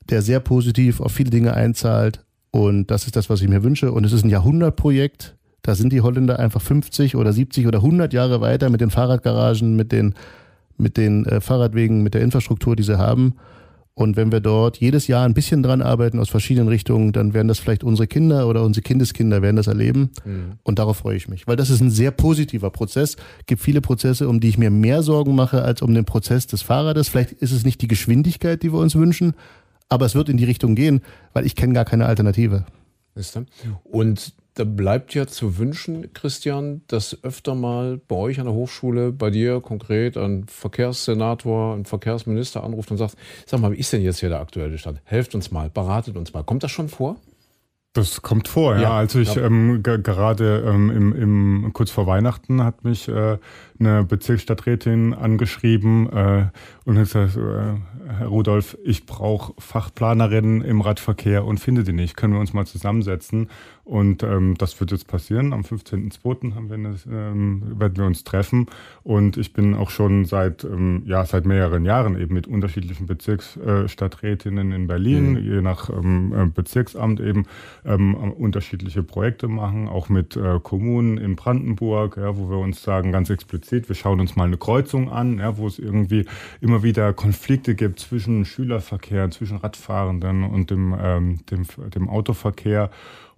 der 0.10 0.22
sehr 0.22 0.40
positiv 0.40 1.02
auf 1.02 1.12
viele 1.12 1.30
Dinge 1.30 1.54
einzahlt. 1.54 2.24
Und 2.52 2.92
das 2.92 3.06
ist 3.06 3.16
das, 3.16 3.30
was 3.30 3.42
ich 3.42 3.50
mir 3.50 3.64
wünsche. 3.64 3.92
Und 3.92 4.06
es 4.06 4.14
ist 4.14 4.24
ein 4.24 4.30
Jahrhundertprojekt. 4.30 5.36
Da 5.62 5.76
sind 5.76 5.94
die 5.94 6.02
Holländer 6.02 6.40
einfach 6.40 6.62
50 6.62 7.16
oder 7.16 7.34
70 7.34 7.68
oder 7.68 7.80
100 7.80 8.14
Jahre 8.14 8.42
weiter 8.42 8.70
mit 8.70 8.82
den 8.82 8.90
Fahrradgaragen, 8.90 9.76
mit 9.76 9.92
den, 9.92 10.16
mit 10.78 10.98
den 10.98 11.26
äh, 11.26 11.40
Fahrradwegen, 11.40 12.04
mit 12.04 12.14
der 12.14 12.22
Infrastruktur, 12.22 12.76
die 12.76 12.84
sie 12.84 12.98
haben. 12.98 13.36
Und 13.94 14.16
wenn 14.16 14.32
wir 14.32 14.40
dort 14.40 14.78
jedes 14.78 15.08
Jahr 15.08 15.26
ein 15.26 15.34
bisschen 15.34 15.64
dran 15.64 15.82
arbeiten 15.82 16.20
aus 16.20 16.30
verschiedenen 16.30 16.70
Richtungen, 16.70 17.12
dann 17.12 17.34
werden 17.34 17.50
das 17.50 17.60
vielleicht 17.60 17.84
unsere 17.84 18.08
Kinder 18.08 18.48
oder 18.48 18.64
unsere 18.64 18.84
Kindeskinder 18.84 19.42
werden 19.42 19.58
das 19.58 19.68
erleben. 19.68 20.12
Mhm. 20.24 20.54
Und 20.64 20.80
darauf 20.80 20.98
freue 20.98 21.18
ich 21.18 21.28
mich. 21.28 21.46
Weil 21.46 21.58
das 21.58 21.70
ist 21.70 21.82
ein 21.82 21.92
sehr 21.92 22.12
positiver 22.12 22.70
Prozess. 22.70 23.16
Es 23.40 23.46
gibt 23.48 23.62
viele 23.62 23.82
Prozesse, 23.82 24.30
um 24.30 24.40
die 24.40 24.48
ich 24.48 24.58
mir 24.58 24.72
mehr 24.72 25.04
Sorgen 25.04 25.36
mache, 25.36 25.64
als 25.64 25.82
um 25.82 25.94
den 25.94 26.06
Prozess 26.06 26.48
des 26.48 26.62
Fahrrades. 26.62 27.10
Vielleicht 27.10 27.34
ist 27.34 27.52
es 27.52 27.66
nicht 27.66 27.82
die 27.82 27.88
Geschwindigkeit, 27.88 28.64
die 28.64 28.72
wir 28.72 28.80
uns 28.80 28.96
wünschen, 28.96 29.34
aber 29.90 30.06
es 30.06 30.16
wird 30.16 30.30
in 30.30 30.38
die 30.38 30.46
Richtung 30.46 30.76
gehen, 30.76 31.02
weil 31.34 31.46
ich 31.46 31.56
kenne 31.56 31.74
gar 31.74 31.86
keine 31.86 32.06
Alternative. 32.06 32.66
Und 33.84 34.34
da 34.62 34.65
bleibt 34.65 35.15
ja 35.15 35.26
zu 35.26 35.58
wünschen, 35.58 36.13
Christian, 36.13 36.84
dass 36.86 37.24
öfter 37.24 37.56
mal 37.56 38.00
bei 38.08 38.15
euch 38.15 38.39
an 38.39 38.45
der 38.45 38.54
Hochschule, 38.54 39.12
bei 39.12 39.32
dir 39.32 39.60
konkret 39.60 40.17
ein 40.17 40.45
Verkehrssenator, 40.47 41.74
ein 41.74 41.86
Verkehrsminister 41.86 42.63
anruft 42.63 42.91
und 42.91 42.97
sagt, 42.97 43.15
sag 43.47 43.60
mal, 43.60 43.71
wie 43.71 43.78
ist 43.78 43.91
denn 43.91 44.04
jetzt 44.04 44.19
hier 44.19 44.30
der 44.30 44.39
aktuelle 44.39 44.78
Stand? 44.78 45.02
Helft 45.04 45.34
uns 45.34 45.50
mal, 45.50 45.71
beratet 45.71 46.15
uns 46.15 46.32
mal. 46.32 46.43
Kommt 46.43 46.62
das 46.62 46.69
schon 46.69 46.89
vor? 46.89 47.15
Das 47.93 48.21
kommt 48.21 48.47
vor, 48.47 48.76
ja. 48.76 48.82
ja. 48.82 48.91
Also 48.93 49.19
ich 49.19 49.36
ja. 49.36 49.43
ähm, 49.43 49.84
gerade 49.84 50.63
ähm, 50.65 50.89
im, 50.89 51.13
im 51.13 51.74
kurz 51.74 51.91
vor 51.91 52.08
Weihnachten 52.08 52.63
hat 52.63 52.86
mich 52.86 53.10
äh, 53.10 53.38
eine 53.80 54.06
Bezirksstadträtin 54.06 55.13
angeschrieben 55.13 56.08
äh, 56.10 56.45
und 56.86 56.97
hat 56.97 57.06
gesagt, 57.06 57.36
äh, 57.36 58.12
Herr 58.17 58.28
Rudolf, 58.28 58.78
ich 58.86 59.06
brauche 59.06 59.54
Fachplanerinnen 59.60 60.62
im 60.62 60.80
Radverkehr 60.80 61.43
und 61.43 61.60
finde 61.60 61.84
die 61.84 61.91
nicht. 61.91 62.15
Können 62.15 62.34
wir 62.34 62.39
uns 62.39 62.54
mal 62.54 62.65
zusammensetzen? 62.65 63.50
Und 63.84 64.24
ähm, 64.24 64.56
das 64.58 64.80
wird 64.80 64.91
jetzt 64.91 65.08
passieren. 65.08 65.54
Am 65.54 65.62
15.02. 65.62 66.54
Haben 66.56 66.70
wir 66.70 66.76
eine, 66.76 66.96
ähm, 67.10 67.80
werden 67.80 67.98
wir 67.98 68.06
uns 68.06 68.24
treffen. 68.24 68.67
Und 69.04 69.38
ich 69.38 69.54
bin 69.54 69.74
auch 69.74 69.89
schon 69.89 70.26
seit, 70.26 70.63
ähm, 70.63 71.04
ja, 71.06 71.26
seit 71.26 71.46
mehreren 71.46 71.86
Jahren 71.86 72.20
eben 72.20 72.34
mit 72.34 72.48
unterschiedlichen 72.48 73.08
Bezirksstadträtinnen 73.08 74.72
in 74.72 74.88
Berlin, 74.88 75.32
mhm. 75.32 75.38
je 75.38 75.62
nach 75.62 75.89
ähm, 75.89 76.34
äh, 76.34 76.46
Bezirksamt 76.46 77.20
eben, 77.20 77.46
ähm, 77.86 78.13
unterschiedliche 78.13 79.04
Projekte 79.04 79.48
machen, 79.48 79.88
auch 79.88 80.10
mit 80.10 80.36
äh, 80.36 80.60
Kommunen 80.62 81.17
in 81.17 81.36
Brandenburg, 81.36 82.17
ja, 82.17 82.38
wo 82.38 82.50
wir 82.50 82.58
uns 82.58 82.84
sagen, 82.84 83.12
ganz 83.12 83.30
explizit, 83.30 83.89
wir 83.89 83.96
schauen 83.96 84.20
uns 84.20 84.36
mal 84.36 84.46
eine 84.46 84.58
Kreuzung 84.58 85.10
an, 85.12 85.39
ja, 85.39 85.58
wo 85.58 85.67
es 85.67 85.80
irgendwie 85.80 86.26
immer 86.62 86.84
wieder 86.84 87.13
Konflikte 87.13 87.76
gibt 87.76 88.00
zwischen 88.00 88.46
Schülerverkehr, 88.46 89.32
zwischen 89.32 89.58
Radfahrenden 89.58 90.44
und 90.44 90.70
dem, 90.70 90.96
ähm, 91.00 91.39
dem, 91.50 91.65
dem 91.94 92.10
Autoverkehr 92.10 92.91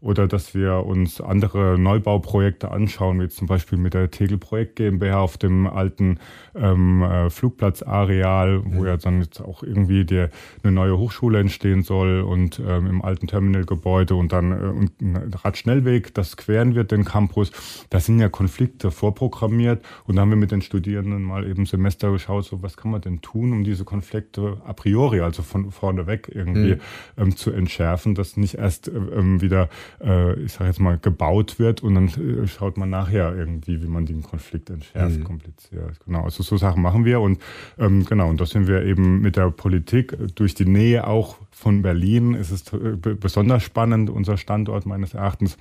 oder 0.03 0.27
dass 0.27 0.53
wir 0.53 0.85
uns 0.85 1.21
andere 1.21 1.79
Neubauprojekte 1.79 2.69
anschauen, 2.69 3.21
wie 3.21 3.29
zum 3.29 3.47
Beispiel 3.47 3.77
mit 3.77 3.93
der 3.93 4.11
Tegel 4.11 4.37
Projekt 4.37 4.75
GmbH 4.75 5.21
auf 5.21 5.37
dem 5.37 5.65
alten 5.65 6.19
ähm, 6.55 7.01
äh, 7.03 7.29
Flugplatzareal, 7.29 8.63
wo 8.65 8.85
ja 8.85 8.97
dann 8.97 9.21
jetzt 9.21 9.39
auch 9.39 9.63
irgendwie 9.63 10.03
der, 10.03 10.29
eine 10.61 10.73
neue 10.73 10.97
Hochschule 10.97 11.39
entstehen 11.39 11.83
soll 11.83 12.19
und 12.19 12.59
ähm, 12.59 12.87
im 12.87 13.01
alten 13.01 13.27
Terminalgebäude 13.27 14.15
und 14.15 14.33
dann 14.33 14.51
äh, 14.51 14.65
und 14.65 15.01
ein 15.01 15.33
Radschnellweg, 15.33 16.13
das 16.13 16.35
queren 16.35 16.75
wird, 16.75 16.91
den 16.91 17.05
Campus. 17.05 17.51
Da 17.89 18.01
sind 18.01 18.19
ja 18.19 18.27
Konflikte 18.27 18.91
vorprogrammiert 18.91 19.85
und 20.05 20.17
da 20.17 20.23
haben 20.23 20.29
wir 20.29 20.35
mit 20.35 20.51
den 20.51 20.61
Studierenden 20.61 21.23
mal 21.23 21.49
eben 21.49 21.65
Semester 21.65 22.11
geschaut, 22.11 22.43
so 22.43 22.61
was 22.61 22.75
kann 22.75 22.91
man 22.91 22.99
denn 22.99 23.21
tun, 23.21 23.53
um 23.53 23.63
diese 23.63 23.85
Konflikte 23.85 24.57
a 24.65 24.73
priori, 24.73 25.21
also 25.21 25.43
von 25.43 25.71
vorne 25.71 26.07
weg 26.07 26.29
irgendwie 26.33 26.73
mhm. 26.73 26.81
ähm, 27.17 27.35
zu 27.37 27.51
entschärfen, 27.51 28.15
dass 28.15 28.35
nicht 28.35 28.55
erst 28.55 28.89
äh, 28.89 28.91
ähm, 28.91 29.41
wieder 29.41 29.69
äh, 30.01 30.39
ich 30.41 30.53
sage 30.53 30.69
jetzt 30.69 30.79
mal, 30.79 30.97
gebaut 30.97 31.59
wird 31.59 31.83
und 31.83 31.95
dann 31.95 32.07
äh, 32.07 32.47
schaut 32.47 32.77
man 32.77 32.89
nachher 32.89 33.35
irgendwie, 33.35 33.81
wie 33.81 33.87
man 33.87 34.05
den 34.05 34.23
Konflikt 34.23 34.69
entschärft, 34.69 35.19
mhm. 35.19 35.23
kompliziert. 35.23 35.99
Genau, 36.05 36.23
also 36.23 36.43
so 36.43 36.57
Sachen 36.57 36.81
machen 36.81 37.05
wir 37.05 37.21
und 37.21 37.39
ähm, 37.77 38.05
genau, 38.05 38.29
und 38.29 38.39
da 38.39 38.45
sind 38.45 38.67
wir 38.67 38.83
eben 38.83 39.21
mit 39.21 39.35
der 39.35 39.49
Politik 39.51 40.15
durch 40.35 40.55
die 40.55 40.65
Nähe 40.65 41.07
auch 41.07 41.37
von 41.51 41.81
Berlin 41.81 42.33
ist 42.33 42.51
es 42.51 42.73
äh, 42.73 42.97
besonders 42.97 43.63
spannend, 43.63 44.09
unser 44.09 44.37
Standort 44.37 44.85
meines 44.85 45.13
Erachtens, 45.13 45.57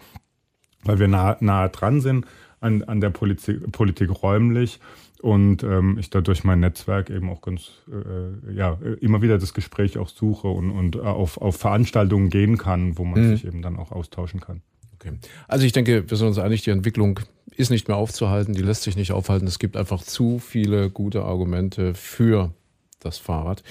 weil 0.83 0.99
wir 0.99 1.09
nah, 1.09 1.37
nah 1.41 1.69
dran 1.69 2.01
sind 2.01 2.27
an, 2.61 2.83
an 2.85 3.01
der 3.01 3.11
Politik, 3.11 3.71
Politik 3.73 4.23
räumlich 4.23 4.81
und 5.23 5.63
ähm, 5.63 5.99
ich 5.99 6.11
dadurch 6.11 6.43
mein 6.43 6.61
Netzwerk 6.61 7.09
eben 7.09 7.31
auch 7.31 7.41
ganz 7.41 7.71
äh, 7.89 8.55
ja 8.55 8.77
immer 9.01 9.23
wieder 9.23 9.39
das 9.39 9.55
Gespräch 9.55 9.97
auch 9.97 10.09
suche 10.09 10.49
und, 10.49 10.71
und 10.71 11.01
auf, 11.01 11.39
auf 11.39 11.57
Veranstaltungen 11.57 12.29
gehen 12.29 12.59
kann, 12.59 12.99
wo 12.99 13.05
man 13.05 13.23
mhm. 13.23 13.29
sich 13.31 13.47
eben 13.47 13.63
dann 13.63 13.77
auch 13.77 13.93
austauschen 13.93 14.41
kann. 14.41 14.63
Okay. 14.95 15.13
Also 15.47 15.65
ich 15.65 15.73
denke, 15.73 16.11
wir 16.11 16.17
sind 16.17 16.27
uns 16.27 16.39
einig, 16.39 16.63
die 16.63 16.71
Entwicklung 16.71 17.21
ist 17.55 17.71
nicht 17.71 17.87
mehr 17.87 17.97
aufzuhalten, 17.97 18.55
die 18.55 18.63
lässt 18.63 18.83
sich 18.83 18.97
nicht 18.97 19.13
aufhalten. 19.13 19.47
Es 19.47 19.59
gibt 19.59 19.77
einfach 19.77 20.03
zu 20.03 20.41
viele 20.41 20.91
gute 20.91 21.23
Argumente 21.23 21.95
für 21.95 22.53
das 22.99 23.19
Fahrrad. 23.19 23.63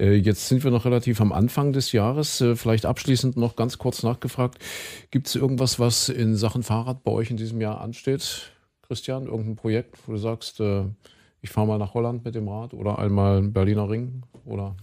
Äh, 0.00 0.14
jetzt 0.14 0.48
sind 0.48 0.64
wir 0.64 0.70
noch 0.70 0.84
relativ 0.84 1.20
am 1.20 1.32
Anfang 1.32 1.72
des 1.72 1.92
Jahres. 1.92 2.40
Äh, 2.40 2.56
vielleicht 2.56 2.86
abschließend 2.86 3.36
noch 3.36 3.54
ganz 3.54 3.78
kurz 3.78 4.02
nachgefragt. 4.02 4.58
Gibt 5.10 5.28
es 5.28 5.36
irgendwas, 5.36 5.78
was 5.78 6.08
in 6.08 6.36
Sachen 6.36 6.62
Fahrrad 6.62 7.04
bei 7.04 7.12
euch 7.12 7.30
in 7.30 7.36
diesem 7.36 7.60
Jahr 7.60 7.80
ansteht? 7.80 8.52
Christian? 8.88 9.26
Irgendein 9.26 9.56
Projekt, 9.56 9.96
wo 10.06 10.12
du 10.12 10.18
sagst, 10.18 10.60
äh, 10.60 10.84
ich 11.42 11.50
fahre 11.50 11.66
mal 11.66 11.78
nach 11.78 11.94
Holland 11.94 12.24
mit 12.24 12.34
dem 12.34 12.48
Rad 12.48 12.72
oder 12.72 12.98
einmal 12.98 13.42
Berliner 13.42 13.88
Ring 13.88 14.22
oder 14.46 14.76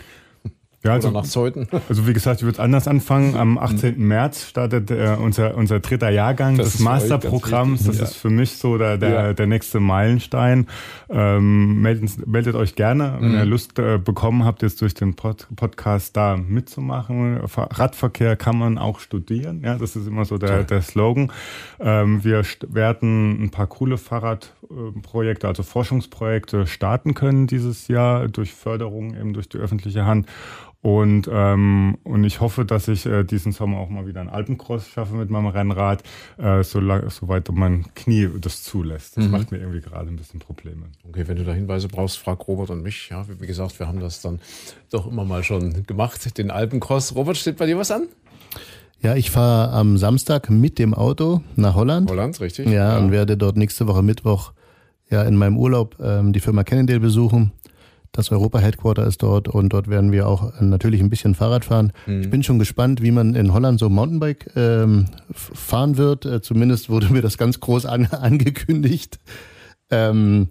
ja, 0.85 0.93
also, 0.93 1.07
Oder 1.09 1.21
nach 1.21 1.25
Zeuthen. 1.27 1.67
Also 1.89 2.07
wie 2.07 2.13
gesagt, 2.13 2.41
ich 2.41 2.45
würde 2.45 2.61
anders 2.61 2.87
anfangen. 2.87 3.35
Am 3.35 3.57
18. 3.57 3.97
März 3.97 4.47
startet 4.47 4.91
äh, 4.91 5.15
unser, 5.19 5.55
unser 5.55 5.79
dritter 5.79 6.09
Jahrgang 6.09 6.57
das 6.57 6.73
des 6.73 6.79
Masterprogramms. 6.79 7.85
Das 7.85 7.97
ja. 7.97 8.03
ist 8.03 8.15
für 8.15 8.29
mich 8.29 8.57
so 8.57 8.77
der, 8.77 8.97
der, 8.97 9.09
ja. 9.09 9.33
der 9.33 9.47
nächste 9.47 9.79
Meilenstein. 9.79 10.67
Ähm, 11.09 11.81
meldet, 11.81 12.27
meldet 12.27 12.55
euch 12.55 12.75
gerne, 12.75 13.17
wenn 13.19 13.31
mhm. 13.31 13.37
ihr 13.37 13.45
Lust 13.45 13.79
äh, 13.79 13.97
bekommen 13.97 14.45
habt, 14.45 14.61
jetzt 14.61 14.81
durch 14.81 14.93
den 14.93 15.15
Pod 15.15 15.47
Podcast 15.55 16.15
da 16.17 16.37
mitzumachen. 16.37 17.41
Radverkehr 17.55 18.35
kann 18.35 18.57
man 18.57 18.77
auch 18.77 18.99
studieren. 18.99 19.61
Ja, 19.63 19.77
das 19.77 19.95
ist 19.95 20.07
immer 20.07 20.25
so 20.25 20.37
der, 20.37 20.63
der 20.63 20.81
Slogan. 20.81 21.31
Ähm, 21.79 22.23
wir 22.23 22.43
werden 22.67 23.43
ein 23.43 23.49
paar 23.49 23.67
coole 23.67 23.97
Fahrradprojekte, 23.97 25.47
also 25.47 25.63
Forschungsprojekte 25.63 26.67
starten 26.67 27.13
können 27.13 27.47
dieses 27.47 27.87
Jahr 27.87 28.27
durch 28.27 28.53
Förderung 28.53 29.15
eben 29.15 29.33
durch 29.33 29.49
die 29.49 29.57
öffentliche 29.57 30.05
Hand. 30.05 30.27
Und, 30.85 31.27
ähm, 31.33 31.97
und 32.03 32.23
ich 32.25 32.41
hoffe, 32.41 32.63
dass 32.63 32.87
ich 32.87 33.07
äh, 33.07 33.23
diesen 33.23 33.51
Sommer 33.51 33.79
auch 33.79 33.89
mal 33.89 34.05
wieder 34.05 34.21
einen 34.21 34.29
Alpencross 34.29 34.87
schaffe 34.87 35.15
mit 35.15 35.31
meinem 35.31 35.47
Rennrad, 35.47 36.03
äh, 36.37 36.63
solange, 36.63 37.09
soweit 37.09 37.49
mein 37.51 37.87
Knie 37.95 38.29
das 38.39 38.61
zulässt. 38.61 39.17
Das 39.17 39.25
mhm. 39.25 39.31
macht 39.31 39.51
mir 39.51 39.57
irgendwie 39.57 39.81
gerade 39.81 40.09
ein 40.09 40.15
bisschen 40.15 40.39
Probleme. 40.39 40.83
Okay, 41.09 41.27
wenn 41.27 41.37
du 41.37 41.43
da 41.43 41.53
Hinweise 41.53 41.87
brauchst, 41.87 42.19
frag 42.19 42.47
Robert 42.47 42.69
und 42.69 42.83
mich. 42.83 43.09
Ja, 43.09 43.25
wie 43.27 43.47
gesagt, 43.47 43.79
wir 43.79 43.87
haben 43.87 43.99
das 43.99 44.21
dann 44.21 44.39
doch 44.91 45.07
immer 45.07 45.25
mal 45.25 45.43
schon 45.43 45.87
gemacht, 45.87 46.37
den 46.37 46.51
Alpencross. 46.51 47.15
Robert, 47.15 47.37
steht 47.37 47.57
bei 47.57 47.65
dir 47.65 47.79
was 47.79 47.89
an? 47.89 48.03
Ja, 49.01 49.15
ich 49.15 49.31
fahre 49.31 49.71
am 49.71 49.97
Samstag 49.97 50.51
mit 50.51 50.77
dem 50.77 50.93
Auto 50.93 51.41
nach 51.55 51.73
Holland. 51.73 52.11
Holland, 52.11 52.39
richtig. 52.41 52.67
Ja, 52.67 52.91
ja. 52.93 52.97
und 52.99 53.09
werde 53.09 53.37
dort 53.37 53.57
nächste 53.57 53.87
Woche 53.87 54.03
Mittwoch 54.03 54.53
ja 55.09 55.23
in 55.23 55.35
meinem 55.35 55.57
Urlaub 55.57 55.95
ähm, 55.99 56.31
die 56.31 56.41
Firma 56.41 56.63
Cannondale 56.63 56.99
besuchen. 56.99 57.53
Das 58.15 58.31
Europa-Headquarter 58.31 59.05
ist 59.05 59.21
dort 59.21 59.49
und 59.49 59.73
dort 59.73 59.89
werden 59.89 60.13
wir 60.13 60.25
auch 60.25 60.61
natürlich 60.61 61.01
ein 61.01 61.09
bisschen 61.09 61.35
Fahrrad 61.35 61.65
fahren. 61.65 61.91
Mhm. 62.05 62.21
Ich 62.21 62.29
bin 62.29 62.43
schon 62.43 62.59
gespannt, 62.59 63.01
wie 63.01 63.11
man 63.11 63.35
in 63.35 63.51
Holland 63.51 63.77
so 63.77 63.89
Mountainbike 63.89 64.51
ähm, 64.55 65.07
fahren 65.33 65.97
wird. 65.97 66.25
Äh, 66.25 66.41
zumindest 66.41 66.89
wurde 66.89 67.11
mir 67.11 67.21
das 67.21 67.37
ganz 67.37 67.59
groß 67.59 67.85
an, 67.85 68.05
angekündigt. 68.11 69.19
Ähm, 69.91 70.47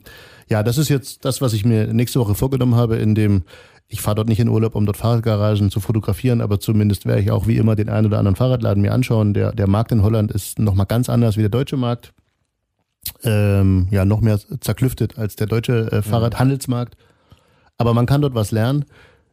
ja, 0.51 0.63
das 0.63 0.77
ist 0.77 0.91
jetzt 0.91 1.25
das, 1.25 1.41
was 1.41 1.55
ich 1.55 1.65
mir 1.65 1.87
nächste 1.95 2.21
Woche 2.21 2.35
vorgenommen 2.35 2.75
habe, 2.75 2.97
in 2.97 3.15
dem 3.15 3.45
ich 3.89 4.03
fahre 4.03 4.17
dort 4.17 4.29
nicht 4.29 4.41
in 4.41 4.49
Urlaub, 4.49 4.75
um 4.75 4.85
dort 4.85 4.99
Fahrradgaragen 4.99 5.71
zu 5.71 5.81
fotografieren, 5.81 6.43
aber 6.43 6.61
zumindest 6.61 7.07
werde 7.07 7.23
ich 7.23 7.31
auch 7.31 7.47
wie 7.47 7.57
immer 7.57 7.77
den 7.77 7.89
einen 7.89 8.07
oder 8.09 8.19
anderen 8.19 8.37
Fahrradladen 8.37 8.83
mir 8.83 8.93
anschauen. 8.93 9.33
Der, 9.33 9.53
der 9.53 9.69
Markt 9.69 9.91
in 9.91 10.03
Holland 10.03 10.33
ist 10.33 10.59
nochmal 10.59 10.87
ganz 10.87 11.09
anders 11.09 11.39
wie 11.39 11.43
der 11.43 11.49
deutsche 11.49 11.79
Markt. 11.79 12.13
Ähm, 13.23 13.89
ja, 13.91 14.05
noch 14.05 14.21
mehr 14.21 14.39
zerklüftet 14.61 15.19
als 15.19 15.37
der 15.37 15.47
deutsche 15.47 15.93
äh, 15.93 16.03
Fahrradhandelsmarkt. 16.03 16.97
Aber 17.79 17.95
man 17.95 18.07
kann 18.07 18.23
dort 18.23 18.35
was 18.35 18.51
lernen, 18.51 18.85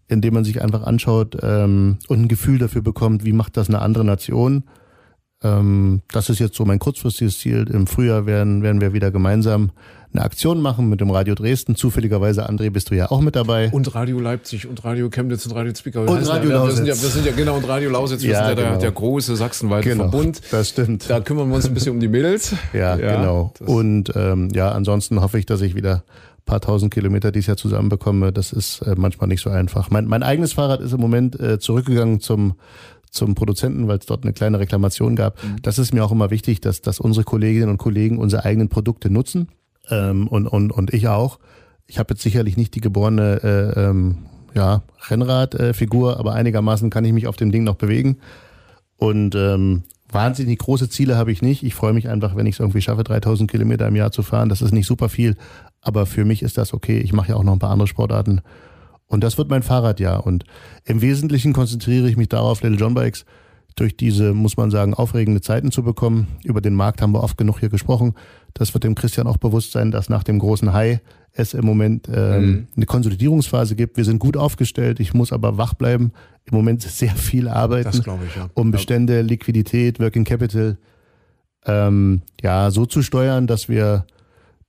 indem 0.08 0.34
man 0.34 0.44
sich 0.44 0.62
einfach 0.62 0.84
anschaut 0.84 1.38
ähm, 1.42 1.98
und 2.08 2.22
ein 2.24 2.28
Gefühl 2.28 2.58
dafür 2.58 2.82
bekommt, 2.82 3.24
wie 3.24 3.34
macht 3.34 3.58
das 3.58 3.70
eine 3.70 3.82
andere 3.82 4.04
Nation. 4.04 4.64
Ähm, 5.44 6.02
das 6.12 6.30
ist 6.30 6.40
jetzt 6.40 6.56
so 6.56 6.66
mein 6.66 6.80
kurzfristiges 6.80 7.40
Ziel. 7.40 7.68
Im 7.72 7.88
Frühjahr 7.88 8.26
werden, 8.26 8.62
werden 8.62 8.82
wir 8.82 8.94
wieder 8.94 9.12
gemeinsam 9.12 9.72
eine 10.14 10.24
Aktion 10.24 10.62
machen 10.62 10.90
mit 10.90 11.00
dem 11.00 11.10
Radio 11.10 11.36
Dresden. 11.36 11.76
Zufälligerweise, 11.76 12.48
André, 12.48 12.70
bist 12.70 12.92
du 12.92 12.96
ja 12.96 13.10
auch 13.10 13.22
mit 13.22 13.36
dabei. 13.36 13.70
Und 13.72 13.96
Radio 13.96 14.20
Leipzig 14.20 14.68
und 14.68 14.84
Radio 14.84 15.10
Chemnitz 15.10 15.46
und 15.46 15.54
Radio 15.54 15.72
Zwickau. 15.72 16.02
Und 16.02 16.28
Radio 16.28 16.50
ja, 16.50 16.58
Lausitz. 16.58 16.86
Wir 16.86 16.86
sind, 16.86 16.88
ja, 16.88 17.02
wir 17.02 17.10
sind 17.10 17.26
ja 17.26 17.32
genau 17.32 17.56
und 17.56 17.68
Radio 17.68 17.90
Lausitz. 17.90 18.22
Wir 18.22 18.32
ja, 18.32 18.46
sind 18.46 18.50
ja 18.50 18.56
genau. 18.56 18.70
der, 18.72 18.80
der 18.80 18.92
große 18.92 19.36
sachsenweite 19.36 19.90
genau, 19.90 20.10
Verbund. 20.10 20.42
Das 20.52 20.70
stimmt. 20.70 21.10
Da 21.10 21.22
kümmern 21.22 21.48
wir 21.48 21.56
uns 21.56 21.66
ein 21.66 21.74
bisschen 21.74 21.94
um 21.94 22.00
die 22.00 22.10
Mädels. 22.10 22.54
Ja, 22.74 22.98
ja 22.98 23.16
genau. 23.16 23.54
Und 23.66 24.12
ähm, 24.16 24.50
ja, 24.54 24.72
ansonsten 24.72 25.22
hoffe 25.22 25.40
ich, 25.40 25.46
dass 25.46 25.62
ich 25.62 25.76
wieder 25.76 26.04
paar 26.46 26.62
tausend 26.62 26.94
Kilometer 26.94 27.32
dieses 27.32 27.48
Jahr 27.48 27.58
zusammenbekomme, 27.58 28.32
das 28.32 28.52
ist 28.52 28.82
äh, 28.82 28.96
manchmal 28.98 29.28
nicht 29.28 29.42
so 29.42 29.50
einfach. 29.50 29.90
Mein, 29.90 30.06
mein 30.06 30.24
eigenes 30.24 30.54
Fahrrad 30.54 30.82
ist 30.82 30.94
im 30.94 31.00
Moment 31.00 31.40
äh, 31.40 31.60
zurückgegangen 31.60 32.20
zum 32.20 32.56
zum 33.12 33.36
Produzenten, 33.36 33.88
weil 33.88 33.98
es 33.98 34.06
dort 34.06 34.24
eine 34.24 34.34
kleine 34.34 34.60
Reklamation 34.60 35.16
gab. 35.16 35.44
Mhm. 35.44 35.62
Das 35.62 35.78
ist 35.78 35.94
mir 35.94 36.04
auch 36.04 36.14
immer 36.14 36.32
wichtig, 36.32 36.62
dass, 36.62 36.82
dass 36.82 37.00
unsere 37.00 37.26
Kolleginnen 37.26 37.70
und 37.70 37.78
Kollegen 37.78 38.18
unsere 38.18 38.46
eigenen 38.46 38.70
Produkte 38.70 39.10
nutzen 39.10 39.50
ähm, 39.90 40.28
und, 40.28 40.48
und, 40.48 40.72
und 40.72 40.94
ich 40.94 41.10
auch. 41.10 41.38
Ich 41.88 42.00
habe 42.00 42.14
jetzt 42.14 42.24
sicherlich 42.24 42.56
nicht 42.56 42.74
die 42.74 42.80
geborene 42.82 43.44
äh, 43.44 43.82
ähm, 43.82 44.20
ja, 44.54 44.84
Rennradfigur, 45.10 46.20
aber 46.20 46.34
einigermaßen 46.34 46.90
kann 46.90 47.04
ich 47.04 47.12
mich 47.12 47.28
auf 47.28 47.36
dem 47.36 47.52
Ding 47.52 47.66
noch 47.66 47.76
bewegen. 47.76 48.18
Und 48.96 49.36
ähm, 49.36 49.84
wahnsinnig 50.14 50.60
große 50.60 50.90
Ziele 50.90 51.16
habe 51.16 51.32
ich 51.32 51.42
nicht. 51.42 51.64
Ich 51.64 51.76
freue 51.76 51.94
mich 51.94 52.10
einfach, 52.10 52.36
wenn 52.36 52.46
ich 52.46 52.56
es 52.56 52.60
irgendwie 52.60 52.82
schaffe, 52.82 53.04
3000 53.04 53.50
Kilometer 53.50 53.88
im 53.88 53.96
Jahr 53.96 54.12
zu 54.12 54.24
fahren. 54.24 54.50
Das 54.50 54.62
ist 54.62 54.72
nicht 54.72 54.88
super 54.88 55.10
viel, 55.10 55.36
aber 55.82 56.06
für 56.06 56.26
mich 56.26 56.44
ist 56.44 56.58
das 56.58 56.74
okay. 56.74 57.00
Ich 57.00 57.14
mache 57.14 57.30
ja 57.30 57.36
auch 57.36 57.44
noch 57.44 57.54
ein 57.54 57.60
paar 57.60 57.72
andere 57.72 57.88
Sportarten. 57.88 58.42
Und 59.08 59.24
das 59.24 59.38
wird 59.38 59.50
mein 59.50 59.64
Fahrradjahr. 59.64 60.26
Und 60.26 60.46
im 60.86 61.02
Wesentlichen 61.02 61.54
konzentriere 61.54 62.10
ich 62.10 62.18
mich 62.18 62.30
darauf, 62.30 62.62
Little 62.62 62.80
John 62.80 62.94
Bikes 62.94 63.26
durch 63.76 63.96
diese, 63.96 64.34
muss 64.34 64.58
man 64.58 64.72
sagen, 64.72 64.94
aufregende 64.94 65.42
Zeiten 65.42 65.72
zu 65.72 65.84
bekommen. 65.84 66.28
Über 66.44 66.62
den 66.62 66.76
Markt 66.76 67.02
haben 67.02 67.14
wir 67.14 67.24
oft 67.24 67.38
genug 67.38 67.60
hier 67.60 67.70
gesprochen. 67.70 68.14
Das 68.54 68.74
wird 68.74 68.84
dem 68.84 68.96
Christian 68.96 69.28
auch 69.28 69.38
bewusst 69.38 69.72
sein, 69.72 69.92
dass 69.92 70.10
nach 70.10 70.24
dem 70.24 70.40
großen 70.40 70.74
High 70.74 71.00
es 71.34 71.54
im 71.54 71.66
Moment 71.66 72.10
ähm, 72.14 72.46
mhm. 72.46 72.68
eine 72.76 72.86
Konsolidierungsphase 72.86 73.76
gibt. 73.76 73.98
Wir 73.98 74.06
sind 74.06 74.20
gut 74.20 74.36
aufgestellt. 74.36 75.00
Ich 75.00 75.14
muss 75.14 75.32
aber 75.32 75.58
wach 75.58 75.74
bleiben. 75.74 76.12
Im 76.46 76.56
Moment 76.56 76.82
sehr 76.82 77.16
viel 77.16 77.48
arbeiten, 77.48 78.00
ich, 78.00 78.36
ja. 78.36 78.50
um 78.54 78.72
Bestände, 78.72 79.22
Liquidität, 79.22 80.00
Working 80.00 80.24
Capital 80.24 80.78
ähm, 81.66 82.22
ja 82.42 82.72
so 82.72 82.86
zu 82.86 83.02
steuern, 83.04 83.48
dass 83.48 83.70
wir 83.70 84.06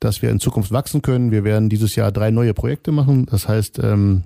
dass 0.02 0.20
wir 0.20 0.30
in 0.30 0.40
Zukunft 0.40 0.72
wachsen 0.72 1.00
können. 1.00 1.30
Wir 1.30 1.44
werden 1.44 1.68
dieses 1.68 1.94
Jahr 1.94 2.10
drei 2.10 2.32
neue 2.32 2.54
Projekte 2.54 2.90
machen. 2.90 3.26
Das 3.26 3.46
heißt, 3.46 3.78
ähm, 3.78 4.24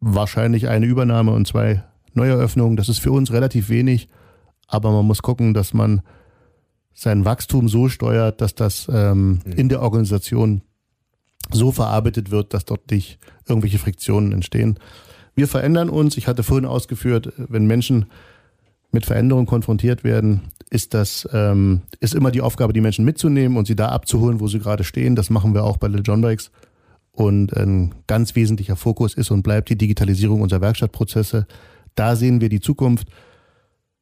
wahrscheinlich 0.00 0.68
eine 0.68 0.84
Übernahme 0.84 1.32
und 1.32 1.46
zwei 1.46 1.82
Neueröffnungen. 2.12 2.76
Das 2.76 2.88
ist 2.88 2.98
für 2.98 3.12
uns 3.12 3.32
relativ 3.32 3.70
wenig, 3.70 4.08
aber 4.66 4.90
man 4.90 5.06
muss 5.06 5.22
gucken, 5.22 5.54
dass 5.54 5.72
man 5.72 6.02
sein 6.92 7.24
Wachstum 7.24 7.68
so 7.68 7.88
steuert, 7.88 8.40
dass 8.40 8.54
das 8.54 8.88
ähm, 8.92 9.40
mhm. 9.44 9.52
in 9.52 9.68
der 9.68 9.82
Organisation 9.82 10.62
so 11.50 11.72
verarbeitet 11.72 12.30
wird, 12.30 12.52
dass 12.52 12.64
dort 12.64 12.90
nicht 12.90 13.18
irgendwelche 13.46 13.78
Friktionen 13.78 14.32
entstehen. 14.32 14.78
Wir 15.38 15.46
verändern 15.46 15.88
uns. 15.88 16.16
Ich 16.16 16.26
hatte 16.26 16.42
vorhin 16.42 16.66
ausgeführt, 16.66 17.32
wenn 17.36 17.64
Menschen 17.64 18.06
mit 18.90 19.06
Veränderungen 19.06 19.46
konfrontiert 19.46 20.02
werden, 20.02 20.50
ist 20.68 20.94
das 20.94 21.28
ähm, 21.32 21.82
ist 22.00 22.12
immer 22.12 22.32
die 22.32 22.40
Aufgabe, 22.40 22.72
die 22.72 22.80
Menschen 22.80 23.04
mitzunehmen 23.04 23.56
und 23.56 23.68
sie 23.68 23.76
da 23.76 23.90
abzuholen, 23.90 24.40
wo 24.40 24.48
sie 24.48 24.58
gerade 24.58 24.82
stehen. 24.82 25.14
Das 25.14 25.30
machen 25.30 25.54
wir 25.54 25.62
auch 25.62 25.76
bei 25.76 25.86
Little 25.86 26.02
John 26.02 26.22
Bikes. 26.22 26.50
Und 27.12 27.56
ein 27.56 27.94
ganz 28.08 28.34
wesentlicher 28.34 28.74
Fokus 28.74 29.14
ist 29.14 29.30
und 29.30 29.44
bleibt 29.44 29.68
die 29.68 29.78
Digitalisierung 29.78 30.40
unserer 30.40 30.60
Werkstattprozesse. 30.60 31.46
Da 31.94 32.16
sehen 32.16 32.40
wir 32.40 32.48
die 32.48 32.60
Zukunft. 32.60 33.06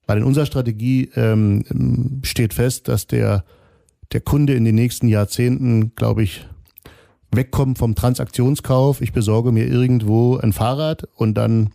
Weil 0.07 0.19
in 0.19 0.25
unserer 0.25 0.47
Strategie 0.47 1.11
ähm, 1.17 2.23
steht 2.23 2.55
fest, 2.55 2.89
dass 2.89 3.07
der, 3.07 3.45
der 4.11 4.23
Kunde 4.23 4.55
in 4.55 4.65
den 4.65 4.75
nächsten 4.75 5.09
Jahrzehnten, 5.09 5.95
glaube 5.97 6.23
ich, 6.23 6.47
wegkommt 7.37 7.79
vom 7.79 7.95
Transaktionskauf. 7.95 9.01
Ich 9.01 9.13
besorge 9.13 9.53
mir 9.53 9.67
irgendwo 9.67 10.37
ein 10.37 10.53
Fahrrad 10.53 11.09
und 11.15 11.35
dann 11.35 11.71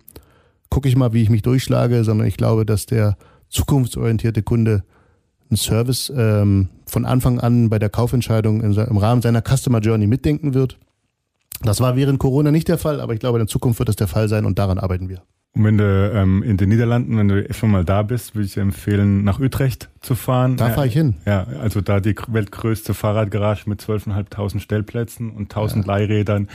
gucke 0.70 0.90
ich 0.90 0.96
mal, 0.96 1.14
wie 1.14 1.22
ich 1.22 1.30
mich 1.30 1.42
durchschlage, 1.42 2.04
sondern 2.04 2.28
ich 2.28 2.38
glaube, 2.38 2.66
dass 2.66 2.86
der 2.86 3.18
zukunftsorientierte 3.50 4.44
Kunde 4.44 4.84
einen 5.50 5.58
Service 5.58 6.12
ähm, 6.16 6.70
von 6.86 7.06
Anfang 7.06 7.40
an 7.40 7.70
bei 7.70 7.78
der 7.78 7.90
Kaufentscheidung 7.90 8.62
in, 8.62 8.74
im 8.74 8.98
Rahmen 8.98 9.22
seiner 9.22 9.42
Customer 9.42 9.80
Journey 9.80 10.08
mitdenken 10.08 10.54
wird. 10.54 10.78
Das 11.62 11.80
war 11.80 11.96
während 11.96 12.20
Corona 12.20 12.52
nicht 12.52 12.68
der 12.68 12.78
Fall, 12.78 13.00
aber 13.02 13.14
ich 13.14 13.20
glaube, 13.20 13.40
in 13.40 13.48
Zukunft 13.48 13.80
wird 13.80 13.90
das 13.90 13.96
der 13.96 14.08
Fall 14.08 14.30
sein 14.30 14.46
und 14.46 14.58
daran 14.58 14.80
arbeiten 14.80 15.10
wir. 15.10 15.22
Und 15.54 15.66
wenn 15.66 15.78
du 15.78 16.12
ähm, 16.14 16.44
in 16.44 16.56
den 16.56 16.70
Niederlanden, 16.70 17.18
wenn 17.18 17.28
du 17.28 17.54
schon 17.54 17.72
mal 17.72 17.84
da 17.84 18.04
bist, 18.04 18.36
würde 18.36 18.46
ich 18.46 18.54
dir 18.54 18.62
empfehlen, 18.62 19.26
nach 19.26 19.40
Utrecht 19.40 19.90
zu 20.00 20.16
fahren. 20.16 20.56
Da 20.56 20.70
fahre 20.70 20.88
ich 20.88 20.94
hin. 20.94 21.16
Ja, 21.26 21.46
also 21.60 21.82
da 21.82 22.00
die 22.00 22.16
weltgrößte 22.28 22.94
Fahrradgarage 22.94 23.70
mit 23.70 23.82
12.500 23.82 24.60
Stellplätzen 24.60 25.30
und 25.30 25.44
1000 25.44 25.86
ja. 25.86 25.94
Leihrädern. 25.94 26.48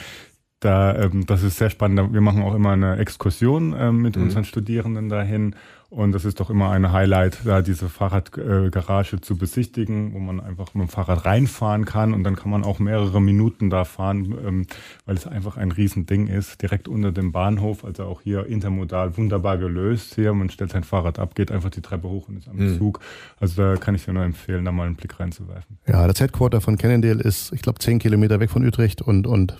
Da, 0.60 0.96
ähm, 0.96 1.26
das 1.26 1.42
ist 1.42 1.58
sehr 1.58 1.68
spannend. 1.68 2.14
Wir 2.14 2.22
machen 2.22 2.42
auch 2.42 2.54
immer 2.54 2.70
eine 2.70 2.96
Exkursion 2.96 3.74
ähm, 3.78 4.00
mit 4.00 4.16
mhm. 4.16 4.24
unseren 4.24 4.44
Studierenden 4.44 5.10
dahin. 5.10 5.54
Und 5.96 6.12
das 6.12 6.26
ist 6.26 6.40
doch 6.40 6.50
immer 6.50 6.72
ein 6.72 6.92
Highlight, 6.92 7.38
da 7.46 7.62
diese 7.62 7.88
Fahrradgarage 7.88 9.22
zu 9.22 9.38
besichtigen, 9.38 10.12
wo 10.12 10.18
man 10.18 10.40
einfach 10.40 10.74
mit 10.74 10.88
dem 10.88 10.90
Fahrrad 10.90 11.24
reinfahren 11.24 11.86
kann 11.86 12.12
und 12.12 12.22
dann 12.22 12.36
kann 12.36 12.50
man 12.50 12.64
auch 12.64 12.78
mehrere 12.78 13.22
Minuten 13.22 13.70
da 13.70 13.86
fahren, 13.86 14.36
ähm, 14.46 14.66
weil 15.06 15.16
es 15.16 15.26
einfach 15.26 15.56
ein 15.56 15.72
Riesending 15.72 16.26
ist, 16.26 16.60
direkt 16.60 16.86
unter 16.86 17.12
dem 17.12 17.32
Bahnhof, 17.32 17.82
also 17.82 18.04
auch 18.04 18.20
hier 18.20 18.44
intermodal 18.44 19.16
wunderbar 19.16 19.56
gelöst 19.56 20.16
hier. 20.16 20.34
Man 20.34 20.50
stellt 20.50 20.72
sein 20.72 20.84
Fahrrad 20.84 21.18
ab, 21.18 21.34
geht 21.34 21.50
einfach 21.50 21.70
die 21.70 21.80
Treppe 21.80 22.10
hoch 22.10 22.28
und 22.28 22.36
ist 22.36 22.48
am 22.48 22.56
mhm. 22.58 22.76
Zug. 22.76 23.00
Also 23.40 23.62
da 23.62 23.76
kann 23.76 23.94
ich 23.94 24.04
dir 24.04 24.12
nur 24.12 24.22
empfehlen, 24.22 24.66
da 24.66 24.72
mal 24.72 24.84
einen 24.84 24.96
Blick 24.96 25.18
reinzuwerfen. 25.18 25.78
Ja, 25.88 26.06
das 26.06 26.20
Headquarter 26.20 26.60
von 26.60 26.76
Cannondale 26.76 27.22
ist, 27.22 27.54
ich 27.54 27.62
glaube, 27.62 27.78
zehn 27.78 28.00
Kilometer 28.00 28.38
weg 28.38 28.50
von 28.50 28.66
Utrecht 28.66 29.00
und, 29.00 29.26
und 29.26 29.56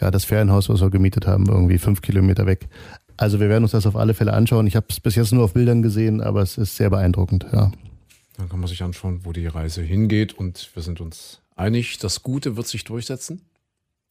ja, 0.00 0.12
das 0.12 0.24
Ferienhaus, 0.24 0.68
was 0.68 0.80
wir 0.80 0.90
gemietet 0.90 1.26
haben, 1.26 1.46
irgendwie 1.46 1.78
fünf 1.78 2.02
Kilometer 2.02 2.46
weg. 2.46 2.68
Also 3.16 3.40
wir 3.40 3.48
werden 3.48 3.64
uns 3.64 3.72
das 3.72 3.86
auf 3.86 3.96
alle 3.96 4.14
Fälle 4.14 4.32
anschauen. 4.32 4.66
Ich 4.66 4.76
habe 4.76 4.86
es 4.90 5.00
bis 5.00 5.14
jetzt 5.14 5.32
nur 5.32 5.44
auf 5.44 5.54
Bildern 5.54 5.82
gesehen, 5.82 6.20
aber 6.20 6.42
es 6.42 6.58
ist 6.58 6.76
sehr 6.76 6.90
beeindruckend, 6.90 7.46
ja. 7.52 7.72
Dann 8.36 8.48
kann 8.48 8.60
man 8.60 8.68
sich 8.68 8.82
anschauen, 8.82 9.20
wo 9.24 9.32
die 9.32 9.46
Reise 9.46 9.82
hingeht 9.82 10.34
und 10.34 10.70
wir 10.74 10.82
sind 10.82 11.00
uns 11.00 11.40
einig, 11.54 11.98
das 11.98 12.22
Gute 12.22 12.56
wird 12.56 12.66
sich 12.66 12.84
durchsetzen. 12.84 13.40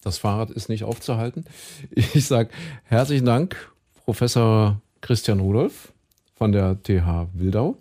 Das 0.02 0.18
Fahrrad 0.18 0.52
ist 0.52 0.70
nicht 0.70 0.84
aufzuhalten. 0.84 1.46
Ich 1.92 2.26
sage 2.26 2.50
herzlichen 2.84 3.26
Dank, 3.26 3.72
Professor 4.04 4.82
Christian 5.02 5.40
Rudolph 5.40 5.94
von 6.36 6.52
der 6.52 6.82
TH 6.82 7.28
Wildau. 7.34 7.78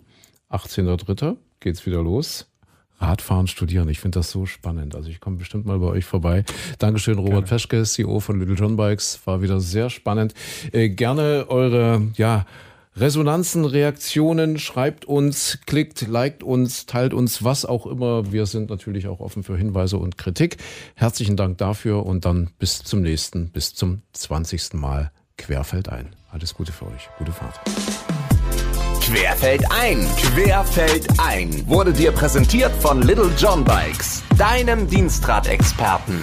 18.03. 0.49 1.37
geht's 1.59 1.85
wieder 1.85 2.03
los. 2.03 2.47
Radfahren 2.99 3.47
studieren. 3.47 3.89
Ich 3.89 3.99
finde 3.99 4.19
das 4.19 4.31
so 4.31 4.45
spannend. 4.45 4.95
Also 4.95 5.09
ich 5.09 5.19
komme 5.19 5.37
bestimmt 5.37 5.65
mal 5.65 5.79
bei 5.79 5.87
euch 5.87 6.05
vorbei. 6.05 6.43
Dankeschön, 6.79 7.17
Robert 7.17 7.31
gerne. 7.31 7.47
Peschke, 7.47 7.83
CEO 7.83 8.19
von 8.19 8.39
Little 8.39 8.55
John 8.55 8.77
Bikes. 8.77 9.19
War 9.25 9.41
wieder 9.41 9.59
sehr 9.59 9.89
spannend. 9.89 10.33
Äh, 10.71 10.89
gerne 10.89 11.45
eure, 11.49 12.01
ja, 12.15 12.45
Resonanzen, 12.97 13.65
Reaktionen, 13.65 14.57
schreibt 14.57 15.03
uns, 15.03 15.59
klickt, 15.65 16.07
liked 16.07 16.43
uns, 16.43 16.85
teilt 16.85 17.13
uns, 17.13 17.43
was 17.43 17.65
auch 17.65 17.85
immer. 17.85 18.31
Wir 18.31 18.45
sind 18.45 18.69
natürlich 18.69 19.07
auch 19.07 19.19
offen 19.19 19.43
für 19.43 19.57
Hinweise 19.57 19.97
und 19.97 20.17
Kritik. 20.17 20.57
Herzlichen 20.95 21.35
Dank 21.35 21.57
dafür 21.57 22.05
und 22.05 22.23
dann 22.23 22.51
bis 22.57 22.83
zum 22.83 23.01
nächsten, 23.01 23.49
bis 23.49 23.73
zum 23.73 24.01
20. 24.13 24.75
Mal 24.75 25.11
Querfeld 25.37 25.89
ein. 25.89 26.15
Alles 26.31 26.53
Gute 26.53 26.71
für 26.71 26.85
euch. 26.85 27.09
Gute 27.17 27.33
Fahrt. 27.33 27.59
Querfeld 29.05 29.63
ein, 29.69 30.03
Querfeld 30.15 31.05
ein 31.19 31.63
wurde 31.67 31.93
dir 31.93 32.11
präsentiert 32.11 32.71
von 32.81 33.03
Little 33.03 33.29
John 33.37 33.63
Bikes, 33.63 34.23
deinem 34.35 34.87
Dienstradexperten. 34.87 36.19